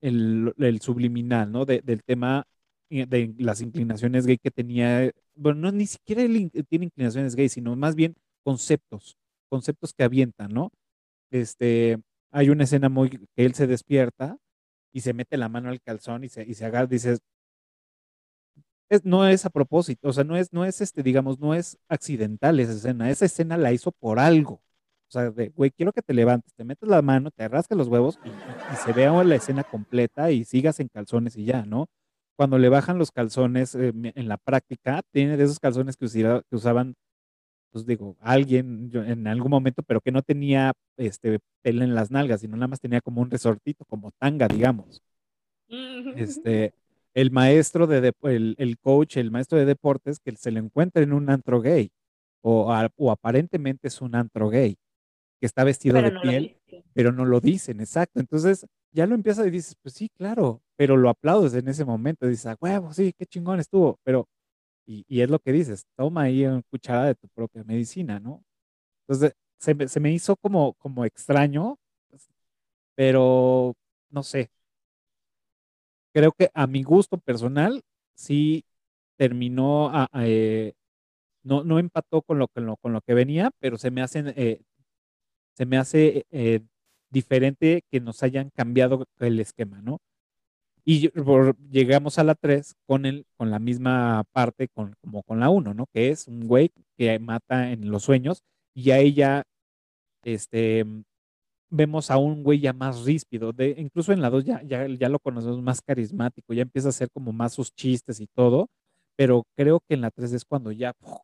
[0.00, 1.64] el, el subliminal, ¿no?
[1.64, 2.46] De- del tema
[2.90, 6.22] eh, de las inclinaciones gay que tenía, bueno, no ni siquiera
[6.68, 9.16] tiene inclinaciones gay, sino más bien conceptos,
[9.48, 10.70] conceptos que avientan, ¿no?
[11.30, 11.98] Este,
[12.30, 14.38] hay una escena muy que él se despierta
[14.92, 17.20] y se mete la mano al calzón y se, y se agarra, dices,
[18.88, 21.78] es- no es a propósito, o sea, no es, no es este, digamos, no es
[21.88, 24.62] accidental esa escena, esa escena la hizo por algo.
[25.08, 27.88] O sea, de, güey, quiero que te levantes, te metes la mano, te rascas los
[27.88, 28.30] huevos y,
[28.84, 31.86] se vea la escena completa y sigas en calzones y ya, ¿no?
[32.36, 36.56] Cuando le bajan los calzones eh, en la práctica, tiene de esos calzones que, que
[36.56, 36.94] usaban,
[37.72, 42.40] pues digo, alguien en algún momento, pero que no tenía este, tela en las nalgas,
[42.40, 45.02] sino nada más tenía como un resortito, como tanga, digamos.
[46.12, 46.72] Este,
[47.14, 51.12] el maestro de, el, el coach, el maestro de deportes, que se le encuentra en
[51.12, 51.90] un antro gay,
[52.42, 54.76] o, a- o aparentemente es un antro gay,
[55.40, 56.56] que está vestido Pero de no piel,
[56.94, 58.20] pero no lo dicen, exacto.
[58.20, 62.26] Entonces ya lo empiezas y dices, pues sí, claro, pero lo aplaudes en ese momento,
[62.26, 64.28] dices, a huevo, sí, qué chingón estuvo, pero,
[64.86, 68.44] y, y es lo que dices, toma ahí una cucharada de tu propia medicina, ¿no?
[69.08, 71.78] Entonces se, me- se me hizo como, como extraño,
[72.94, 73.74] pero
[74.10, 74.50] no sé,
[76.12, 77.82] creo que a mi gusto personal
[78.14, 78.64] sí
[79.16, 80.74] terminó, eh,
[81.44, 84.34] no, no empató con lo, con lo, con lo que venía, pero se me hacen,
[84.36, 84.62] eh,
[85.54, 86.60] se me hace eh,
[87.10, 89.98] diferente que nos hayan cambiado el esquema, ¿no?
[90.88, 91.10] Y
[91.68, 95.74] llegamos a la 3 con, el, con la misma parte con, como con la 1,
[95.74, 95.86] ¿no?
[95.92, 99.42] Que es un güey que mata en los sueños y a ella,
[100.22, 100.86] este,
[101.70, 103.52] vemos a un güey ya más ríspido.
[103.52, 106.90] De, incluso en la 2 ya, ya, ya lo conocemos más carismático, ya empieza a
[106.90, 108.68] hacer como más sus chistes y todo,
[109.16, 111.18] pero creo que en la 3 es cuando ya ¡puf!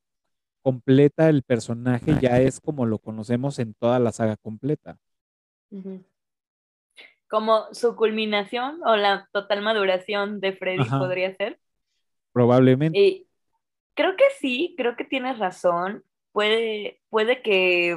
[0.63, 4.99] completa el personaje, ya es como lo conocemos en toda la saga completa.
[5.71, 6.03] Ujú.
[7.33, 10.99] Como su culminación o la total maduración de Freddy Ajá.
[10.99, 11.59] podría ser.
[12.35, 12.99] Probablemente.
[12.99, 13.27] Y
[13.95, 16.05] creo que sí, creo que tienes razón.
[16.33, 17.97] Puede, puede que,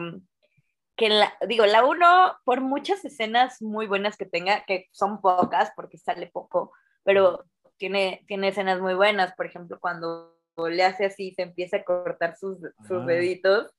[0.95, 5.73] que la, digo, la uno, por muchas escenas muy buenas que tenga, que son pocas
[5.75, 6.71] porque sale poco,
[7.03, 7.43] pero
[7.75, 9.35] tiene, tiene escenas muy buenas.
[9.35, 10.33] Por ejemplo, cuando
[10.69, 12.57] le hace así, se empieza a cortar sus,
[12.87, 13.05] sus Ah.
[13.05, 13.69] deditos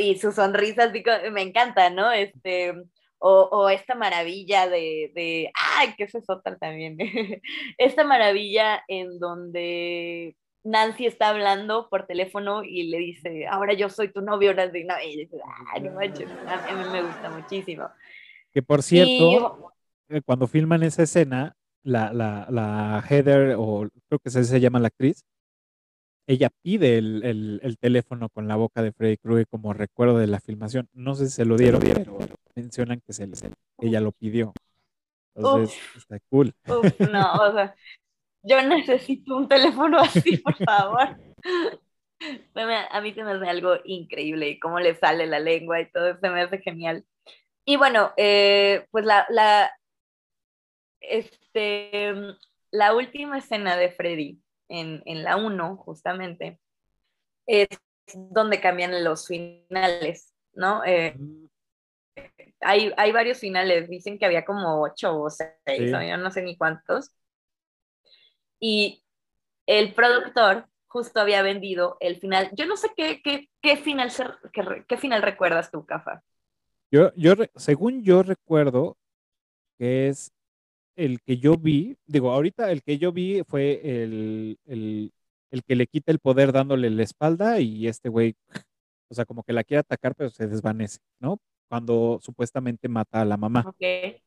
[0.00, 2.10] y, y su sonrisa, así co- me encanta, ¿no?
[2.10, 2.74] Este,
[3.18, 6.96] o, o esta maravilla de, de, ay, que eso es otra también,
[7.78, 14.12] esta maravilla en donde Nancy está hablando por teléfono y le dice, ahora yo soy
[14.12, 14.84] tu novio, Nancy.
[14.84, 17.88] No, y dice, ah, no manches, a mí me gusta muchísimo.
[18.52, 19.72] Que por cierto,
[20.08, 24.88] eh, cuando filman esa escena, la, la, la Heather, o creo que se llama la
[24.88, 25.24] actriz,
[26.28, 30.26] ella pide el, el- el teléfono con la boca de Freddy Krueger como recuerdo de
[30.28, 30.88] la filmación.
[30.92, 32.18] No sé si se lo dieron, pero
[32.54, 33.28] mencionan que se
[33.80, 34.52] ella lo pidió.
[35.34, 36.52] Entonces, está cool.
[36.68, 37.74] Uf, no, o sea,
[38.42, 41.16] yo necesito un teléfono así, por favor.
[42.90, 46.18] A mí se me hace algo increíble y cómo le sale la lengua y todo,
[46.20, 47.04] se me hace genial.
[47.64, 49.70] Y bueno, eh, pues la, la,
[51.00, 52.12] este,
[52.70, 56.60] la última escena de Freddy en, en la 1, justamente,
[57.46, 57.68] es
[58.14, 60.84] donde cambian los finales, ¿no?
[60.84, 61.16] Eh,
[62.60, 65.92] hay, hay varios finales, dicen que había como ocho o seis, Sí.
[65.94, 67.12] o yo no sé ni cuántos.
[68.60, 69.04] Y
[69.66, 72.50] el productor justo había vendido el final.
[72.54, 74.10] Yo no sé qué, qué, qué final,
[74.52, 76.22] qué, qué final recuerdas tú, Cafa.
[76.90, 78.96] Yo, yo, según yo recuerdo,
[79.78, 80.32] que es
[80.98, 85.12] el que yo vi, digo, ahorita el que yo vi fue el, el,
[85.50, 88.34] el que le quita el poder dándole la espalda y este güey,
[89.08, 91.38] o sea, como que la quiere atacar, pero se desvanece, ¿no?
[91.68, 93.64] Cuando supuestamente mata a la mamá.
[93.66, 93.80] Ok.
[93.80, 94.20] Ese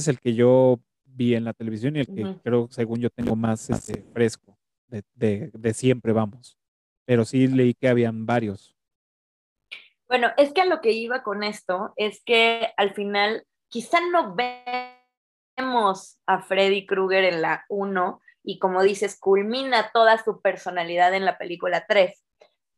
[0.00, 2.40] es el que yo vi en la televisión y el que Ujú.
[2.42, 6.58] creo, según yo, tengo más este, fresco de, de, de siempre, vamos.
[7.04, 8.74] Pero sí leí que habían varios.
[10.08, 14.34] Bueno, es que a lo que iba con esto es que al final quizá no
[15.58, 21.24] vemos a Freddy Krueger en la 1 y como dices, culmina toda su personalidad en
[21.24, 22.24] la película 3,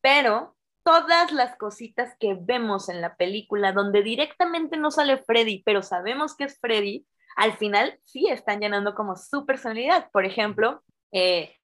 [0.01, 5.83] pero todas las cositas que vemos en la película donde directamente no sale Freddy, pero
[5.83, 7.07] sabemos que es Freddy,
[7.37, 10.11] al final sí están llenando como su personalidad.
[10.11, 11.55] Por ejemplo, eh,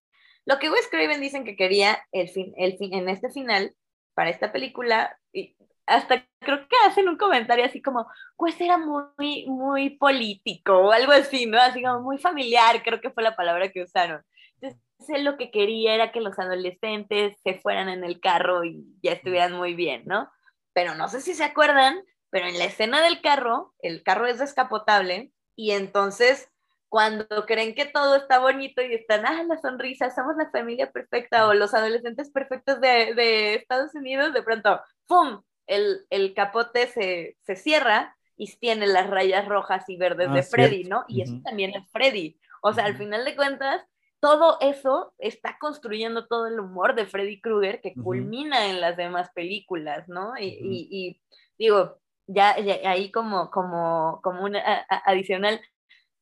[0.45, 3.75] lo que Wes Craven dicen que quería el fin, el fin, en este final,
[4.15, 5.57] para esta película, y
[5.87, 8.07] hasta creo que hacen un comentario así como,
[8.37, 11.59] pues era muy, muy político o algo así, ¿no?
[11.61, 14.23] Así como muy familiar, creo que fue la palabra que usaron.
[14.61, 18.85] Entonces, él lo que quería era que los adolescentes se fueran en el carro y
[19.03, 20.31] ya estuvieran muy bien, ¿no?
[20.73, 24.39] Pero no sé si se acuerdan, pero en la escena del carro, el carro es
[24.39, 26.51] descapotable y entonces
[26.89, 31.49] cuando creen que todo está bonito y están, ah, la sonrisa, somos la familia perfecta
[31.49, 35.43] o los adolescentes perfectos de, de Estados Unidos, de pronto, ¡pum!
[35.67, 40.43] El, el capote se, se cierra y tiene las rayas rojas y verdes Ah, de
[40.43, 40.91] Freddy, cierto.
[40.97, 41.05] ¿no?
[41.09, 42.39] Y eso también es Freddy.
[42.63, 43.85] O sea, al final de cuentas,
[44.21, 49.31] todo eso está construyendo todo el humor de Freddy Krueger que culmina en las demás
[49.35, 50.37] películas, ¿no?
[50.39, 51.23] Y, y- y
[51.59, 55.61] digo, ya, ya ahí como, como, como un adicional,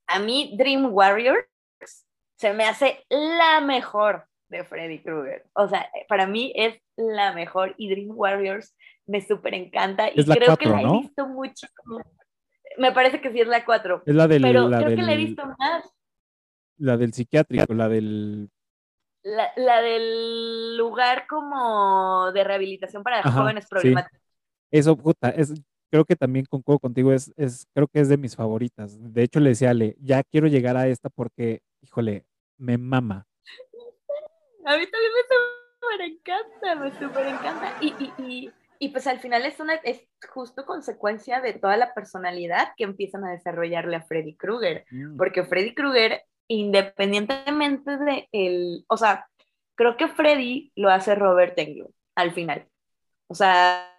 [0.06, 1.46] a mí Dream Warriors
[2.36, 5.44] se me hace la mejor de Freddy Krueger.
[5.54, 8.74] O sea, para mí es la mejor y Dream Warriors
[9.06, 12.00] me súper encanta y creo que la he visto muchísimo.
[12.78, 15.04] Me parece que sí es la 4, Es la del, pero la creo del, que
[15.04, 15.84] la he visto más.
[16.78, 18.50] la del psiquiátrico, la del...
[19.22, 23.70] La, la del lugar como de rehabilitación para Ajá, jóvenes sí.
[23.70, 24.20] problemáticos.
[24.70, 25.54] Eso, puta, es,
[25.90, 28.98] creo que también concuerdo contigo, es, es, creo que es de mis favoritas.
[29.00, 32.26] De hecho, le decía Ale, ya quiero llegar a esta porque, híjole,
[32.58, 33.26] me mama.
[34.64, 35.22] A mí también me
[35.78, 37.76] súper encanta, me súper encanta.
[37.80, 40.02] Y, y, y, y pues al final es, una, es
[40.32, 44.84] justo consecuencia de toda la personalidad que empiezan a desarrollarle a Freddy Krueger.
[44.90, 49.26] Mm, Porque Freddy Krueger, independientemente de el, o sea,
[49.74, 52.66] creo que Freddy lo hace Robert Englund al final.
[53.26, 53.90] O sea,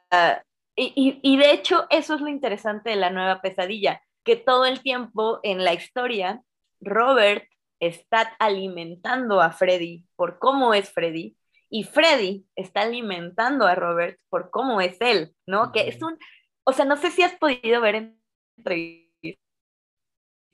[0.76, 4.66] y, y, y de hecho eso es lo interesante de la nueva pesadilla, que todo
[4.66, 6.42] el tiempo en la historia,
[6.82, 7.44] Robert
[7.80, 11.36] está alimentando a Freddy por cómo es Freddy
[11.70, 15.72] y Freddy está alimentando a Robert por cómo es él, ¿no?
[15.72, 16.18] Que es un,
[16.64, 18.14] o sea, no sé si has podido ver
[18.58, 19.06] entrevistas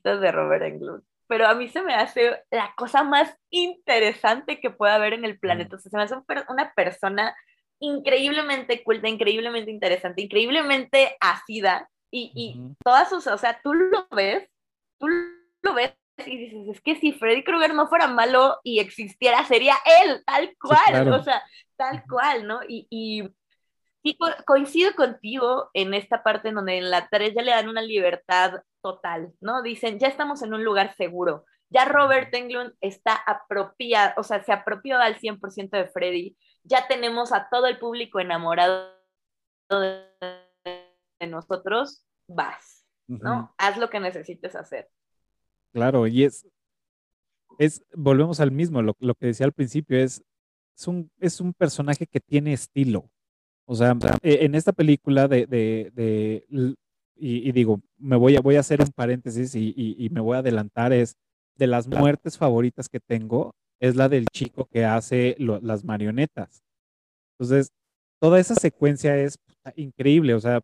[0.03, 4.95] de Robert Englund, pero a mí se me hace la cosa más interesante que pueda
[4.95, 5.75] haber en el planeta.
[5.75, 6.15] O sea, se me hace
[6.49, 7.35] una persona
[7.79, 12.75] increíblemente culta, increíblemente interesante, increíblemente ácida y, y ujú.
[12.83, 14.49] todas sus, o sea, tú lo ves,
[14.99, 15.07] tú
[15.61, 15.93] lo ves
[16.27, 20.55] y dices, es que si Freddy Krueger no fuera malo y existiera, sería él, tal
[20.59, 21.15] cual, claro.
[21.15, 21.41] o sea,
[21.77, 22.59] tal cual, ¿no?
[22.67, 23.23] Y, y
[24.03, 27.69] sí, co coincido contigo en esta parte en donde en la 3 ya le dan
[27.69, 29.61] una libertad total, ¿no?
[29.61, 34.51] Dicen, ya estamos en un lugar seguro, ya Robert Englund está apropiado, o sea, se
[34.51, 38.91] apropió al 100% de Freddy, ya tenemos a todo el público enamorado
[39.69, 40.05] de,
[41.27, 43.53] nosotros, vas, ¿no?
[43.57, 44.89] Haz lo que necesites hacer.
[45.73, 46.45] Claro, y es,
[47.59, 50.23] es, volvemos al mismo, lo, lo que decía al principio es,
[50.77, 53.09] es un, es un personaje que tiene estilo.
[53.65, 56.45] O sea, e- en esta película de, de, de
[57.15, 60.21] y, y digo, me voy a, voy a hacer un paréntesis y, y- y me
[60.21, 61.15] voy a adelantar, es
[61.57, 66.63] de las muertes favoritas que tengo, es la del chico que hace lo- las marionetas.
[67.39, 67.71] Entonces,
[68.19, 69.37] toda esa secuencia es
[69.75, 70.61] increíble, o sea,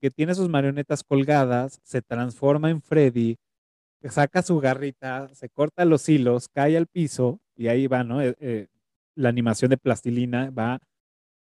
[0.00, 3.36] que tiene sus marionetas colgadas, se transforma en Freddy,
[4.04, 8.22] saca su garrita, se corta los hilos, cae al piso y ahí va, ¿no?
[8.22, 8.68] Eh, eh,
[9.14, 10.80] la animación de plastilina va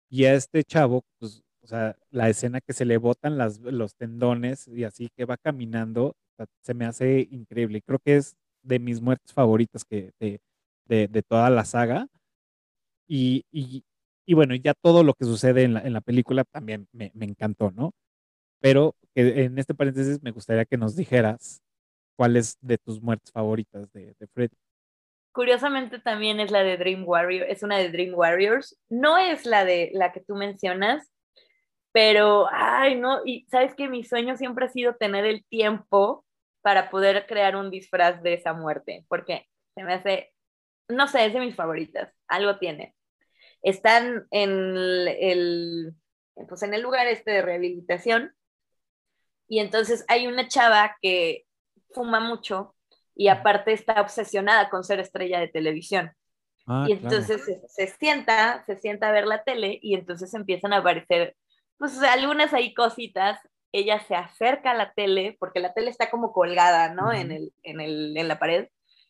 [0.10, 4.68] y a este chavo, pues, o sea, la escena que se le botan los tendones
[4.68, 6.16] y así que va caminando,
[6.62, 7.82] se me hace increíble.
[7.82, 10.40] Creo que es de mis muertes favoritas de,
[10.88, 12.08] de, toda la saga.
[13.08, 13.84] Y, y,
[14.26, 17.26] y bueno, ya todo lo que sucede en la, en la película también me, me
[17.26, 17.94] encantó, ¿no?
[18.62, 21.62] Pero en este paréntesis me gustaría que nos dijeras
[22.16, 24.56] cuál es de tus muertes favoritas de, de Freddy.
[25.32, 28.78] Curiosamente también es la de Dream Warrior, es una de Dream Warriors.
[28.90, 31.12] No es la de la que tú mencionas,
[31.94, 36.26] pero, ay, no, y sabes que mi sueño siempre ha sido tener el tiempo
[36.62, 40.34] para poder crear un disfraz de esa muerte, porque se me hace,
[40.90, 42.96] no sé, es de mis favoritas, algo tiene.
[43.64, 45.96] Están en el, el-
[46.50, 48.34] pues en el lugar este de rehabilitación
[49.48, 51.45] y entonces hay una chava que
[51.96, 52.76] fuma mucho
[53.16, 56.12] y aparte está obsesionada con ser estrella de televisión.
[56.68, 57.16] Ah, y claro.
[57.18, 61.36] entonces se, se sienta, se sienta a ver la tele y entonces empiezan a aparecer,
[61.78, 63.40] pues algunas ahí cositas.
[63.72, 67.12] Ella se acerca a la tele, porque la tele está como colgada, ¿no?
[67.12, 68.70] en, el, en, el, en la pared.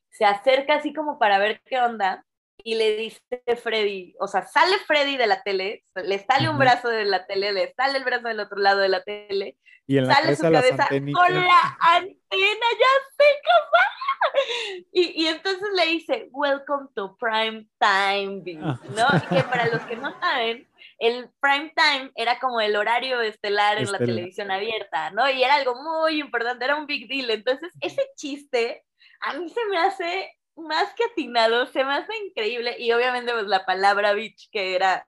[0.09, 2.25] Se acerca así como para ver qué onda
[2.67, 3.21] y le dice
[3.61, 7.53] Freddy, o sea, sale Freddy de la tele, le sale un brazo de la tele,
[7.53, 9.55] le sale el brazo del otro lado de la tele
[9.85, 14.85] Y en la sale su cabeza las cabeza con la antena, ya sé cómo.
[14.93, 18.79] Y, y entonces le dice, Welcome to Prime Time, Beat", Ah.
[18.95, 19.05] ¿no?
[19.17, 23.77] Y que para los que no saben, el prime time era como el horario estelar
[23.77, 24.07] en la Estelar.
[24.07, 25.29] televisión abierta, ¿no?
[25.29, 27.29] Y era algo muy importante, era un big deal.
[27.29, 28.83] Entonces, ese chiste
[29.21, 32.75] a mí se me hace más que atinado, se me hace increíble.
[32.79, 35.07] Y obviamente, pues la palabra bitch, que era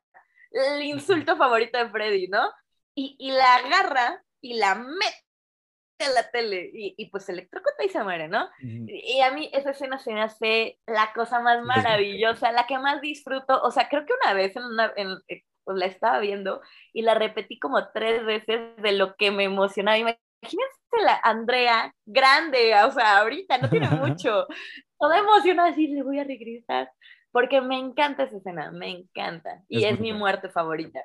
[0.51, 2.49] el insulto favorito de Freddy, ¿no?
[2.95, 5.25] Y, y la agarra y la mete
[5.99, 8.49] a la tele y, y pues se electrocuta y se muere, ¿no?
[8.63, 8.85] Ujú.
[8.85, 13.01] Y a mí esa escena se me hace la cosa más maravillosa, la que más
[13.01, 13.61] disfruto.
[13.63, 16.61] O sea, creo que una vez en una, en- eh, pues la estaba viendo
[16.93, 19.97] y la repetí como tres veces de lo que me emocionaba.
[19.97, 24.45] Imagínense la Andrea grande, o sea, ahorita no tiene mucho.
[24.99, 26.89] Toda emocionada así, le voy a regresar.
[27.31, 29.63] Porque me encanta esa escena, me encanta.
[29.69, 30.19] Y Es mi buena.
[30.19, 30.99] muerte favorita.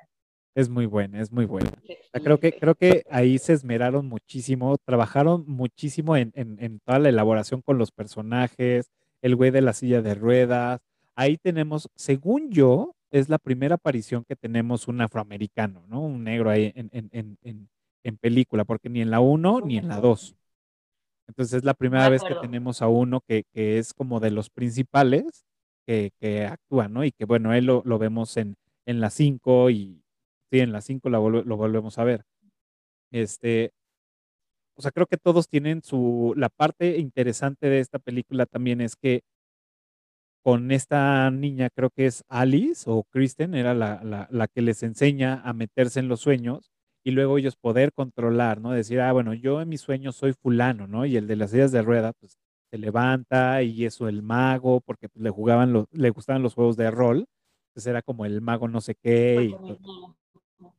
[0.55, 1.71] Es muy buena, es muy buena.
[1.85, 2.57] Sí, sea, creo que, sí.
[2.59, 7.77] creo que ahí se esmeraron muchísimo, trabajaron muchísimo en, en- en toda la elaboración con
[7.79, 8.91] los personajes,
[9.21, 10.79] el güey de la silla de ruedas.
[11.15, 16.01] Ahí tenemos, según yo, es la primera aparición que tenemos un afroamericano, ¿no?
[16.01, 17.69] Un negro ahí en, en- en- en-
[18.03, 20.35] en película, porque ni en la 1 ni en la 2.
[21.27, 24.49] Entonces es la primera vez que tenemos a uno que, que es como de los
[24.49, 25.45] principales
[25.87, 27.03] que, que actúa, ¿no?
[27.05, 28.55] Y que bueno, él lo, lo vemos en,
[28.85, 30.03] en la 5 y
[30.51, 32.25] sí, en la 5 la volve- lo volvemos a ver.
[33.11, 33.73] Este,
[34.75, 38.95] o sea, creo que todos tienen su, la parte interesante de esta película también es
[38.95, 39.21] que
[40.43, 44.83] con esta niña, creo que es Alice o Kristen, era la, la, la que les
[44.83, 46.72] enseña a meterse en los sueños
[47.03, 48.71] y luego ellos poder controlar, ¿no?
[48.71, 51.05] Decir, ah, bueno, yo en mis sueños soy fulano, ¿no?
[51.05, 52.37] Y el de las sillas de rueda, pues
[52.71, 56.77] se levanta y eso el mago, porque pues, le jugaban, los, le gustaban los juegos
[56.77, 57.25] de rol,
[57.69, 59.77] entonces era como el mago no sé qué, y to-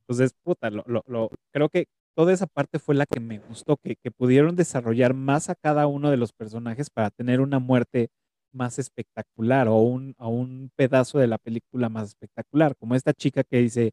[0.03, 3.77] entonces, puta, lo, lo- lo- creo que toda esa parte fue la que me gustó,
[3.77, 8.09] que, que pudieron desarrollar más a cada uno de los personajes para tener una muerte
[8.53, 13.43] más espectacular o un, o un pedazo de la película más espectacular, como esta chica
[13.45, 13.93] que dice,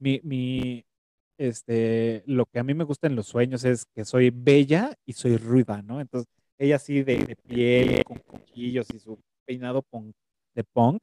[0.00, 0.84] mi, mi,
[1.38, 5.12] este, lo que a mí me gusta en los sueños es que soy bella y
[5.14, 6.00] soy ruda, ¿no?
[6.00, 6.28] Entonces,
[6.58, 10.14] ella así de, de piel, con coquillos y su peinado punk-
[10.54, 11.02] de punk,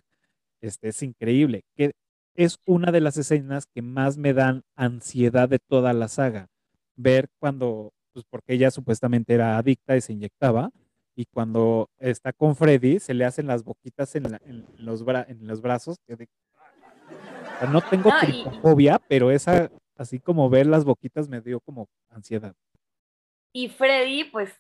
[0.62, 1.94] este, es increíble, que
[2.36, 6.48] es una de las escenas que más me dan ansiedad de toda la saga.
[6.98, 10.70] Ver cuando, pues porque ella supuestamente era adicta y se inyectaba,
[11.16, 15.26] y cuando está con Freddy, se le hacen las boquitas en, la- en los, bra-
[15.30, 15.96] en los brazos.
[16.06, 21.30] que de- o sea, no tengo No, y- pero esa, así como ver las boquitas
[21.30, 22.56] me dio como ansiedad.
[23.54, 24.54] Y Freddy, pues,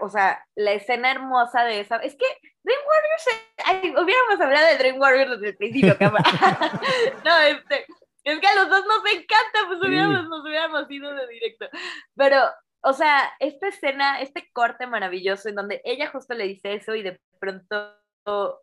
[0.00, 1.96] o sea, la escena hermosa de esa.
[1.96, 2.26] Es que
[2.62, 3.26] Dream Warriors,
[3.64, 5.96] ay, hubiéramos hablado de Dream Warriors desde el principio,
[7.24, 7.86] no, este,
[8.24, 9.88] es que a los dos nos encanta, pues Sí.
[9.88, 11.66] hubiéramos, nos hubiéramos ido de directo.
[12.14, 12.38] Pero,
[12.82, 17.02] o sea, esta escena, este corte maravilloso en donde ella justo le dice eso y
[17.02, 17.96] de pronto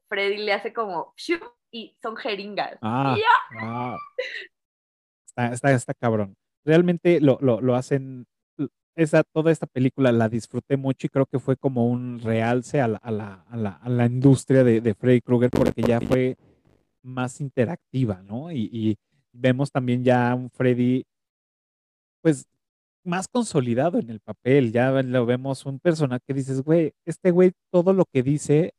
[0.08, 1.14] Freddy le hace como,
[1.72, 2.78] y son jeringas.
[2.82, 3.98] Ah, Y wow.
[5.48, 6.36] Está, está, cabrón.
[6.66, 8.26] Realmente lo, lo, lo hacen,
[8.96, 12.88] esa, toda esta película la disfruté mucho y creo que fue como un realce a
[12.88, 16.38] la, a la, a la, a la industria de, de Freddy Krueger porque ya fue
[17.04, 18.52] más interactiva, ¿no?
[18.52, 18.98] Y, y
[19.34, 21.06] vemos también ya un Freddy,
[22.22, 22.46] pues,
[23.04, 24.72] más consolidado en el papel.
[24.72, 28.74] Ya lo vemos un personaje que dices, güey, este güey todo lo que dice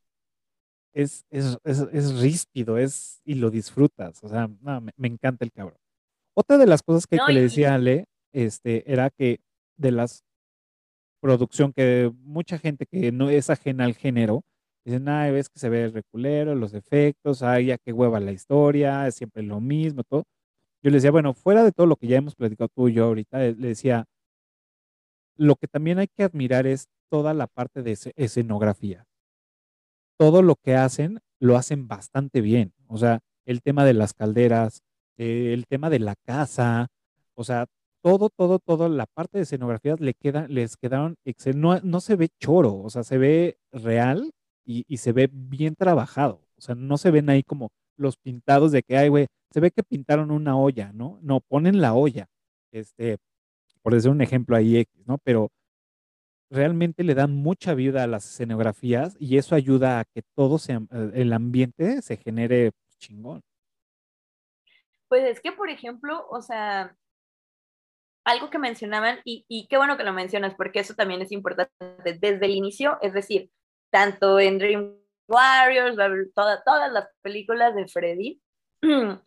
[0.92, 4.22] es, es, es, es ríspido, es, y lo disfrutas.
[4.22, 5.81] O sea, no, me encanta el cabrón.
[6.34, 9.40] Otra de las cosas que, No, que le decía a Ale, este, era que
[9.76, 10.24] de las
[11.20, 14.42] producción que mucha gente que no es ajena al género,
[14.84, 19.06] dicen, ay, ves que se ve reculero, los efectos, ay, ya qué hueva la historia,
[19.06, 20.24] es siempre lo mismo, todo.
[20.82, 23.04] Yo le decía, bueno, fuera de todo lo que ya hemos platicado tú y yo
[23.06, 24.06] ahorita, eh, le decía,
[25.36, 29.06] lo que también hay que admirar es toda la parte de esce- escenografía.
[30.18, 32.72] Todo lo que hacen, lo hacen bastante bien.
[32.86, 34.82] O sea, el tema de las calderas,
[35.18, 36.88] eh, el tema de la casa,
[37.34, 37.66] o sea,
[38.02, 41.16] todo, todo, todo, la parte de escenografías le queda, les quedaron,
[41.54, 44.32] no, no se ve choro, o sea, se ve real
[44.64, 46.40] y, y se ve bien trabajado.
[46.56, 49.70] O sea, no se ven ahí como los pintados de que, ay, güey, se ve
[49.70, 51.18] que pintaron una olla, ¿no?
[51.22, 52.28] No, ponen la olla.
[52.72, 53.18] Este,
[53.82, 55.18] por decir un ejemplo ahí X, ¿no?
[55.18, 55.50] Pero
[56.50, 60.82] realmente le dan mucha vida a las escenografías y eso ayuda a que todo sea,
[60.90, 63.42] eh, el ambiente se genere chingón.
[65.12, 66.96] Pues es que, por ejemplo, o sea,
[68.24, 71.70] algo que mencionaban, y, y qué bueno que lo mencionas, porque eso también es importante
[72.18, 73.50] desde el inicio, es decir,
[73.90, 74.96] tanto en Dream
[75.28, 75.96] Warriors,
[76.34, 78.40] toda- todas las películas de Freddy,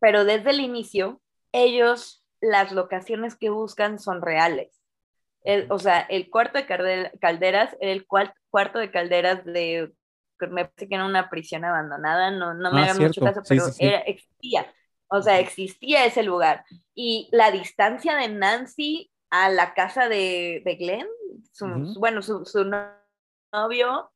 [0.00, 1.20] pero desde el inicio,
[1.52, 4.80] ellos, las locaciones que buscan son reales.
[5.44, 9.92] El- o sea, el cuarto de Calde- calderas, el cual- cuarto de calderas de,
[10.40, 13.48] me parece que era una prisión abandonada, no, no me Ah, hagan mucho caso, Sí,
[13.56, 13.84] pero sí, sí.
[13.84, 14.72] era- existía.
[15.14, 16.64] O sea, existía ese lugar.
[16.94, 21.06] Y la distancia de Nancy a la casa de, de Glenn,
[21.52, 21.66] su-
[22.00, 22.88] bueno, su, su no-
[23.52, 24.10] novio,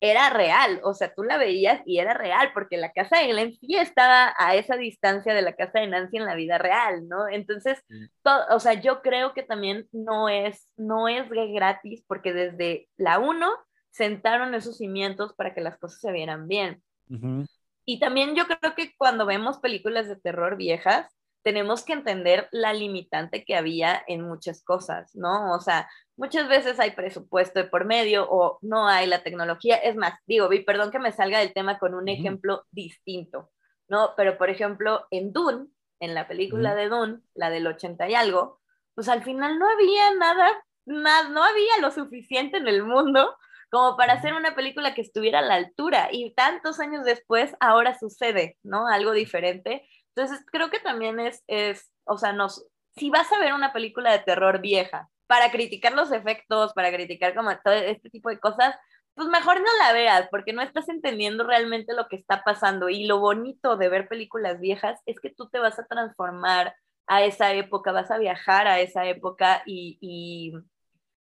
[0.00, 0.80] era real.
[0.84, 4.34] O sea, tú la veías y era real, porque la casa de Glenn sí estaba
[4.38, 7.28] a esa distancia de la casa de Nancy en la vida real, ¿no?
[7.28, 7.82] Entonces,
[8.22, 13.18] todo, o sea, yo creo que también no es, no es gratis, porque desde la
[13.18, 13.50] 1
[13.90, 16.82] sentaron esos cimientos para que las cosas se vieran bien.
[17.08, 17.46] Ujú.
[17.84, 21.06] Y también yo creo que cuando vemos películas de terror viejas,
[21.42, 25.54] tenemos que entender la limitante que había en muchas cosas, ¿no?
[25.54, 29.76] O sea, muchas veces hay presupuesto de por medio o no hay la tecnología.
[29.76, 33.50] Es más, digo, y perdón que me salga del tema con un ejemplo distinto,
[33.88, 34.14] ¿no?
[34.16, 35.66] Pero por ejemplo, en Dune,
[36.00, 38.60] en la película de Dune, la del 80 y algo,
[38.94, 40.50] pues al final no había nada,
[40.86, 43.36] nada, no había lo suficiente en el mundo
[43.74, 47.98] como para hacer una película que estuviera a la altura y tantos años después ahora
[47.98, 48.86] sucede, ¿no?
[48.86, 49.84] Algo diferente.
[50.14, 52.64] Entonces creo que también es, es, o sea, nos,
[52.94, 57.34] si vas a ver una película de terror vieja para criticar los efectos, para criticar
[57.34, 58.76] como todo este tipo de cosas,
[59.14, 63.06] pues mejor no la veas porque no estás entendiendo realmente lo que está pasando y
[63.06, 66.76] lo bonito de ver películas viejas es que tú te vas a transformar
[67.08, 70.52] a esa época, vas a viajar a esa época y, y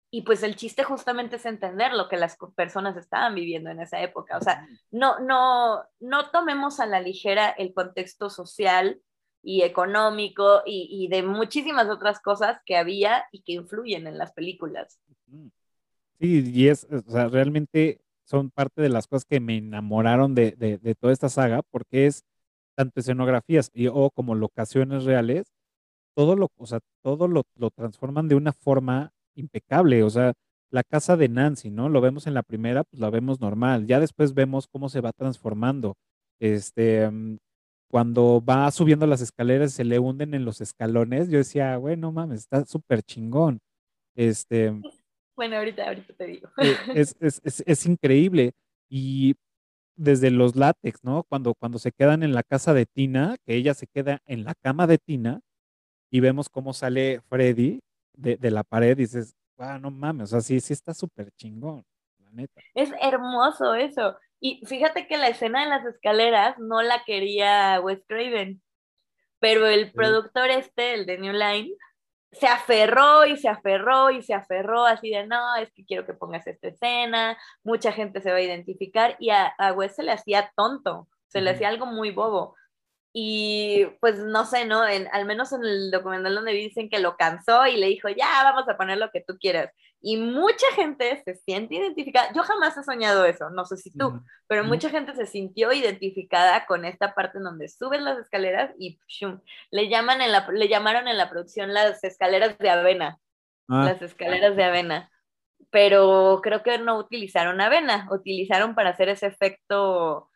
[0.09, 4.01] y pues el chiste justamente es entender lo que las personas estaban viviendo en esa
[4.01, 4.37] época.
[4.37, 9.01] O sea, no, no, no tomemos a la ligera el contexto social
[9.43, 14.31] y económico y, y de muchísimas otras cosas que había y que influyen en las
[14.31, 14.99] películas.
[16.19, 20.51] Sí, y es, o sea, realmente son parte de las cosas que me enamoraron de,
[20.51, 22.23] de, de toda esta saga, porque es
[22.75, 25.53] tanto escenografías y, o como locaciones reales,
[26.15, 30.03] todo lo, o sea, todo lo, lo transforman de una forma impecable.
[30.03, 30.33] O sea,
[30.69, 31.89] la casa de Nancy, ¿no?
[31.89, 33.87] Lo vemos en la primera, pues la vemos normal.
[33.87, 35.95] Ya después vemos cómo se va transformando.
[36.39, 37.37] Este, mm,
[37.89, 41.29] cuando va subiendo las escaleras, se le hunden en los escalones.
[41.29, 43.59] Yo decía, güey, no mames, está súper chingón.
[44.15, 44.73] Este,
[45.35, 46.49] Bueno, ahorita, ahorita te digo.
[46.57, 48.53] eh, es, es, es, es increíble.
[48.89, 49.35] Y
[49.95, 51.23] desde los látex, ¿no?
[51.23, 54.53] Cuando, cuando se quedan en la casa de Tina, que ella se queda en la
[54.55, 55.41] cama de Tina,
[56.11, 57.79] y vemos cómo sale Freddy
[58.17, 61.85] de, de la pared, dices, ah, no mames, o sea, sí, sí está súper chingón,
[62.19, 62.61] la neta.
[62.73, 64.17] Es hermoso eso.
[64.39, 68.61] Y fíjate que la escena de las escaleras no la quería Wes Craven,
[69.39, 69.91] pero el Sí.
[69.95, 71.73] productor este, el de New Line,
[72.31, 76.13] se aferró y se aferró y se aferró así de, no, es que quiero que
[76.13, 80.11] pongas esta escena, mucha gente se va a identificar y a, a Wes se le
[80.11, 81.55] hacía tonto, se le Ujú.
[81.55, 82.55] hacía algo muy bobo.
[83.19, 84.87] Y pues no sé, ¿no?
[84.87, 88.43] En, al menos en el documental donde dicen que lo cansó y le dijo, ya,
[88.43, 89.71] vamos a poner lo que tú quieras.
[89.99, 92.31] Y mucha gente se siente identificada.
[92.33, 96.67] Yo jamás he soñado eso, no sé si tú, pero mucha gente se sintió identificada
[96.67, 98.99] con esta parte en donde suben las escaleras y
[99.71, 103.19] le llaman en la, le llamaron en la producción las escaleras de avena,
[103.67, 105.09] Ah, las escaleras de avena.
[105.71, 110.29] Pero creo que no utilizaron avena, utilizaron para hacer ese efecto,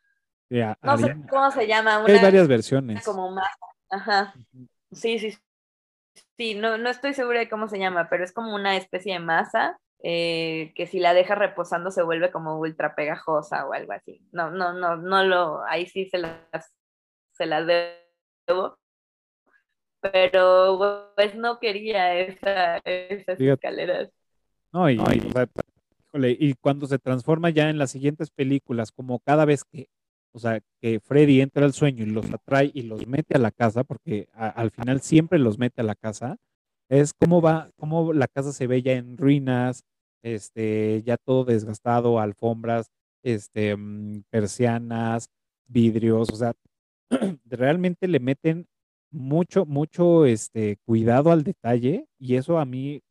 [0.82, 3.06] no sé cómo se llama, Hay varias versiones.
[3.06, 3.50] como masa.
[3.90, 4.34] Ajá.
[4.92, 5.38] Sí, sí,
[6.38, 9.20] sí, no, no estoy segura de cómo se llama, pero es como una especie de
[9.20, 14.22] masa eh, que si la dejas reposando se vuelve como ultra pegajosa o algo así.
[14.32, 16.74] No, no, no, no lo, ahí sí se las,
[17.34, 18.78] se las debo,
[20.02, 23.54] pero pues no quería esa, esas Fíjate.
[23.68, 24.10] escaleras.
[24.74, 25.48] No, y, o sea,
[26.08, 29.88] híjole, y cuando se transforma ya en las siguientes películas, como cada vez que,
[30.34, 33.52] o sea, que Freddy entra al sueño y los atrae y los mete a la
[33.52, 36.38] casa, porque al final siempre los mete a la casa,
[36.90, 39.84] es cómo va, cómo la casa se ve ya en ruinas,
[40.24, 42.88] este, ya todo desgastado, alfombras,
[43.24, 45.28] este, mm, persianas,
[45.68, 46.54] vidrios, o sea,
[47.46, 48.68] realmente le meten
[49.12, 53.02] mucho, mucho, este, cuidado al detalle y eso a mí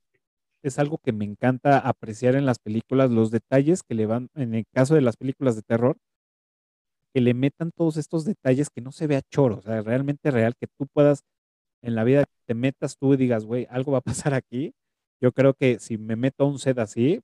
[0.62, 4.54] es algo que me encanta apreciar en las películas, los detalles que le van, en
[4.54, 5.96] el caso de las películas de terror,
[7.14, 10.54] que le metan todos estos detalles que no se vea choro, o sea, realmente real,
[10.56, 11.24] que tú puedas
[11.82, 14.74] en la vida te metas tú y digas, güey, algo va a pasar aquí.
[15.20, 17.20] Yo creo que si me meto a un set así,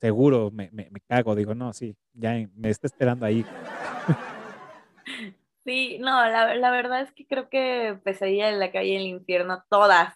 [0.00, 0.70] seguro me,
[1.08, 3.44] cago, digo, no, sí, ya me está esperando ahí.
[5.64, 9.62] Sí, no, la, verdad es que creo que Pesadilla en la calle y el infierno,
[9.70, 10.12] todas,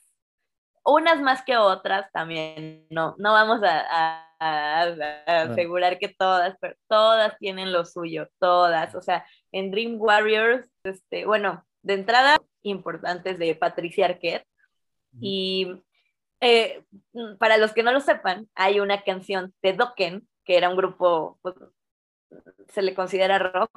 [0.84, 4.94] unas más que otras también, no, no vamos a- a-
[5.26, 11.24] asegurar que todas, pero todas tienen lo suyo, todas, o sea, en Dream Warriors, este,
[11.26, 14.46] bueno, de entrada, importantes de Patricia Arquette,
[15.20, 15.82] y
[16.40, 16.84] eh,
[17.38, 21.38] para los que no lo sepan, hay una canción de Dokken, que era un grupo,
[21.42, 21.54] pues,
[22.68, 23.70] se le considera rock,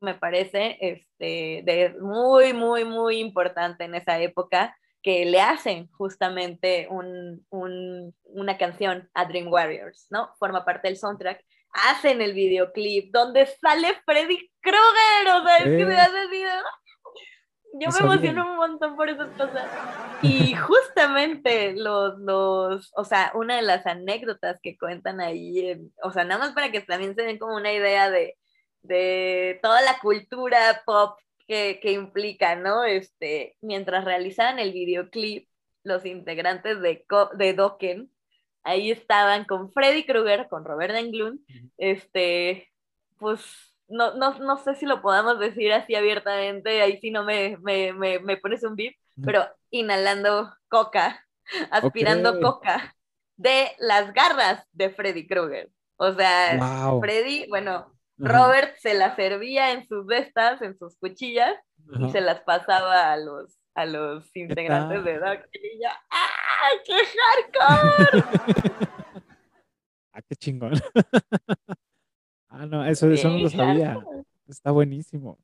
[0.00, 6.88] me parece, este, de muy, muy, muy importante en esa época, que le hacen justamente
[6.90, 10.30] un, un- una canción a Dream Warriors, ¿no?
[10.40, 11.44] Forma parte del soundtrack.
[11.90, 15.86] Hacen el videoclip donde sale Freddy Krueger, o sea, es que Eh.
[15.86, 16.48] me hace así de-
[17.76, 19.64] Yo No me emociono un montón por esas cosas.
[20.22, 26.12] Y justamente los, los, o sea, una de las anécdotas que cuentan ahí, en- o
[26.12, 28.38] sea, nada más para que también se den como una idea de,
[28.82, 31.18] de toda la cultura pop
[31.48, 32.84] que, que implica, ¿no?
[32.84, 35.48] Este, mientras realizaban el videoclip,
[35.84, 38.10] los integrantes de, Co- de Dokken,
[38.62, 41.40] ahí estaban con Freddy Krueger, con Robert Englund,
[41.78, 42.70] este,
[43.18, 43.42] pues
[43.88, 47.92] no, no, no sé si lo podamos decir así abiertamente, ahí sí no me, me,
[47.92, 51.24] me, me pones un beep, pero inhalando coca,
[51.70, 52.94] aspirando coca
[53.36, 55.70] de las garras de Freddy Krueger.
[55.96, 57.00] O sea, Wow.
[57.00, 61.56] Freddy, bueno, Ajá, Robert se las servía en sus vestas, en sus cuchillas,
[61.98, 65.40] y se las pasaba a los, a los integrantes de Doc.
[65.52, 68.24] Y yo, ¡ah, qué hardcore!
[70.16, 70.74] Ah, qué chingón.
[72.56, 73.98] Ah, no, eso, eso no lo sabía.
[74.46, 75.36] Está buenísimo.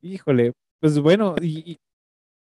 [0.00, 1.80] Híjole, pues bueno, y, y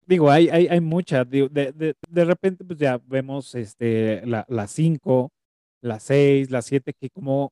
[0.04, 1.24] digo, hay, hay, hay mucha.
[1.24, 5.32] digo, de, de, de repente, pues ya vemos este, la, la 5,
[5.80, 7.50] la 6, la 7, que como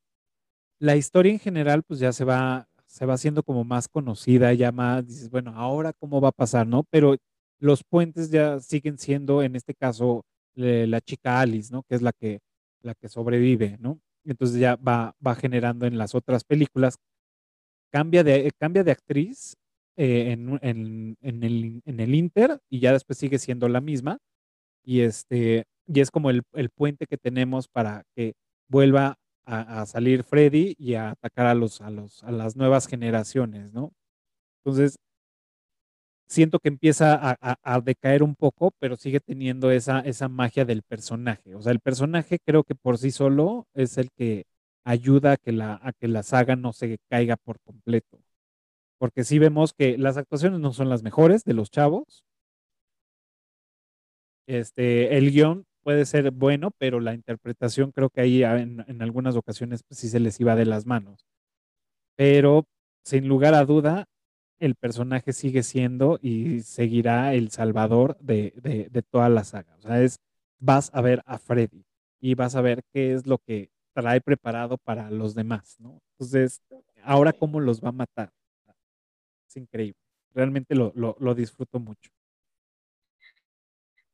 [0.78, 4.73] la historia en general, pues ya se va, se va haciendo como más conocida, ya
[4.73, 6.85] más, dices, bueno, ahora cómo va a pasar, ¿no?
[6.90, 7.16] Pero
[7.59, 10.24] los puentes ya siguen siendo, en este caso,
[10.55, 11.82] la chica Alice, ¿no?
[11.85, 12.40] Que es la que,
[12.82, 14.01] la que sobrevive, ¿no?
[14.24, 16.97] Entonces ya va, va generando en las otras películas,
[17.93, 19.57] cambia de, cambia de actriz
[19.97, 24.19] eh, en, en, en el, en el Inter y ya después sigue siendo la misma
[24.85, 28.35] y este y es como el, el puente que tenemos para que
[28.69, 29.16] vuelva
[29.47, 33.93] a, salir Freddy y a atacar a los a los a las nuevas generaciones, ¿no?
[34.64, 34.98] Entonces
[36.27, 40.64] siento que empieza a, a- a decaer un poco, pero sigue teniendo esa esa magia
[40.64, 41.55] del personaje.
[41.55, 44.44] O sea, el personaje creo que por sí solo es el que
[44.85, 48.18] ayuda a que la a que la saga no se caiga por completo.
[48.98, 52.24] Porque sí vemos que las actuaciones no son las mejores de los chavos,
[54.47, 59.03] este, el guion puede ser bueno, pero la interpretación creo que ahí a- en, en
[59.03, 61.25] algunas ocasiones pues, sí se les iba de las manos.
[62.17, 62.67] Pero
[63.05, 64.07] sin lugar a duda,
[64.59, 69.77] el personaje sigue siendo y seguirá el salvador de, de- de toda la saga.
[69.77, 70.19] O sea, es,
[70.59, 71.85] vas a ver a Freddy
[72.21, 76.01] y vas a ver qué es lo que trae preparado para los demás, ¿no?
[76.15, 76.61] Entonces,
[77.05, 78.33] ahora cómo los va a matar.
[79.49, 80.01] es increíble.
[80.35, 82.11] Realmente lo, lo, lo disfruto mucho.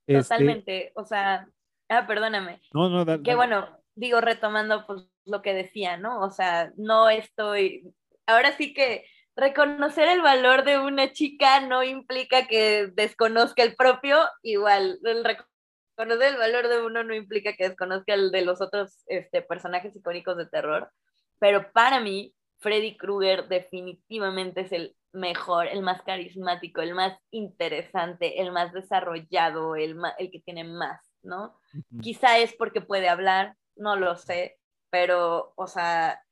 [0.06, 1.48] Este, Totalmente, o sea,
[1.96, 2.60] ah, perdóname.
[2.72, 6.20] no, no, da- Que bueno, digo, retomando pues lo que decía, ¿no?
[6.20, 7.94] O sea, no estoy,
[8.26, 9.04] ahora sí que
[9.36, 16.32] reconocer el valor de una chica no implica que desconozca el propio, igual, el reconocer
[16.32, 20.36] el valor de uno no implica que desconozca el de los otros este, personajes icónicos
[20.36, 20.90] de terror,
[21.38, 28.40] pero para mí, Freddy Krueger definitivamente es el mejor, el más carismático, el más interesante,
[28.40, 31.58] el más desarrollado, el, ma- el que tiene más, ¿no?
[32.00, 34.58] Quizá es porque puede hablar, no lo sé,
[34.90, 36.22] pero, o sea,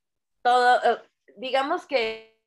[0.43, 1.03] todo, eh,
[1.37, 2.39] digamos que,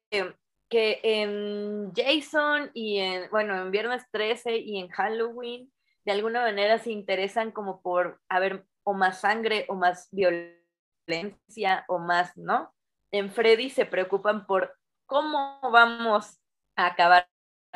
[0.69, 5.71] que en Jason y en, bueno, en Viernes 13 y en Halloween,
[6.05, 11.99] de alguna manera se interesan como por haber o más sangre o más violencia o
[11.99, 12.73] más, ¿no?
[13.11, 16.39] En Freddy se preocupan por cómo vamos
[16.75, 17.29] a acabar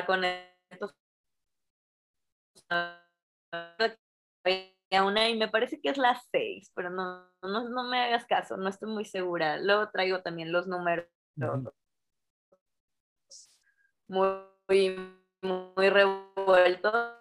[0.05, 0.95] con estos
[4.47, 8.25] había una y me parece que es la 6, pero no, no, no me hagas
[8.25, 9.57] caso, no estoy muy segura.
[9.57, 11.07] Luego traigo también los números
[14.07, 14.97] muy,
[15.41, 17.13] muy revueltos,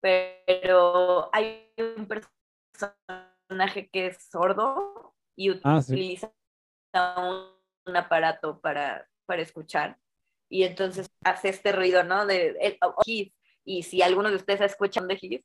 [0.00, 5.92] pero hay un personaje que es sordo y Ah, sí.
[5.92, 6.32] utiliza
[7.16, 7.46] un,
[7.86, 9.98] un aparato para, para escuchar
[10.48, 12.26] y entonces hace este ruido, ¿no?
[12.26, 13.02] De el, oh.
[13.64, 15.40] Y si alguno de ustedes escuchan de His,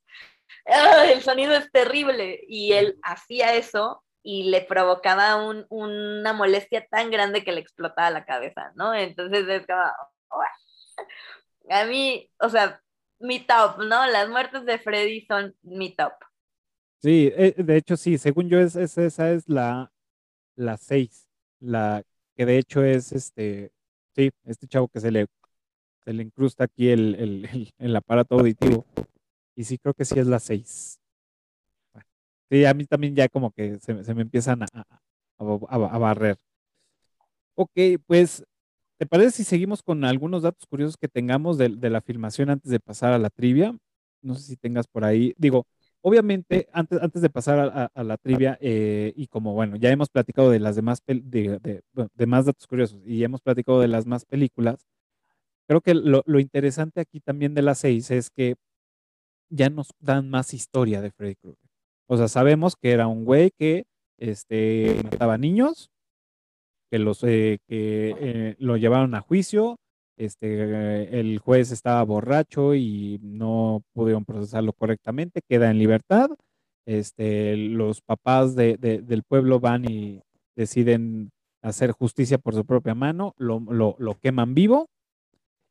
[1.12, 7.12] el sonido es terrible y él hacía eso y le provocaba un- una molestia tan
[7.12, 8.94] grande que le explotaba la cabeza, ¿no?
[8.94, 9.84] Entonces es como,
[11.70, 12.82] a mí, o sea,
[13.20, 14.06] mi top, ¿no?
[14.08, 16.14] Las muertes de Freddy son mi top.
[17.02, 19.92] Sí, eh, de hecho sí, según yo es, es- esa es la,
[20.56, 21.28] la 6,
[21.60, 22.04] la
[22.36, 23.72] que de hecho es este,
[24.16, 25.28] sí, este chavo que se le,
[26.06, 28.86] se le incrusta aquí el, el, el- aparato auditivo.
[29.56, 31.00] Y sí, creo que sí es la 6.
[32.50, 34.68] Sí, a mí también ya como que se, me- empiezan a,
[35.40, 36.38] a- barrer.
[37.56, 37.72] Ok,
[38.06, 38.44] pues,
[39.00, 42.80] ¿te parece si seguimos con algunos datos curiosos que tengamos de, la filmación antes de
[42.80, 43.78] pasar a la trivia?
[44.22, 45.34] No sé si tengas por ahí.
[45.38, 45.68] Digo,
[46.02, 50.52] obviamente, antes, antes de pasar a, la trivia, eh, y como bueno, ya hemos platicado
[50.52, 51.82] de las demás, de,
[52.28, 54.86] más datos curiosos y hemos platicado de las más películas,
[55.68, 58.56] creo que lo, lo interesante aquí también de las seis es que
[59.50, 61.60] ya nos dan más historia de Freddy Krueger.
[62.10, 63.86] O sea, sabemos que era un güey que
[64.20, 65.90] este, mataba niños,
[66.92, 69.78] que, los, eh, que eh, lo llevaron a juicio,
[70.18, 76.30] este, el juez estaba borracho y no pudieron procesarlo correctamente, queda en libertad.
[76.88, 80.22] Este, los papás de- del pueblo van y
[80.56, 81.32] deciden
[81.64, 84.88] hacer justicia por su propia mano, lo, lo- lo queman vivo.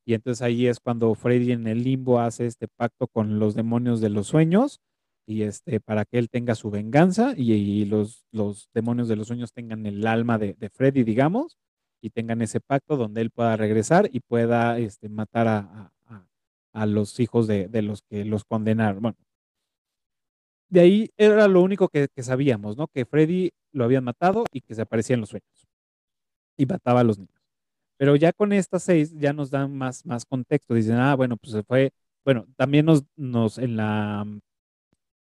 [0.06, 4.00] Y entonces ahí es cuando Freddy en el limbo hace este pacto con los demonios
[4.00, 4.80] de los sueños
[5.26, 9.52] y este para que él tenga su venganza y, los, los demonios de los sueños
[9.52, 11.56] tengan el alma de, Freddy, digamos,
[12.02, 15.90] y tengan ese pacto donde él pueda regresar y pueda este, matar a-
[16.74, 19.00] a los hijos de, de los que los condenaron.
[19.00, 19.16] Bueno,
[20.68, 22.88] de ahí era lo único que, que sabíamos, ¿no?
[22.88, 25.68] Que Freddy lo habían matado y que se aparecía en los sueños
[26.56, 27.43] y mataba a los niños.
[27.96, 30.74] Pero ya con estas seis ya nos dan más, más contexto.
[30.74, 31.92] Dicen, ah, bueno, pues se fue.
[32.24, 34.26] Bueno, también nos, nos en la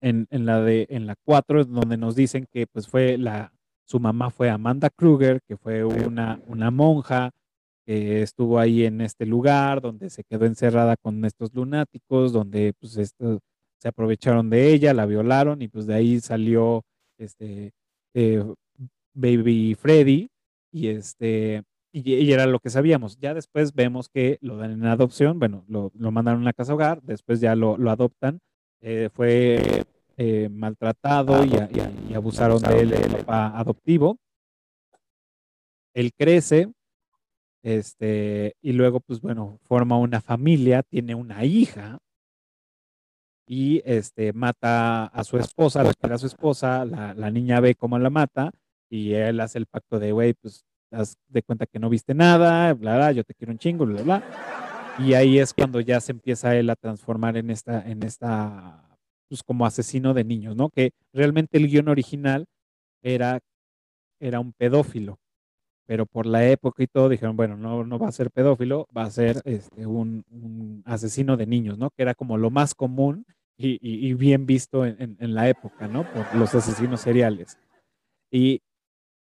[0.02, 3.52] en, en la de en la 4 donde nos dicen que pues fue la
[3.90, 7.32] su mamá fue Amanda Kruger, que fue una, una monja
[7.88, 12.94] que estuvo ahí en este lugar, donde se quedó encerrada con estos lunáticos, donde pues
[12.94, 16.84] se aprovecharon de ella, la violaron y pues de ahí salió
[17.18, 17.72] este
[18.14, 18.44] eh,
[19.16, 20.30] Baby Freddy
[20.72, 23.18] y este y, y era lo que sabíamos.
[23.20, 26.74] Ya después vemos que lo dan en adopción, bueno, lo, lo mandan a una casa
[26.74, 28.40] hogar, después ya lo, lo adoptan,
[28.82, 29.86] eh, fue
[30.18, 31.52] eh, maltratado y,
[32.10, 34.18] y abusaron de él el papá adoptivo.
[35.94, 36.72] Él crece,
[37.64, 41.98] este, y luego, pues bueno, forma una familia, tiene una hija
[43.48, 47.98] y este, mata a su esposa, la a su esposa, la, la niña ve cómo
[47.98, 48.52] la mata
[48.90, 52.74] y él hace el pacto de, güey, pues haz de cuenta que no viste nada,
[52.74, 54.24] bla, bla, yo te quiero un chingo, bla, bla.
[55.00, 58.98] Y ahí es cuando ya se empieza él a transformar en esta, en esta,
[59.30, 60.70] pues como asesino de niños, ¿no?
[60.70, 62.46] Que realmente el guion original
[63.02, 63.40] era,
[64.20, 65.18] era un pedófilo,
[65.88, 69.04] pero por la época y todo dijeron, bueno, no, no va a ser pedófilo, va
[69.04, 71.92] a ser este, un, un asesino de niños, ¿no?
[71.92, 73.26] Que era como lo más común
[73.58, 76.04] y, y- y bien visto en, en- en la época, ¿no?
[76.12, 77.58] Por los asesinos seriales.
[78.32, 78.62] Y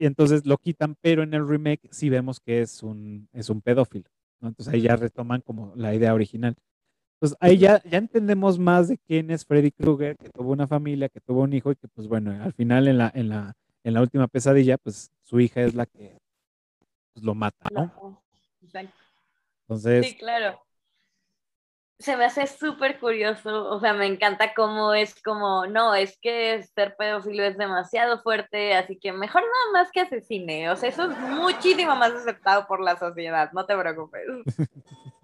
[0.05, 3.63] y entonces lo quitan, pero en el remake sí vemos que es un, es un
[3.63, 4.05] pedófilo,
[4.39, 4.49] ¿no?
[4.49, 6.55] Entonces ahí ya retoman como la idea original.
[7.15, 11.09] Entonces ahí ya, ya entendemos más de quién es Freddy Krueger, que tuvo una familia,
[11.09, 13.95] que tuvo un hijo y que pues bueno, al final en la, en la, en
[13.95, 16.19] la última pesadilla, pues su hija es la que
[17.15, 18.21] pues, lo mata, ¿no?
[19.63, 20.61] Entonces, Sí, claro.
[21.99, 26.63] Se me hace súper curioso, o sea, me encanta cómo es como, no, es que
[26.75, 31.11] ser pedófilo es demasiado fuerte, así que mejor nada más que asesine, o sea, eso
[31.11, 34.23] es muchísimo más aceptado por la sociedad, no te preocupes.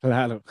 [0.00, 0.42] Claro.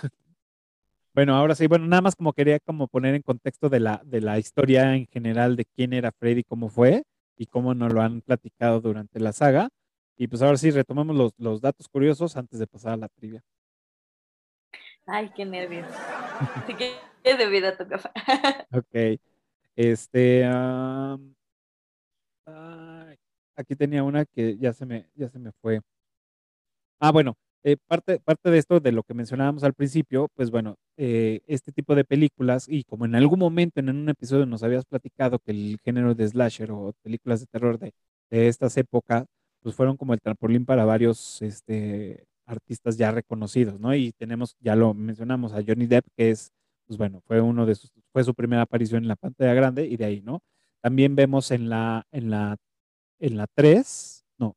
[1.13, 4.19] Bueno, ahora sí, bueno, nada más como quería como poner en contexto de la, de
[4.19, 7.03] la historia en general de quién era Freddy, cómo fue
[7.38, 9.69] y cómo nos lo han platicado durante la saga.
[10.17, 13.43] Y pues ahora sí, retomamos los, los datos curiosos antes de pasar a la trivia.
[15.05, 15.88] Ay, qué nervios.
[16.55, 18.09] Así que es de vida tu café.
[18.71, 19.19] Ok.
[19.75, 20.45] Este,
[23.55, 25.81] aquí tenía una que ya se me, ya se me fue.
[26.99, 30.75] Ah, bueno, eh, parte, parte de esto, de lo que mencionábamos al principio, pues bueno,
[30.97, 34.85] eh, este tipo de películas, y como en algún momento en un episodio nos habías
[34.85, 37.93] platicado que el género de slasher o películas de terror de,
[38.30, 39.25] de estas épocas,
[39.61, 43.95] pues fueron como el trampolín para varios este, artistas ya reconocidos, ¿no?
[43.95, 46.52] Y tenemos, ya lo mencionamos, a Johnny Depp, que es,
[46.86, 49.98] pues bueno, fue uno de sus, fue su primera aparición en la pantalla grande y
[49.98, 50.41] de ahí, ¿no?
[50.82, 52.57] También vemos en la, en la,
[53.20, 54.56] en la 3, no,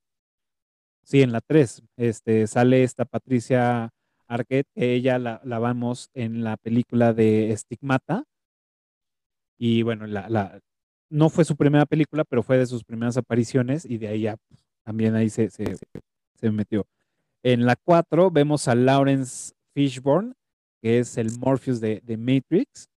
[1.04, 3.90] sí, en la 3, este, sale esta Patricia
[4.26, 8.24] Arquette, que ella la, la vamos en la película de Stigmata,
[9.58, 10.60] y bueno, la, la,
[11.10, 14.36] no fue su primera película, pero fue de sus primeras apariciones y de ahí ya
[14.48, 15.76] pues, también ahí se, se,
[16.34, 16.86] se metió.
[17.46, 20.32] En la 4 vemos a Lawrence Fishburne,
[20.82, 22.88] que es el Morpheus de, de Matrix,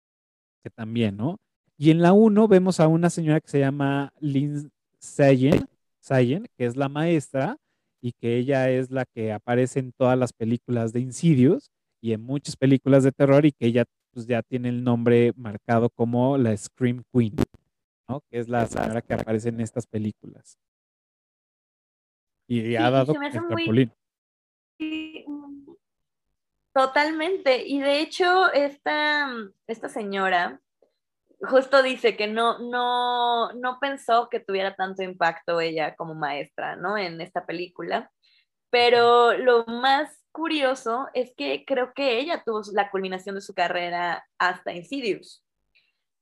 [0.63, 1.37] que también, ¿no?
[1.77, 5.67] Y en la 1 vemos a una señora que se llama Lynn Sayen,
[5.99, 7.57] Sayen, que es la maestra
[8.01, 11.69] y que ella es la que aparece en todas las películas de Insidious
[12.01, 15.91] y en muchas películas de terror y que ella pues ya tiene el nombre marcado
[15.91, 17.35] como la Scream Queen,
[18.09, 18.21] ¿no?
[18.31, 20.57] Que es la señora que aparece en estas películas.
[22.47, 23.91] Y ha dado se me hace el muy-
[26.73, 27.67] Totalmente.
[27.67, 29.29] Y de hecho, esta,
[29.67, 30.61] esta señora
[31.41, 36.97] justo dice que no, no, no pensó que tuviera tanto impacto ella como maestra, ¿no?
[36.97, 38.11] En esta película.
[38.69, 44.25] Pero lo más curioso es que creo que ella tuvo la culminación de su carrera
[44.37, 45.43] hasta Insidious.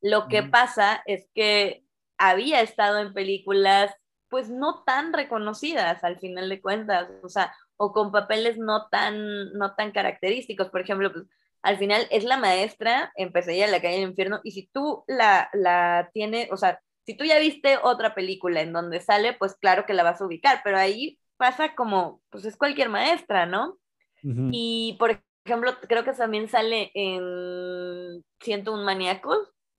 [0.02, 0.52] Lo que Mm.
[0.52, 1.84] pasa es que
[2.18, 3.94] había estado en películas
[4.30, 9.54] pues no tan reconocidas al final de cuentas, o sea, o con papeles no tan,
[9.54, 10.70] no tan característicos.
[10.70, 11.26] Por ejemplo, pues,
[11.62, 15.04] al final es la maestra en Pesadilla en la calle del infierno, y si tú
[15.08, 19.56] la, la tienes, o sea, si tú ya viste otra película en donde sale, pues
[19.56, 23.78] claro que la vas a ubicar, pero ahí pasa como, pues es cualquier maestra, ¿no?
[24.24, 24.50] Ujú.
[24.52, 29.36] Y por ejemplo, creo que también sale en Siento un maníaco,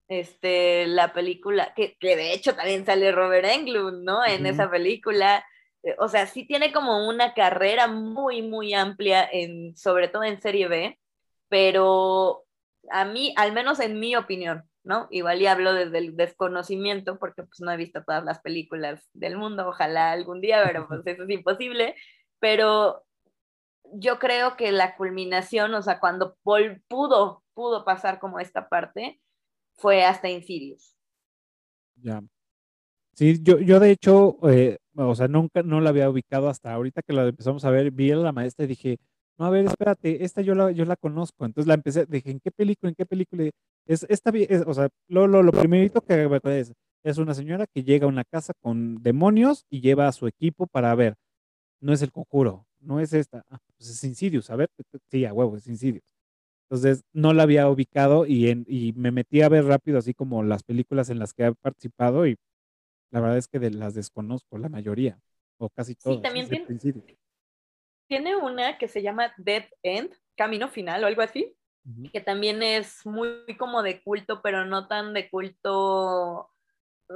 [0.09, 4.25] este, la película, que, que de hecho también sale Robert Englund, ¿no?
[4.25, 5.45] En esa película.
[5.83, 10.41] Eh, O sea, sí tiene como una carrera muy, muy amplia, en, sobre todo en
[10.41, 10.99] serie B,
[11.49, 12.45] pero
[12.91, 15.09] a mí, al menos en mi opinión, ¿no?
[15.11, 19.37] Igual y hablo desde el desconocimiento, porque pues no he visto todas las películas del
[19.37, 21.95] mundo, ojalá algún día, pero pues eso es imposible,
[22.41, 23.05] pero
[23.93, 29.21] yo creo que la culminación, o sea, cuando Paul pudo, pudo pasar como esta parte,
[29.77, 30.97] fue hasta Insidious.
[32.03, 32.23] Ya.
[33.19, 37.03] Sí, yo, yo de hecho, eh, o sea, nunca no la había ubicado hasta ahorita
[37.03, 38.99] que la empezamos a ver, vi a la maestra y dije,
[39.39, 41.45] no, a ver, espérate, esta yo la, yo la conozco.
[41.45, 42.91] Entonces la empecé, dije, ¿en qué película?
[42.91, 43.51] ¿En qué película?
[43.87, 46.73] Es, esta, es- o sea, lo, lo, lo primerito que me es,
[47.03, 50.67] es una señora que llega a una casa con demonios y lleva a su equipo
[50.69, 51.17] para ver.
[51.81, 53.45] No es el conjuro, no es esta.
[53.51, 54.69] Ah, pues es Insidious, a ver,
[55.11, 56.05] sí, a huevo, es Insidious.
[56.71, 60.43] Entonces no la había ubicado y, en, y me metí a ver rápido así como
[60.43, 62.37] las películas en las que he participado y
[63.11, 65.19] la verdad es que de, las desconozco, la mayoría,
[65.59, 66.23] o casi todas.
[66.23, 67.19] también desde el tiene-.
[68.07, 71.55] Tiene una que se llama Dead End, Camino Final o algo así,
[72.13, 76.51] que también es muy como de culto, pero no tan de culto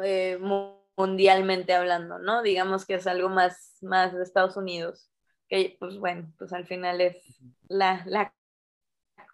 [0.05, 2.43] eh, mu- mundialmente hablando, ¿no?
[2.43, 5.11] Digamos que es algo más, más de Estados Unidos,
[5.49, 7.17] que pues bueno, pues al final es
[7.69, 8.35] la, la,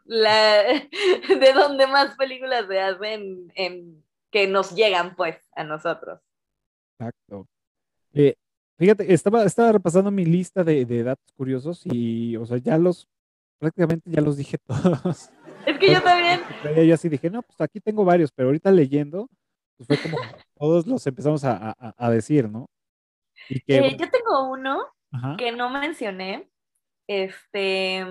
[0.05, 0.62] la
[1.40, 6.20] de donde más películas se hacen en, que nos llegan pues a nosotros.
[6.98, 7.46] Exacto.
[8.12, 8.34] Eh,
[8.76, 13.06] fíjate, estaba, estaba repasando mi lista de, de datos curiosos y, o sea, ya los,
[13.58, 15.30] prácticamente ya los dije todos.
[15.66, 16.40] Es que yo también,
[16.86, 19.28] Yo así dije, no, pues aquí tengo varios, pero ahorita leyendo,
[19.76, 20.18] pues fue como
[20.58, 22.66] todos los empezamos a, a- a decir, ¿no?
[23.48, 26.50] Y que, Eh, yo tengo uno ajá, que no mencioné,
[27.06, 28.04] este,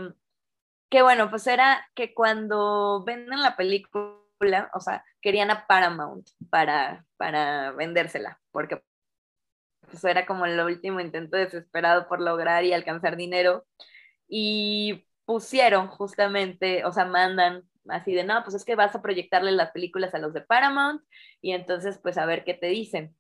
[0.90, 4.14] que bueno, pues era que cuando venden la película,
[4.74, 8.82] o sea, querían a Paramount para, para vendérsela, porque
[9.82, 13.66] pues era como el último intento desesperado por lograr y alcanzar dinero,
[14.28, 19.52] y pusieron justamente, o sea, mandan así de, no, pues es que vas a proyectarle
[19.52, 21.02] las películas a los de Paramount,
[21.42, 23.16] y entonces pues a ver qué te dicen.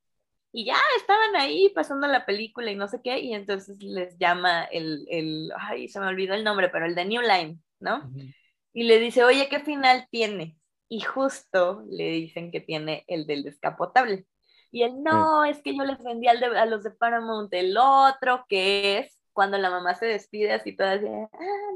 [0.54, 4.66] Y ya estaban ahí pasando la película y no sé qué, y entonces les llama
[4.66, 8.08] el, el ay, se me olvidó el nombre, pero el de New Line, ¿no?
[8.08, 8.34] ujú,
[8.74, 10.58] Y le dice, oye, ¿qué final tiene?
[10.90, 14.26] Y justo le dicen que tiene el del descapotable.
[14.72, 17.78] Y él, no, es que yo les vendí al de- a los de Paramount el
[17.78, 21.28] otro, que es cuando la mamá se despide así toda así, ah,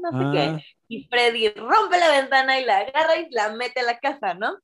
[0.02, 0.32] no sé Ah.
[0.58, 0.64] qué.
[0.88, 4.56] Y Freddy rompe la ventana y la agarra y la mete a la casa, ¿no?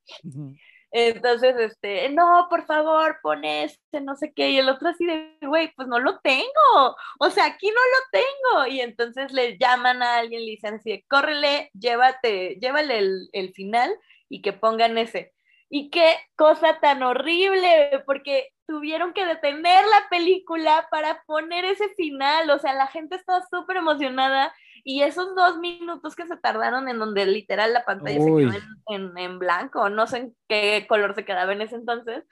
[0.91, 5.37] Entonces, este, no, por favor, pon este, no sé qué, y el otro así de,
[5.43, 10.03] güey, pues no lo tengo, o sea, aquí no lo tengo, y entonces le llaman
[10.03, 13.95] a alguien, le dicen así, córrele, llévate, llévale el, el final
[14.29, 15.33] y que pongan ese.
[15.71, 22.51] Y qué cosa tan horrible, porque tuvieron que detener la película para poner ese final,
[22.51, 26.99] o sea, la gente estaba súper emocionada y esos dos minutos que se tardaron en
[26.99, 28.45] donde literal la pantalla Uy.
[28.45, 31.77] se quedó en, en, en blanco, no sé en qué color se quedaba en ese
[31.77, 32.25] entonces,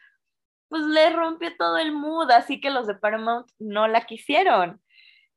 [0.68, 4.81] pues le rompió todo el mood, así que los de Paramount no la quisieron.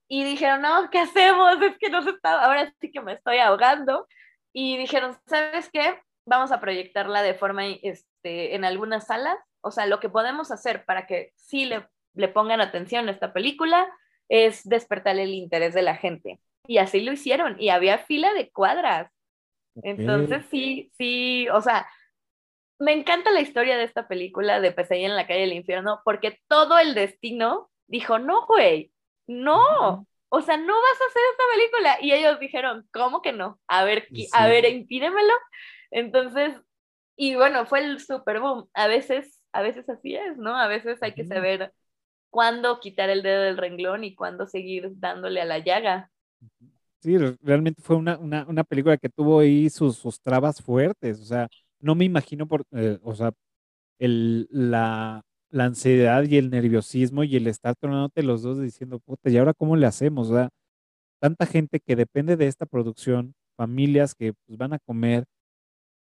[0.08, 1.62] Y dijeron, no, ¿qué hacemos?
[1.62, 4.08] Es que no se está, ahora sí que me estoy ahogando.
[4.52, 6.02] Y dijeron, ¿sabes qué?
[6.30, 9.38] Vamos a proyectarla de forma este, en algunas salas.
[9.62, 13.34] O sea, lo que podemos hacer para que sí le, le pongan atención a esta
[13.34, 13.92] película
[14.30, 16.40] es despertar el interés de la gente.
[16.68, 17.56] Y así lo hicieron.
[17.60, 19.12] Y había fila de cuadras.
[19.76, 19.86] Ok.
[19.86, 21.88] Entonces sí, sí, o sea,
[22.80, 26.40] me encanta la historia de esta película de Pesadilla en la calle del infierno porque
[26.48, 28.92] todo el destino dijo, no, güey,
[29.28, 31.98] no, o sea, no vas a hacer esta película.
[32.02, 33.60] Y ellos dijeron, ¿cómo que no?
[33.68, 34.50] A ver, qui- a sí.
[34.52, 35.34] ver, impídemelo.
[35.92, 36.56] Entonces,
[37.16, 38.70] y bueno, fue el super boom.
[38.74, 40.58] A veces, a veces así es, ¿no?
[40.58, 41.74] A veces hay que saber
[42.32, 46.12] cuándo quitar el dedo del renglón y cuándo seguir dándole a la llaga.
[47.02, 51.20] Sí, re- realmente fue una, una, una película que tuvo ahí sus, sus trabas fuertes.
[51.22, 51.48] O sea,
[51.80, 53.32] no me imagino por, eh, o sea,
[54.00, 59.30] el, la, la ansiedad y el nerviosismo y el estar tronándote los dos diciendo, puta,
[59.30, 60.30] ¿y ahora cómo le hacemos?
[60.32, 60.50] O sea,
[61.20, 65.26] tanta gente que depende de esta producción, familias que pues, van a comer,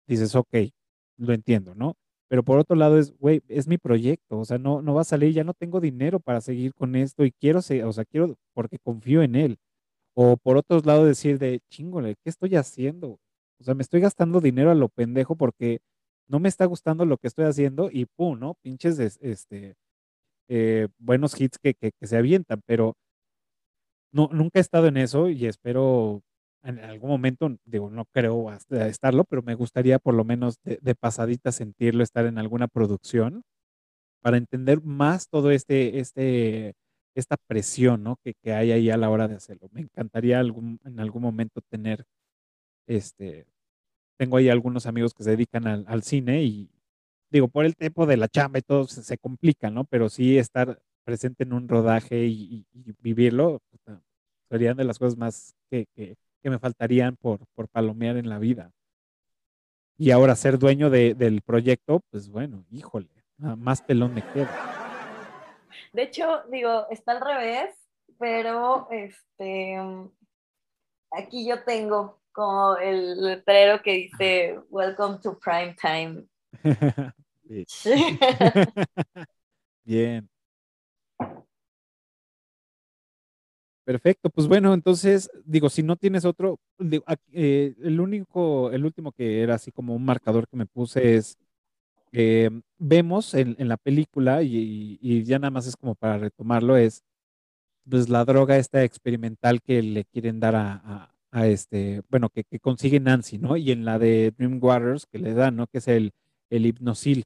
[0.09, 0.55] dices, ok,
[1.19, 1.97] lo entiendo, ¿no?
[2.29, 5.05] Pero por otro lado es, güey, es mi proyecto, o sea, no, no va a
[5.05, 8.79] salir, ya no tengo dinero para seguir con esto y quiero, o sea, quiero porque
[8.79, 9.59] confío en él.
[10.15, 13.21] O por otro lado decir de, chingole, ¿qué estoy haciendo?
[13.61, 15.81] O sea, me estoy gastando dinero a lo pendejo porque
[16.29, 18.55] no me está gustando lo que estoy haciendo y pum, ¿no?
[18.63, 19.75] Pinches, es- este,
[20.49, 22.97] eh, buenos hits que, que, que se avientan, pero
[24.13, 26.23] no, nunca he estado en eso y espero
[26.63, 30.95] en algún momento, digo, no creo hasta estarlo, pero me gustaría por lo menos de,
[30.95, 33.43] pasadita sentirlo, estar en alguna producción
[34.23, 36.75] para entender más todo este, este,
[37.15, 38.17] esta presión, ¿no?
[38.25, 39.69] Que, que hay ahí a la hora de hacerlo.
[39.73, 42.05] Me encantaría algún, en algún momento tener,
[42.87, 43.47] este,
[44.19, 46.71] tengo ahí algunos amigos que se dedican al, cine y
[47.31, 49.85] digo, por el tiempo de la chamba y todo se, complica, ¿no?
[49.85, 53.61] Pero sí estar presente en un rodaje y, y- y vivirlo,
[54.51, 55.87] serían de las cosas más que,
[56.43, 58.71] que me faltarían por, por palomear en la vida.
[59.97, 63.09] Y ahora ser dueño de- del proyecto, pues bueno, híjole,
[63.39, 64.49] más pelón me queda.
[65.93, 67.75] De hecho, digo, está al revés,
[68.19, 70.11] pero este um,
[71.11, 76.25] aquí yo tengo como el letrero que dice Welcome to Prime Time.
[77.49, 77.65] Sí.
[79.85, 80.29] Bien.
[83.89, 86.61] Perfecto, pues bueno, entonces digo, si no tienes otro,
[87.33, 91.39] eh, el único, el último que era así como un marcador que me puse es,
[92.13, 96.77] eh, vemos en, en la película y, y ya nada más es como para retomarlo,
[96.77, 97.05] es
[97.91, 102.61] pues la droga esta experimental que le quieren dar a, a- este, bueno, que, que
[102.61, 103.57] consigue Nancy, ¿no?
[103.59, 105.67] Y en la de Dream Waters que le dan, ¿no?
[105.69, 106.13] Que es el,
[106.51, 107.25] el hipnosil.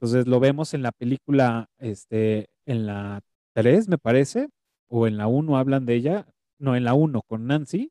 [0.00, 3.20] Entonces lo vemos en la película, este, en la
[3.54, 4.48] 3, me parece,
[4.92, 6.26] o en la 1 hablan de ella,
[6.60, 7.90] no, en la 1 con Nancy,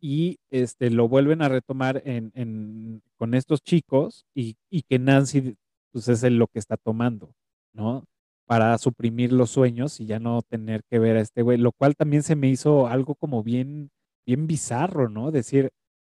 [0.00, 5.56] y este, lo vuelven a retomar en, en- con estos chicos y, y que Nancy
[5.92, 7.34] pues es el- lo que está tomando,
[7.74, 8.04] ¿no?
[8.46, 11.94] Para suprimir los sueños y ya no tener que ver a este güey, lo cual
[11.96, 13.90] también se me hizo algo como bien,
[14.26, 15.30] bien bizarro, ¿no?
[15.30, 15.70] Decir,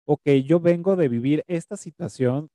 [0.06, 2.50] ok, yo vengo de vivir esta situación,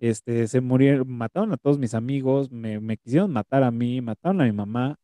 [0.00, 4.40] este, se murieron, mataron a todos mis amigos, me, me quisieron matar a mí, mataron
[4.42, 4.96] a mi mamá,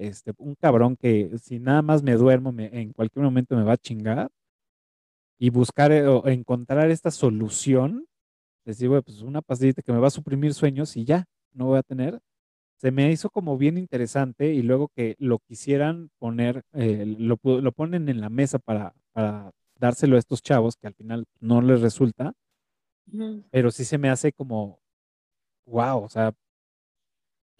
[0.00, 3.74] este, un cabrón que si nada más me duermo, me- en cualquier momento me va
[3.74, 4.30] a chingar
[5.38, 8.06] y buscar eh, o encontrar esta solución,
[8.64, 11.78] decir, güey, pues una pastillita que me va a suprimir sueños y ya, no voy
[11.78, 12.20] a tener.
[12.78, 17.72] Se me hizo como bien interesante y luego que lo quisieran poner, eh, lo, lo
[17.72, 21.82] ponen en la mesa para, para dárselo a estos chavos que al final no les
[21.82, 22.34] resulta,
[23.50, 24.80] pero sí se me hace como,
[25.66, 26.32] wow, o sea,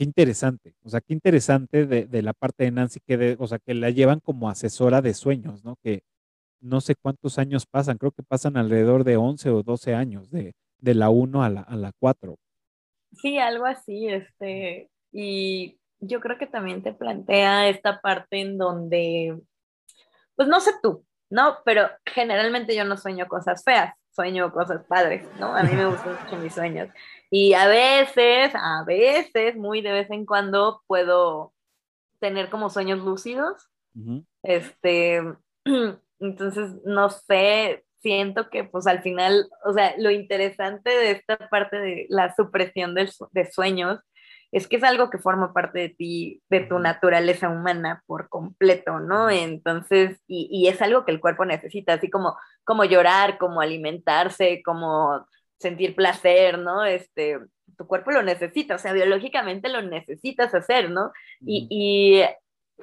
[0.01, 3.47] qué interesante, o sea, qué interesante de, de la parte de Nancy que, de- o
[3.47, 5.77] sea, que la llevan como asesora de sueños, ¿no?
[5.85, 6.05] Que
[6.63, 10.55] no sé cuántos años pasan, creo que pasan alrededor de 11 o 12 años, de,
[10.79, 12.39] de la 1 a la, a la 4.
[13.13, 19.39] Sí, algo así, este, y yo creo que también te plantea esta parte en donde,
[20.35, 21.59] pues no sé tú, ¿no?
[21.67, 25.55] Pero generalmente yo no sueño cosas feas, sueño cosas padres, ¿no?
[25.55, 26.89] A mí me gustan mucho mis sueños.
[27.31, 31.55] Y a veces, a veces, muy de vez en cuando puedo
[32.21, 33.69] tener como sueños lúcidos,
[34.43, 35.23] este,
[36.21, 41.79] entonces, no sé, siento que pues al final, o sea, lo interesante de esta parte
[41.81, 44.01] de la supresión su- de sueños
[44.53, 48.99] es que es algo que forma parte de ti, de tu naturaleza humana por completo,
[49.01, 49.31] ¿no?
[49.31, 54.63] Entonces, y, y es algo que el cuerpo necesita, así como, como llorar, como alimentarse,
[54.65, 55.25] como
[55.61, 56.85] sentir placer, ¿no?
[56.87, 57.39] Este,
[57.79, 61.13] tu cuerpo lo necesita, o sea, biológicamente lo necesitas hacer, ¿no?
[61.47, 62.25] Y, y,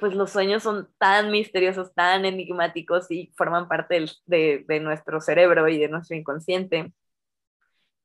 [0.00, 5.20] pues los sueños son tan misteriosos, tan enigmáticos y forman parte del- de, de nuestro
[5.20, 6.92] cerebro y de nuestro inconsciente.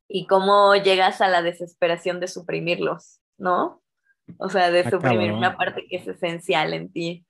[0.07, 3.81] Y cómo llegas a la desesperación de suprimirlos, ¿no?
[4.37, 7.25] O sea, de Ah, suprimir una parte que es esencial en ti,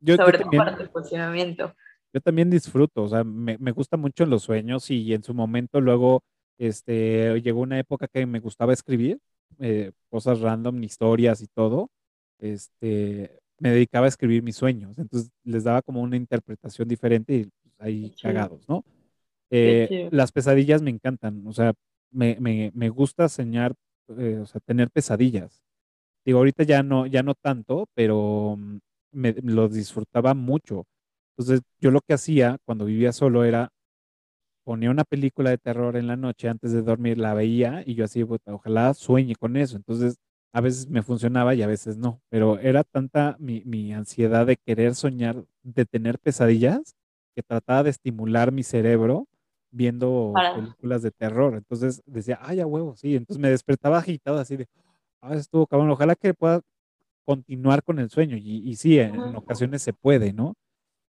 [0.00, 1.74] Yo, yo sobre todo también, para tu funcionamiento.
[2.12, 5.80] yo también disfruto, o sea, me, me gusta mucho los sueños y en su momento
[5.80, 6.22] luego
[6.60, 9.18] este, llegó una época que me gustaba escribir
[9.58, 11.90] eh, cosas random, historias y todo.
[12.38, 17.44] Este, me dedicaba a escribir mis sueños, entonces les daba como una interpretación diferente y
[17.44, 18.84] pues, ahí cagados, ¿no?
[19.50, 21.72] Eh, las pesadillas me encantan, o sea,
[22.10, 23.74] me, me, me gusta soñar,
[24.18, 25.62] eh, o sea, tener pesadillas.
[26.24, 28.78] Digo, ahorita ya no, ya no tanto, pero mm,
[29.12, 30.84] me, lo disfrutaba mucho.
[31.36, 33.70] Entonces, yo lo que hacía cuando vivía solo era
[34.70, 38.04] ponía una película de terror en la noche antes de dormir, la veía y yo
[38.04, 39.76] así, "Puta, ojalá sueñe con eso.
[39.76, 40.18] Entonces,
[40.52, 44.56] a veces me funcionaba y a veces no, pero era tanta mi, mi ansiedad de
[44.56, 46.94] querer soñar, de tener pesadillas,
[47.36, 49.26] que trataba de estimular mi cerebro
[49.72, 51.54] viendo películas de terror.
[51.56, 53.16] Entonces decía, ay, a huevo, sí.
[53.16, 54.66] Entonces me despertaba agitado así de,
[55.22, 56.62] ah, estuvo cabrón, ojalá que pueda
[57.26, 58.36] continuar con el sueño.
[58.36, 60.54] Y, y sí, en, en ocasiones se puede, ¿no?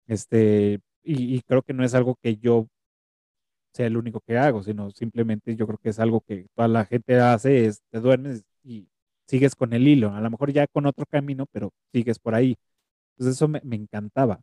[0.07, 2.67] Este, y, y creo que no es algo que yo
[3.73, 6.85] sea el único que hago, sino simplemente yo creo que es algo que toda la
[6.85, 8.87] gente hace, es te duermes y
[9.27, 12.57] sigues con el hilo, a lo mejor ya con otro camino, pero sigues por ahí.
[13.17, 14.41] Entonces eso me, me encantaba.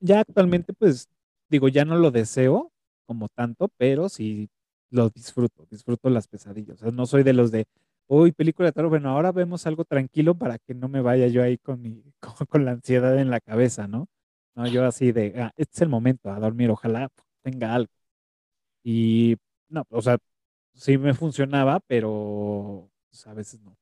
[0.00, 1.08] Ya actualmente, pues,
[1.48, 2.72] digo, ya no lo deseo
[3.06, 4.48] como tanto, pero sí
[4.90, 6.76] lo disfruto, disfruto las pesadillas.
[6.82, 7.66] O sea, no soy de los de,
[8.06, 11.42] uy, película de terror, bueno, ahora vemos algo tranquilo para que no me vaya yo
[11.42, 14.08] ahí con, mi, con, con la ansiedad en la cabeza, ¿no?
[14.54, 17.08] No, yo así de, ah, este es el momento a dormir, ojalá
[17.42, 17.90] tenga algo.
[18.84, 19.36] Y
[19.68, 20.18] no, o sea,
[20.74, 23.76] sí me funcionaba, pero pues, a veces no.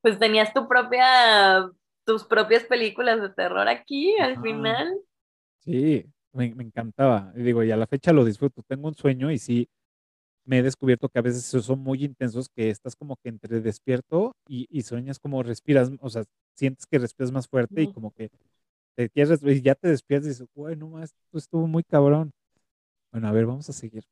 [0.00, 1.68] Pues tenías tu propia,
[2.04, 4.96] tus propias películas de terror aquí al final.
[5.58, 7.32] Sí, me, me encantaba.
[7.34, 8.62] Y digo, y a la fecha lo disfruto.
[8.62, 9.68] Tengo un sueño y sí
[10.44, 14.36] me he descubierto que a veces son muy intensos, que estás como que entre despierto
[14.48, 16.22] y, y sueñas como respiras, o sea,
[16.54, 18.30] sientes que respiras más fuerte y como que
[18.94, 22.32] te quieres, y ya te despiertas y dices, güey, no más, esto estuvo muy cabrón.
[23.12, 24.04] Bueno, a ver, vamos a seguir.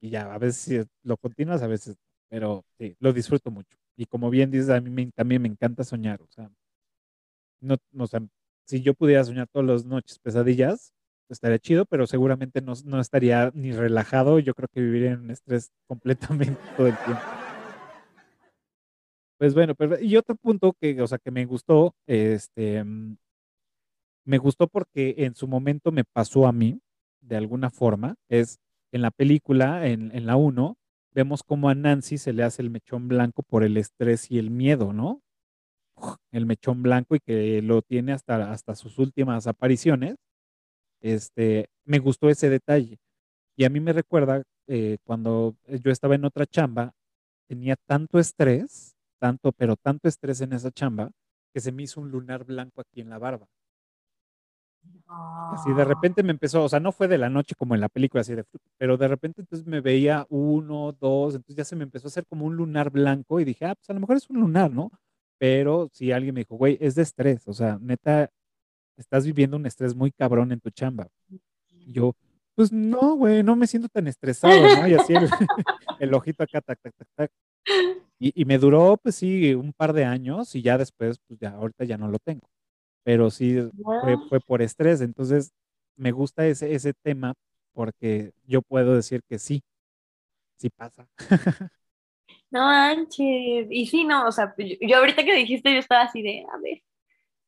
[0.00, 1.96] Y ya, a veces lo continúas, a veces,
[2.28, 3.76] pero sí, lo disfruto mucho.
[3.96, 6.50] Y como bien dices, a mí me- también me encanta soñar, o sea,
[7.60, 8.06] no, o
[8.66, 10.92] si yo pudiera soñar todas las noches pesadillas,
[11.28, 15.30] estaría chido, pero seguramente no, no estaría ni relajado, yo creo que viviría en un
[15.30, 17.22] estrés completamente todo el tiempo.
[19.38, 23.16] Pues bueno, y otro punto que, o sea, que me gustó, este, mm,
[24.24, 26.80] me gustó porque en su momento me pasó a mí,
[27.22, 28.58] de alguna forma, es
[28.92, 30.76] en la película, en, en la 1,
[31.14, 34.50] vemos cómo a Nancy se le hace el mechón blanco por el estrés y el
[34.50, 35.22] miedo, ¿no?
[36.32, 40.16] El mechón blanco y que lo tiene hasta, hasta sus últimas apariciones.
[41.00, 42.98] Este, me gustó ese detalle.
[43.56, 46.92] Y a mí me recuerda eh, cuando yo estaba en otra chamba,
[47.48, 51.10] tenía tanto estrés, tanto, pero tanto estrés en esa chamba,
[51.52, 53.46] que se me hizo un lunar blanco aquí en la barba.
[55.52, 57.90] Así de repente me empezó, o sea, no fue de la noche como en la
[57.90, 58.44] película, así de,
[58.78, 62.24] pero de repente entonces me veía uno, dos, entonces ya se me empezó a hacer
[62.26, 64.90] como un lunar blanco y dije, ah, pues a lo mejor es un lunar, ¿no?
[65.42, 68.30] pero si alguien me dijo, güey, es de estrés, o sea, neta,
[68.96, 71.08] estás viviendo un estrés muy cabrón en tu chamba.
[71.68, 72.14] Y yo,
[72.54, 74.86] pues no, güey, no me siento tan estresado, ¿no?
[74.86, 75.28] Y así el,
[75.98, 77.32] el ojito acá, tac, tac, tac, tac.
[78.20, 81.50] Y, y me duró, pues sí, un par de años y ya después, pues ya,
[81.54, 82.46] ahorita ya no lo tengo.
[83.04, 83.58] Pero sí,
[84.00, 84.28] fue, Wow.
[84.28, 85.00] fue por estrés.
[85.00, 85.52] Entonces,
[85.96, 87.34] me gusta ese, ese tema
[87.72, 89.62] porque yo puedo decir que sí,
[90.58, 91.08] sí pasa.
[92.50, 93.66] No manches.
[93.70, 96.58] Y sí, no, o sea, yo, yo ahorita que dijiste, yo estaba así de, a
[96.58, 96.82] ver.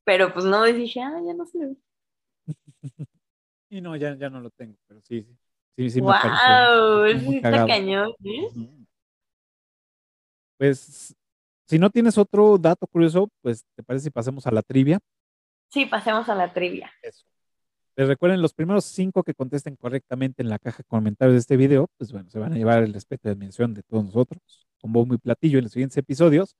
[0.03, 1.75] Pero pues no, dije, ah, ya no sé.
[3.69, 5.37] Y no, ya, ya no lo tengo, pero sí, sí,
[5.75, 8.47] sí, sí me pareció, wow, eso muy sí está cañón, ¿eh?
[10.57, 11.15] Pues,
[11.67, 14.99] si no tienes otro dato curioso, pues, ¿te parece si pasemos a la trivia?
[15.69, 16.91] Sí, pasemos a la trivia.
[17.01, 17.25] Eso.
[17.97, 21.55] Les recuerden, los primeros cinco que contesten correctamente en la caja de comentarios de este
[21.55, 24.91] video, pues bueno, se van a llevar el respeto de mención de todos nosotros, con
[24.91, 26.57] bombo y platillo en los siguientes episodios.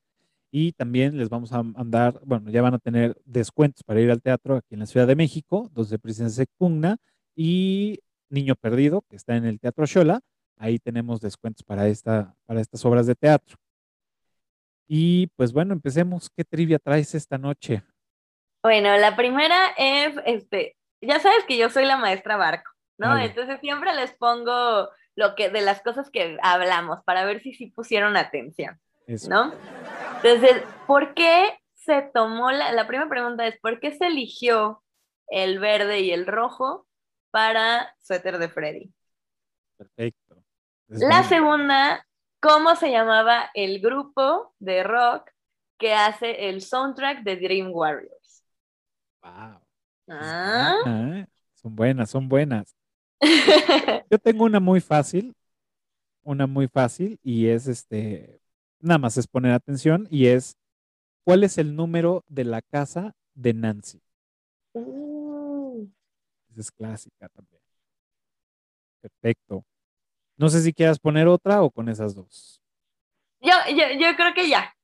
[0.49, 4.21] Y también les vamos a mandar, bueno, ya van a tener descuentos para ir al
[4.21, 6.97] teatro aquí en la Ciudad de México, dos de Princesa Pugna
[7.35, 7.99] y
[8.29, 10.21] Niño Perdido, que está en el Teatro Xola.
[10.57, 13.57] Ahí tenemos descuentos para, esta, para estas obras de teatro.
[14.87, 16.29] Y pues bueno, empecemos.
[16.29, 17.83] ¿Qué trivia traes esta noche?
[18.65, 23.09] Bueno, la primera es, este, ya sabes que yo soy la maestra Barco, ¿no?
[23.09, 23.25] Vale.
[23.25, 27.67] Entonces siempre les pongo lo que, de las cosas que hablamos para ver si sí
[27.67, 29.29] pusieron atención, Eso.
[29.29, 29.53] ¿no?
[30.23, 34.81] Entonces, ¿por qué se tomó la, la primera pregunta es, ¿por qué se eligió
[35.27, 36.87] el verde y el rojo
[37.29, 38.91] para suéter de Freddy?
[39.77, 40.43] Perfecto.
[40.89, 42.03] Es La segunda,
[42.39, 45.29] ¿cómo se llamaba el grupo de rock
[45.77, 48.24] que hace el soundtrack de Dream Warriors?
[49.25, 49.59] Wow.
[50.07, 50.81] Ah.
[50.85, 51.25] Ah, ¿eh?
[51.55, 52.75] Son buenas, son buenas.
[54.11, 55.33] Yo tengo una muy fácil,
[56.23, 58.39] una muy fácil y es este,
[58.79, 60.57] nada más es poner atención y es,
[61.23, 63.99] ¿cuál es el número de la casa de Nancy?
[64.73, 65.87] Uh,
[66.51, 67.61] Esa es clásica también.
[69.01, 69.65] Perfecto.
[70.37, 72.61] No sé si quieras poner otra o con esas dos.
[73.41, 74.74] Yo, yo, yo creo que ya,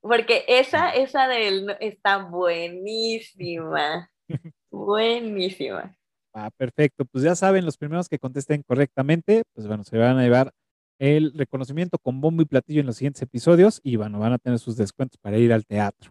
[0.00, 4.10] porque esa, esa del está buenísima,
[4.70, 5.96] buenísima.
[6.32, 7.04] Ah, perfecto.
[7.04, 10.52] Pues ya saben, los primeros que contesten correctamente, pues bueno, se van a llevar
[10.98, 14.58] el reconocimiento con bombo y platillo en los siguientes episodios y bueno, van a tener
[14.58, 16.10] sus descuentos para ir al teatro.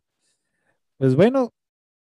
[0.97, 1.51] Pues bueno,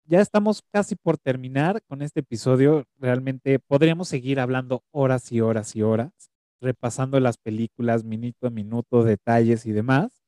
[0.07, 2.85] ya estamos casi por terminar con este episodio.
[2.99, 6.13] Realmente podríamos seguir hablando horas y horas y horas,
[6.61, 10.24] repasando las películas minuto a minuto, detalles y demás.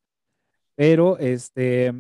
[0.77, 1.93] Pero este,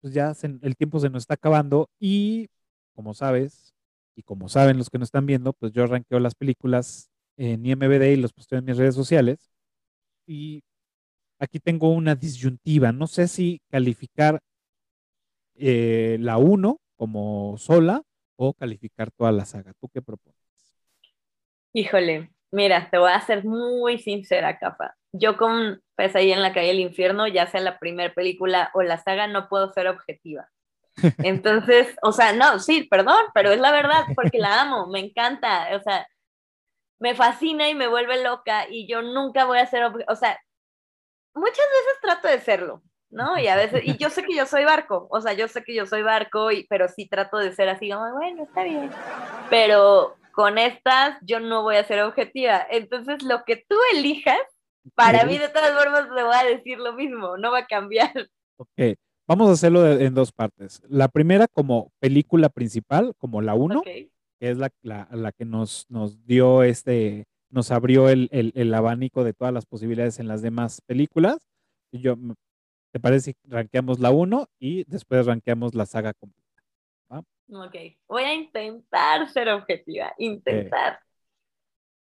[0.00, 0.32] pues ya
[0.62, 2.48] el tiempo se nos está acabando y
[2.94, 3.74] como sabes,
[4.16, 8.12] y como saben los que nos están viendo, pues yo arranqueo las películas en IMBD
[8.12, 9.52] y los posteo en mis redes sociales.
[10.26, 10.62] Y
[11.38, 12.90] aquí tengo una disyuntiva.
[12.90, 14.40] No sé si calificar
[15.54, 18.02] eh, la 1 como sola
[18.36, 19.72] o calificar toda la saga.
[19.80, 20.36] ¿Tú qué propones?
[21.72, 24.97] Híjole, mira, te voy a ser muy sincera, capa.
[25.12, 28.98] Yo con Pesadilla en la calle del infierno, ya sea la primera película o la
[28.98, 30.48] saga, no puedo ser objetiva.
[31.22, 35.68] Entonces, o sea, no, sí, perdón, pero es la verdad, porque la amo, me encanta,
[35.76, 36.06] o sea,
[36.98, 40.38] me fascina y me vuelve loca y yo nunca voy a ser, o sea,
[41.34, 43.38] muchas veces trato de serlo, ¿no?
[43.38, 45.74] Y a veces, y yo sé que yo soy barco, o sea, yo sé que
[45.74, 48.90] yo soy barco, y, pero sí trato de ser así como, bueno, está bien.
[49.48, 52.66] Pero con estas yo no voy a ser objetiva.
[52.70, 54.38] Entonces, lo que tú elijas,
[54.94, 58.12] para mí de todas formas te voy a decir lo mismo, no va a cambiar.
[58.56, 58.96] Ok,
[59.26, 60.82] vamos a hacerlo de- en dos partes.
[60.88, 63.84] La primera como película principal, como la 1, Ok.
[63.86, 64.10] que
[64.40, 69.24] es la, la, la que nos, nos dio este, nos abrió el, el, el abanico
[69.24, 71.38] de todas las posibilidades en las demás películas.
[71.92, 72.34] Yo, mm,
[72.92, 76.44] ¿te parece si rankeamos la 1 y después rankeamos la saga completa?
[77.50, 77.74] Ok,
[78.06, 81.00] voy a intentar ser objetiva, intentar.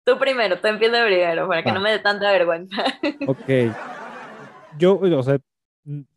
[0.07, 2.77] Tú primero, tú empieza primero, para que no me dé tanta vergüenza.
[3.27, 3.75] Ok.
[4.79, 5.41] Yo, o sea,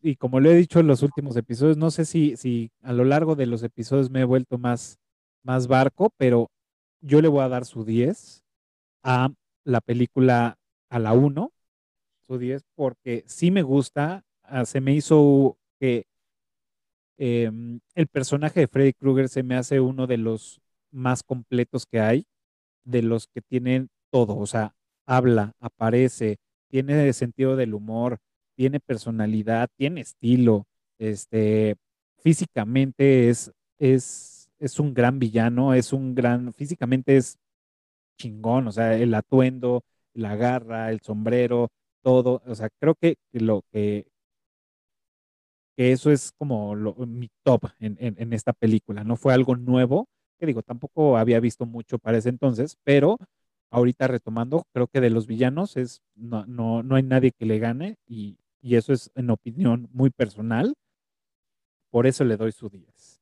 [0.04, 3.04] y como lo he dicho en los últimos episodios, no sé si, si a lo
[3.04, 5.00] largo de los episodios me he vuelto más,
[5.44, 6.52] más barco, pero
[7.02, 8.44] yo le voy a dar su 10
[9.02, 9.30] a
[9.64, 10.60] la película,
[10.90, 11.52] a la 1,
[12.28, 16.06] su 10, porque sí me gusta, ah, se me hizo que
[17.18, 20.62] em, el personaje de Freddy Krueger se me hace uno de los
[20.92, 22.28] más completos que hay,
[22.90, 24.74] de los que tienen todo, o sea,
[25.06, 26.38] habla, aparece,
[26.70, 28.18] tiene sentido del humor,
[28.56, 30.66] tiene personalidad, tiene estilo,
[31.00, 31.76] este,
[32.20, 37.38] físicamente es, es, es un gran villano, es un gran, físicamente es
[38.18, 39.84] chingón, o sea, el atuendo,
[40.14, 41.70] la garra, el sombrero,
[42.04, 44.08] todo, o sea, creo que lo que,
[45.78, 49.04] eso es como lo- mi top en- en esta película.
[49.04, 50.08] No fue algo nuevo,
[50.40, 53.18] que digo, tampoco había visto mucho para ese entonces, pero
[53.72, 57.60] ahorita retomando, creo que de los villanos es, no, no, no hay nadie que le
[57.60, 60.74] gane y, y eso es en opinión muy personal.
[61.92, 63.22] Por eso le doy su 10.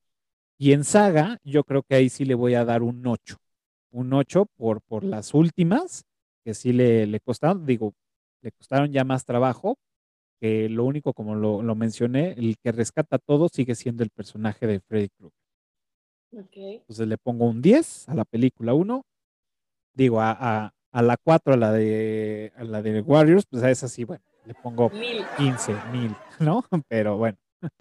[0.58, 3.38] Y en saga, yo creo que ahí sí le voy a dar un 8.
[3.92, 6.06] Un 8 por, por las últimas,
[6.44, 7.94] que sí le, le costaron, digo,
[8.42, 9.78] le costaron ya más trabajo,
[10.40, 14.68] que lo único, como lo, lo mencioné, el que rescata todo sigue siendo el personaje
[14.68, 15.47] de Freddy Krueger.
[16.32, 19.04] Entonces le pongo un 10 a la película 1.
[19.94, 23.72] Digo, a, a, a la 4, a la de a la de Warriors, pues a
[23.72, 25.26] esa sí, bueno, le pongo Mil.
[25.38, 26.64] 15 mil, ¿no?
[26.88, 27.38] Pero bueno.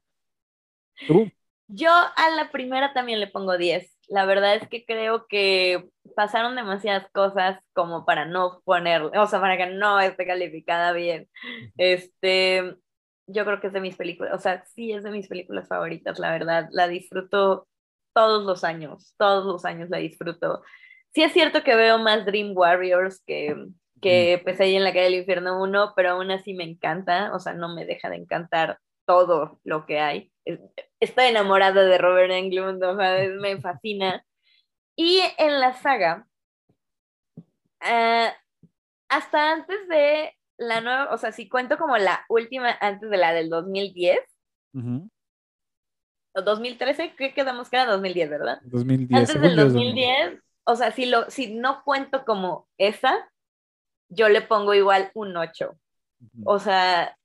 [1.06, 1.30] Tú,
[1.68, 3.92] Yo a la primera también le pongo 10.
[4.08, 9.40] La verdad es que creo que pasaron demasiadas cosas como para no poner, o sea,
[9.40, 11.28] para que no esté calificada bien.
[11.76, 12.76] Este,
[13.26, 16.18] yo creo que es de mis películas, o sea, sí es de mis películas favoritas,
[16.20, 16.68] la verdad.
[16.70, 17.66] La disfruto
[18.16, 20.62] todos los años, todos los años la disfruto.
[21.12, 23.54] Sí es cierto que veo más Dream Warriors que,
[24.00, 27.52] que Pesadilla en la calle del infierno 1, pero aún así me encanta, o sea,
[27.52, 30.32] no me deja de encantar todo lo que hay.
[30.46, 30.60] Es-
[30.98, 34.24] Estoy enamorada de Robert Englund, o sea, me fascina.
[34.96, 36.26] Y en la saga,
[37.80, 38.32] ah,
[39.10, 43.34] hasta antes de la nueva, o sea, si cuento como la última antes de la
[43.34, 44.18] del 2010
[44.72, 45.15] ujú, o
[46.42, 48.60] 2013, ¿qué quedamos que era 2010, verdad?
[48.62, 49.28] 2010.
[49.28, 53.30] Antes del yo es 2010, o sea, si, lo, si no cuento como esa,
[54.08, 55.78] yo le pongo igual un 8.
[56.20, 57.16] Ujú, O sea,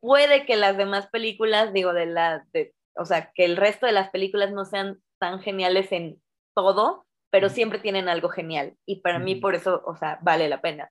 [0.00, 3.92] puede que las demás películas, digo, de la, de, o sea, que el resto de
[3.92, 6.20] las películas no sean tan geniales en
[6.54, 7.54] todo, pero Ujú.
[7.54, 8.76] siempre tienen algo genial.
[8.86, 9.40] Y para mí Ujú.
[9.42, 10.90] por eso, o sea, vale la pena.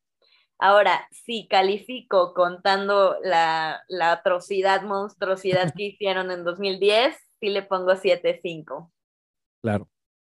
[0.58, 7.96] Ahora, si califico contando la, la atrocidad, monstruosidad que hicieron en 2010, sí le pongo
[7.96, 8.94] 7.5
[9.62, 9.90] Claro.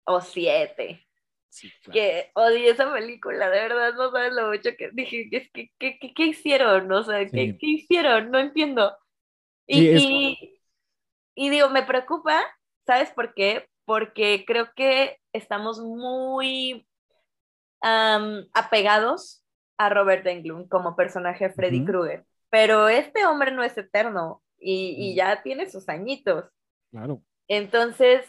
[0.05, 1.07] o 7.
[1.49, 2.01] Sí, claro.
[2.01, 5.99] Que odié esa película, de verdad, no sabes lo mucho que dije, es que, ¿qué,
[6.01, 6.91] qué, qué hicieron?
[6.93, 7.59] O sea, ¿qué, Sí.
[7.59, 8.31] qué hicieron?
[8.31, 8.97] No entiendo.
[9.67, 10.61] Y, Sí, es- y,
[11.37, 12.43] y digo, me preocupa,
[12.87, 13.69] ¿sabes por qué?
[13.87, 16.87] Porque creo que estamos muy
[17.83, 19.45] am, apegados
[19.79, 21.87] a Robert Englund como personaje Freddy Ujú.
[21.87, 25.17] Krueger, pero este hombre no es eterno y, y Ujú.
[25.17, 26.45] ya tiene sus añitos.
[26.91, 27.23] Claro.
[27.49, 28.25] Entonces,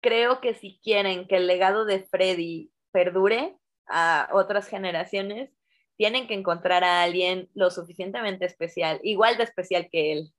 [0.00, 3.56] creo que si quieren que el legado de Freddy perdure
[3.86, 5.50] a otras generaciones,
[5.96, 10.32] tienen que encontrar a alguien lo suficientemente especial, igual de especial que él.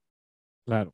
[0.65, 0.93] Claro,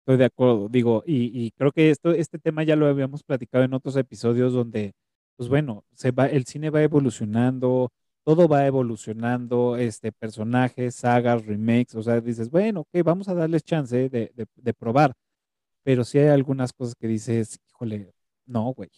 [0.00, 0.68] estoy de acuerdo.
[0.68, 4.52] Digo, y, y creo que esto, este tema ya lo habíamos platicado en otros episodios
[4.52, 4.92] donde,
[5.36, 7.90] pues bueno, se va, el cine va evolucionando,
[8.24, 13.64] todo va evolucionando, este, personajes, sagas, remakes, o sea, dices, bueno, ok, vamos a darles
[13.64, 15.12] chance de, de, de probar,
[15.82, 18.12] pero sí hay algunas cosas que dices, híjole,
[18.46, 18.90] no, güey.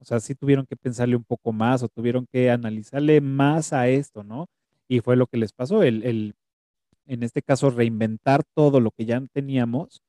[0.00, 3.88] O sea, sí tuvieron que pensarle un poco más o tuvieron que analizarle más a
[3.88, 4.46] esto, ¿no?
[4.88, 6.34] Y fue lo que les pasó, el, el
[7.06, 10.02] en este caso, reinventar todo lo que ya teníamos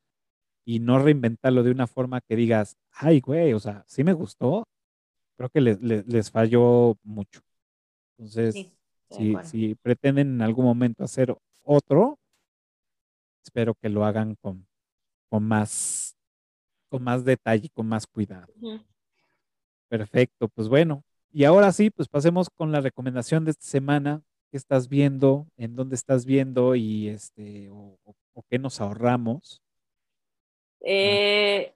[0.65, 4.67] y no reinventarlo de una forma que digas, ay, güey, o sea, sí me gustó,
[5.37, 7.41] creo que les, les, les falló mucho.
[8.17, 8.71] Entonces, Sí,
[9.09, 12.19] si, si pretenden en algún momento hacer otro,
[13.43, 14.67] espero que lo hagan con,
[15.29, 16.08] con más,
[16.89, 18.53] con más detalle y con más cuidado.
[19.87, 21.03] Perfecto, pues bueno.
[21.31, 24.21] Y ahora sí, pues pasemos con la recomendación de esta semana.
[24.51, 25.47] ¿Qué estás viendo?
[25.57, 26.75] ¿En dónde estás viendo?
[26.75, 29.61] Y este, o, o- o qué nos ahorramos.
[30.81, 31.73] Eh,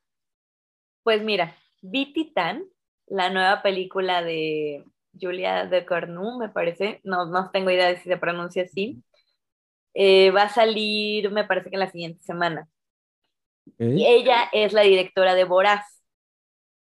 [1.04, 2.64] pues mira, vi Titán,
[3.08, 4.86] la nueva película de
[5.20, 9.04] Julia de Cornu, me parece, no, no tengo idea de si se pronuncia así.
[9.96, 12.70] Eh, va a salir, me parece que la siguiente semana.
[13.80, 15.86] Y ella es la directora de Boraz.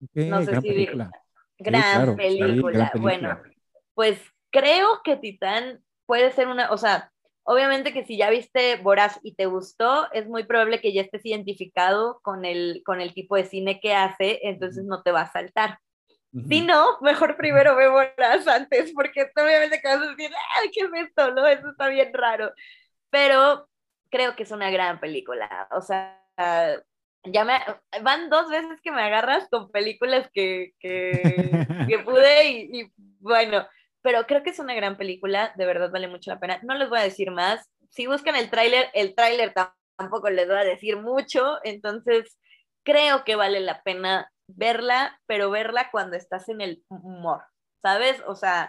[0.02, 1.10] Ok, no sé gran si- película.
[1.58, 2.72] Gran, claro, película.
[2.72, 2.90] gran película.
[3.00, 3.42] Bueno,
[3.94, 4.20] pues
[4.50, 7.10] creo que Titán puede ser una, o sea,
[7.44, 11.24] obviamente que si ya viste Boraz y te gustó, es muy probable que ya estés
[11.24, 15.32] identificado con el, con el tipo de cine que hace, entonces no te va a
[15.32, 15.78] saltar.
[16.48, 20.80] Si no, mejor primero ve Boraz antes, porque obviamente que vas a decir, ¡ay, qué
[20.80, 21.30] es esto!
[21.32, 21.46] ¿no?
[21.46, 22.52] Eso está bien raro.
[23.08, 23.68] Pero
[24.10, 25.68] creo que es una gran película.
[25.70, 27.58] O sea, ya me,
[28.02, 31.10] van dos veces que me agarras con películas que, que,
[31.88, 33.66] que pude y, y bueno,
[34.02, 36.60] pero creo que es una gran película, de verdad vale mucho la pena.
[36.62, 37.70] No les voy a decir más.
[37.88, 39.54] Si buscan el tráiler, el tráiler
[39.96, 42.36] tampoco les voy a decir mucho, entonces
[42.84, 47.42] creo que vale la pena verla, pero verla cuando estás en el humor,
[47.80, 48.22] ¿sabes?
[48.26, 48.68] O sea,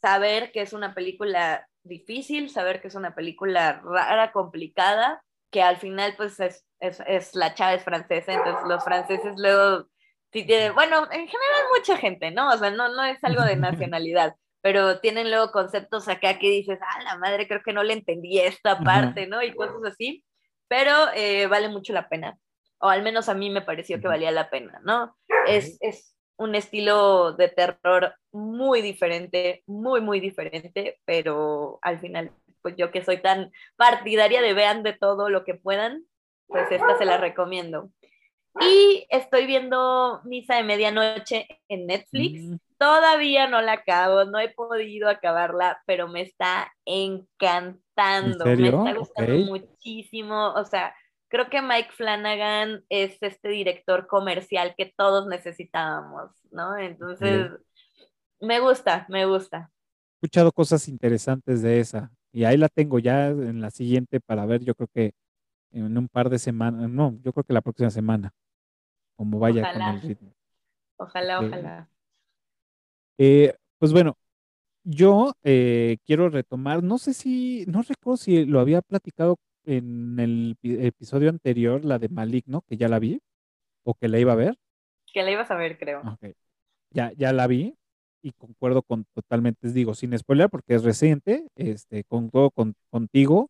[0.00, 5.78] saber que es una película difícil, saber que es una película rara, complicada, que al
[5.78, 9.86] final pues es, es, es la chava es francesa, entonces los franceses luego
[10.32, 12.48] sí tienen, bueno, en general mucha gente, ¿no?
[12.48, 16.78] O sea, no, no es algo de nacionalidad, pero tienen luego conceptos acá que dices,
[16.82, 19.42] ah, la madre, creo que no le entendí esta parte, ¿no?
[19.42, 20.24] Y cosas así,
[20.68, 22.38] pero eh, vale mucho la pena,
[22.78, 25.16] o al menos a mí me pareció que valía la pena, ¿no?
[25.46, 32.32] Es, es un estilo de terror muy diferente, muy, muy diferente, pero al final,
[32.62, 36.04] pues yo que soy tan partidaria de vean de todo lo que puedan,
[36.46, 37.90] pues esta se la recomiendo.
[38.60, 42.42] Y estoy viendo Misa de Medianoche en Netflix.
[42.42, 42.56] Mm.
[42.78, 48.46] Todavía no la acabo, no he podido acabarla, pero me está encantando.
[48.46, 48.60] ¿En?
[48.60, 49.46] Me está gustando Ok.
[49.46, 50.52] muchísimo.
[50.54, 50.94] O sea,
[51.28, 56.76] creo que Mike Flanagan es este director comercial que todos necesitábamos, ¿no?
[56.76, 57.50] Entonces,
[58.40, 59.70] me gusta, me gusta.
[60.22, 62.10] He escuchado cosas interesantes de esa.
[62.32, 65.12] Y ahí la tengo ya en la siguiente para ver, yo creo que
[65.72, 68.32] en un par de semanas, no, yo creo que la próxima semana,
[69.16, 70.32] como vaya con el ritmo.
[70.98, 71.88] Ojalá, ojalá.
[73.18, 74.16] Eh, pues bueno,
[74.84, 80.56] yo eh, quiero retomar, no sé si, no recuerdo si lo había platicado en el
[80.62, 83.20] epi- episodio anterior, la de Maligno, que ya la vi,
[83.84, 84.56] o que la iba a ver.
[85.12, 86.00] Que la ibas a ver, creo.
[86.06, 86.34] Ok.
[86.92, 87.76] Ya, ya la vi
[88.22, 93.48] y concuerdo con totalmente, digo, sin spoiler porque es reciente, este, concuerdo con, contigo.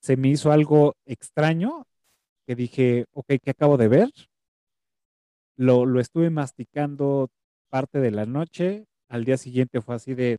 [0.00, 1.84] Se me hizo algo extraño
[2.46, 4.10] que dije, ok, ¿qué acabo de ver?
[5.56, 7.28] Lo, lo estuve masticando
[7.68, 8.86] parte de la noche.
[9.08, 10.38] Al día siguiente fue así de,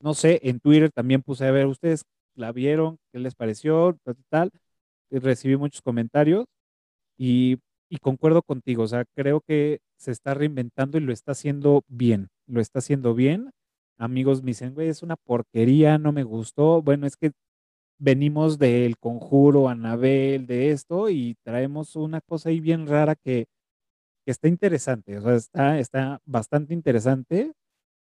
[0.00, 2.04] no sé, en Twitter también puse a ver, ¿ustedes
[2.34, 2.98] la vieron?
[3.12, 3.96] ¿Qué les pareció?
[4.04, 4.50] Tal, tal,
[5.10, 5.20] tal.
[5.22, 6.46] Recibí muchos comentarios
[7.18, 7.58] y,
[7.94, 12.28] y concuerdo contigo, o sea, creo que se está reinventando y lo está haciendo bien,
[12.48, 13.50] lo está haciendo bien.
[13.98, 16.82] Amigos me dicen, güey, es una porquería, no me gustó.
[16.82, 17.30] Bueno, es que
[17.98, 23.46] venimos del conjuro, Anabel, de esto, y traemos una cosa ahí bien rara que,
[24.24, 27.52] que está interesante, o sea, está, está bastante interesante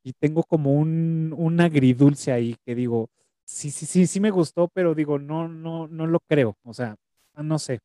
[0.04, 3.10] y tengo como un, un agridulce ahí que digo,
[3.46, 6.96] sí, sí, sí, sí me gustó, pero digo, no, no, no lo creo, o sea,
[7.36, 7.80] no sé,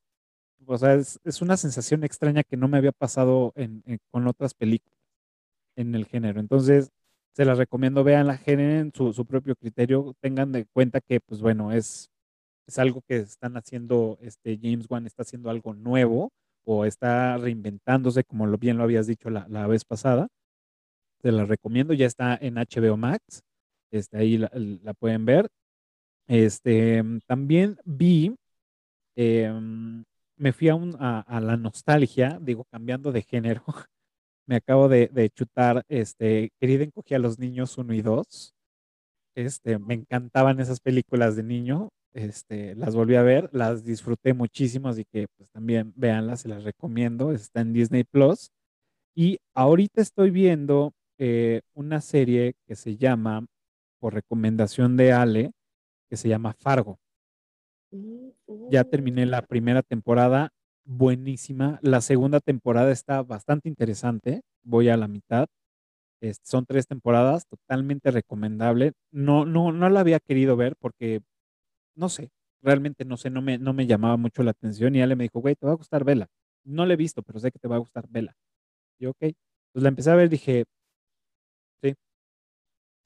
[0.67, 4.55] o sea, es, es una sensación extraña que no me había pasado en, con otras
[4.55, 4.99] películas
[5.77, 6.41] en el género.
[6.41, 6.91] Entonces,
[7.35, 11.73] se las recomiendo, vean generen su, su propio criterio, tengan de cuenta que, pues bueno,
[11.73, 12.11] es,
[12.67, 16.33] es algo que están haciendo, este James Wan está haciendo algo nuevo
[16.65, 20.29] o está reinventándose, como lo bien lo habías dicho la, la vez pasada.
[21.23, 23.43] Se las recomiendo, ya está en HBO Max,
[23.91, 25.49] este, ahí la, la pueden ver.
[26.29, 28.37] Este, también vi,
[29.17, 30.05] em,
[30.41, 33.63] me fui a, un- a, la nostalgia, digo, cambiando de género.
[34.47, 38.55] Me acabo de, chutar, este, Querida encogía a los niños 1 y 2.
[39.37, 41.91] Este, me encantaban esas películas de niño.
[42.15, 46.65] Este, las volví a ver, las disfruté muchísimo, así que pues también véanlas, se las
[46.65, 47.33] recomiendo.
[47.33, 48.51] Está en Disney Plus.
[49.15, 53.47] Y ahorita estoy viendo eh, una serie que se llama,
[54.01, 55.53] por recomendación de Ale,
[56.09, 56.99] que se llama Fargo.
[58.71, 60.51] Ya terminé la primera temporada,
[60.85, 61.79] buenísima.
[61.83, 64.43] La segunda temporada está bastante interesante.
[64.63, 65.47] Voy a la mitad.
[66.45, 68.93] Son tres temporadas, totalmente recomendable.
[69.11, 71.21] No, no, no la había querido ver porque,
[71.97, 72.31] no sé,
[72.63, 74.95] realmente no sé, no me, no me llamaba mucho la atención.
[74.97, 76.29] Y Ale me dijo, güey, te va a gustar, vela.
[76.65, 78.35] No la he visto, pero sé que te va a gustar, vela.
[79.01, 79.19] Y ok,
[79.73, 80.65] pues la empecé a ver, dije,
[81.83, 81.95] sí,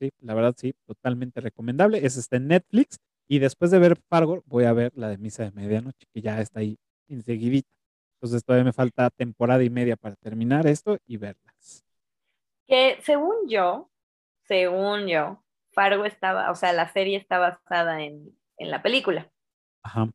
[0.01, 2.05] sí, la verdad sí, totalmente recomendable.
[2.05, 2.99] Esa está en Netflix.
[3.29, 6.41] Y después de ver Fargo, voy a ver la de Misa de Medianoche, que ya
[6.41, 6.79] está ahí
[7.09, 7.69] enseguidita.
[8.17, 11.85] Entonces todavía me falta temporada y media para terminar esto y verlas.
[12.67, 13.91] Que según yo,
[14.47, 15.43] según yo,
[15.73, 19.31] Fargo estaba, o sea, la serie está basada en, en la película.
[19.83, 20.11] Ajá.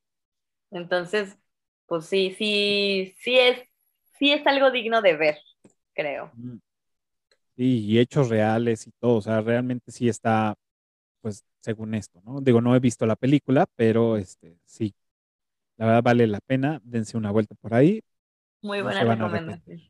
[0.72, 1.38] Entonces,
[1.86, 3.60] pues sí, sí, sí es,
[4.18, 5.38] sí es algo digno de ver,
[5.94, 6.32] creo.
[6.36, 6.58] Mm.
[7.56, 10.56] Sí, y hechos reales y todo, o sea, realmente sí está,
[11.22, 12.42] pues, según esto, ¿no?
[12.42, 14.94] Digo, no he visto la película, pero este, sí,
[15.78, 18.02] la verdad vale la pena, dense una vuelta por ahí.
[18.62, 19.82] Muy buena recomendación.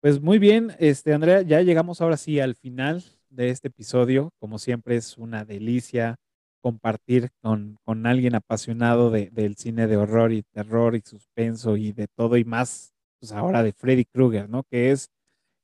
[0.00, 4.30] Pues muy bien, este, Andrea, ya llegamos ahora sí al final de este episodio.
[4.38, 6.16] Como siempre es una delicia
[6.62, 11.92] compartir con, con alguien apasionado de- del cine de horror y terror y suspenso y
[11.92, 14.62] de todo y más, pues ahora de Freddy Krueger, ¿no?
[14.64, 15.08] Que es,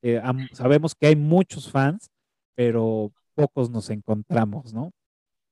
[0.03, 0.21] eh,
[0.53, 2.09] sabemos que hay muchos fans,
[2.55, 4.91] pero pocos nos encontramos, ¿no?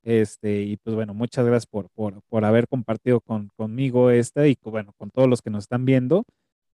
[0.03, 4.59] Este, y pues bueno, muchas gracias por, por, por haber compartido con, conmigo esta y
[4.63, 6.25] bueno, con todos los que nos están viendo.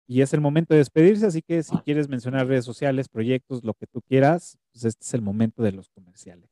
[0.07, 3.73] Y es el momento de despedirse, así que si quieres mencionar redes sociales, proyectos, lo
[3.73, 6.51] que tú quieras, pues este es el momento de los comerciales.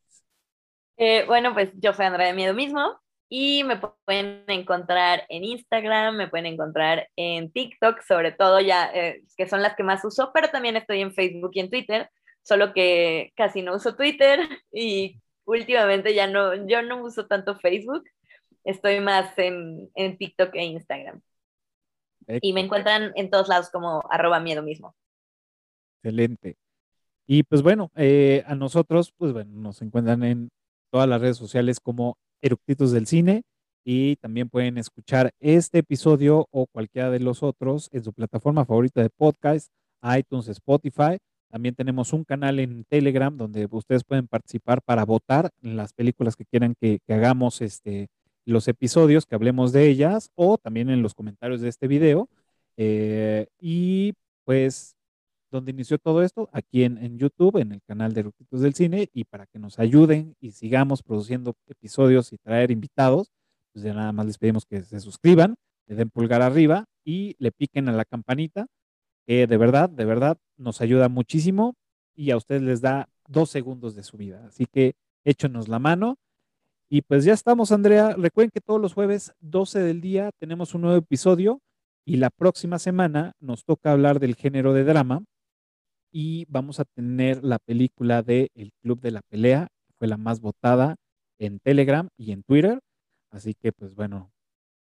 [0.97, 6.17] Eh, bueno, pues yo soy Andrea de Miedo mismo Y me pueden encontrar en Instagram,
[6.17, 10.31] me pueden encontrar en TikTok, sobre todo ya, eh, que son las que más uso,
[10.33, 12.11] pero también estoy en Facebook y en Twitter,
[12.43, 14.41] solo que casi no uso Twitter
[14.73, 18.05] y últimamente ya no, yo no uso tanto Facebook,
[18.65, 21.21] estoy más en, en TikTok e Instagram.
[22.41, 24.95] Y me encuentran en todos lados como arroba miedo mismo.
[26.03, 26.57] Excelente.
[27.27, 30.51] Y pues bueno, eh, a nosotros, pues bueno, nos encuentran en
[30.91, 33.43] todas las redes sociales como Eructitos del Cine
[33.85, 39.03] y también pueden escuchar este episodio o cualquiera de los otros en su plataforma favorita
[39.03, 41.19] de podcast, iTunes, Spotify.
[41.53, 46.35] También tenemos un canal en Telegram donde ustedes pueden participar para votar en las películas
[46.35, 48.09] que quieran que, hagamos este,
[48.47, 52.31] los episodios, que hablemos de ellas o también en los comentarios de este video.
[52.79, 54.15] Eh, y
[54.47, 54.97] pues
[55.51, 59.11] donde inició todo esto, aquí en, en YouTube, en el canal de Ruquitos del Cine,
[59.13, 63.31] y para que nos ayuden y sigamos produciendo episodios y traer invitados,
[63.75, 65.57] pues ya nada más les pedimos que se suscriban,
[65.87, 68.69] le den pulgar arriba y le piquen a la campanita,
[69.27, 71.75] que de verdad, de verdad nos ayuda muchísimo
[72.15, 74.45] y a ustedes les da dos segundos de su vida.
[74.47, 74.95] Así que
[75.25, 76.17] échonos la mano.
[76.89, 78.15] Y pues ya estamos, Andrea.
[78.17, 81.61] Recuerden que todos los jueves 12 del día tenemos un nuevo episodio
[82.05, 85.25] y la próxima semana nos toca hablar del género de drama
[86.11, 90.19] y vamos a tener la película de El Club de la Pelea, que fue la
[90.19, 90.97] más votada
[91.39, 92.81] en Telegram y en Twitter.
[93.31, 94.31] Así que, pues bueno,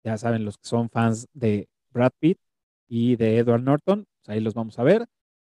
[0.03, 2.37] ya saben los que son fans de Brad Pitt
[2.87, 5.05] y de Edward Norton, pues ahí los vamos a ver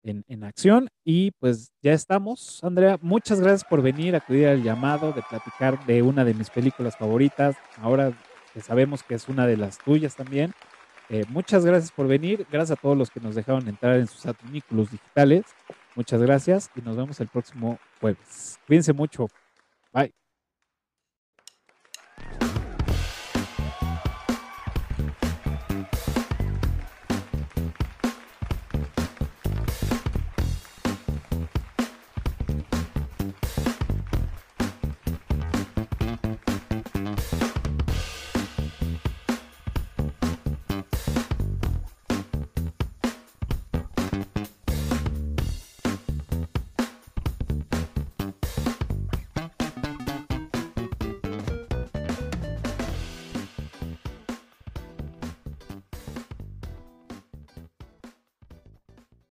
[0.03, 0.89] en, en acción.
[1.05, 2.99] Y pues ya estamos, Andrea.
[3.03, 6.97] Muchas gracias por venir a acudir al llamado, de platicar de una de mis películas
[6.97, 7.57] favoritas.
[7.79, 8.13] Ahora
[8.53, 10.53] que sabemos que es una de las tuyas también.
[11.11, 12.47] Eh, muchas gracias por venir.
[12.51, 15.45] Gracias a todos los que nos dejaron entrar en sus adminículos digitales.
[15.95, 18.59] Muchas gracias y nos vemos el próximo jueves.
[18.67, 19.29] Cuídense mucho.
[19.93, 20.28] Bye.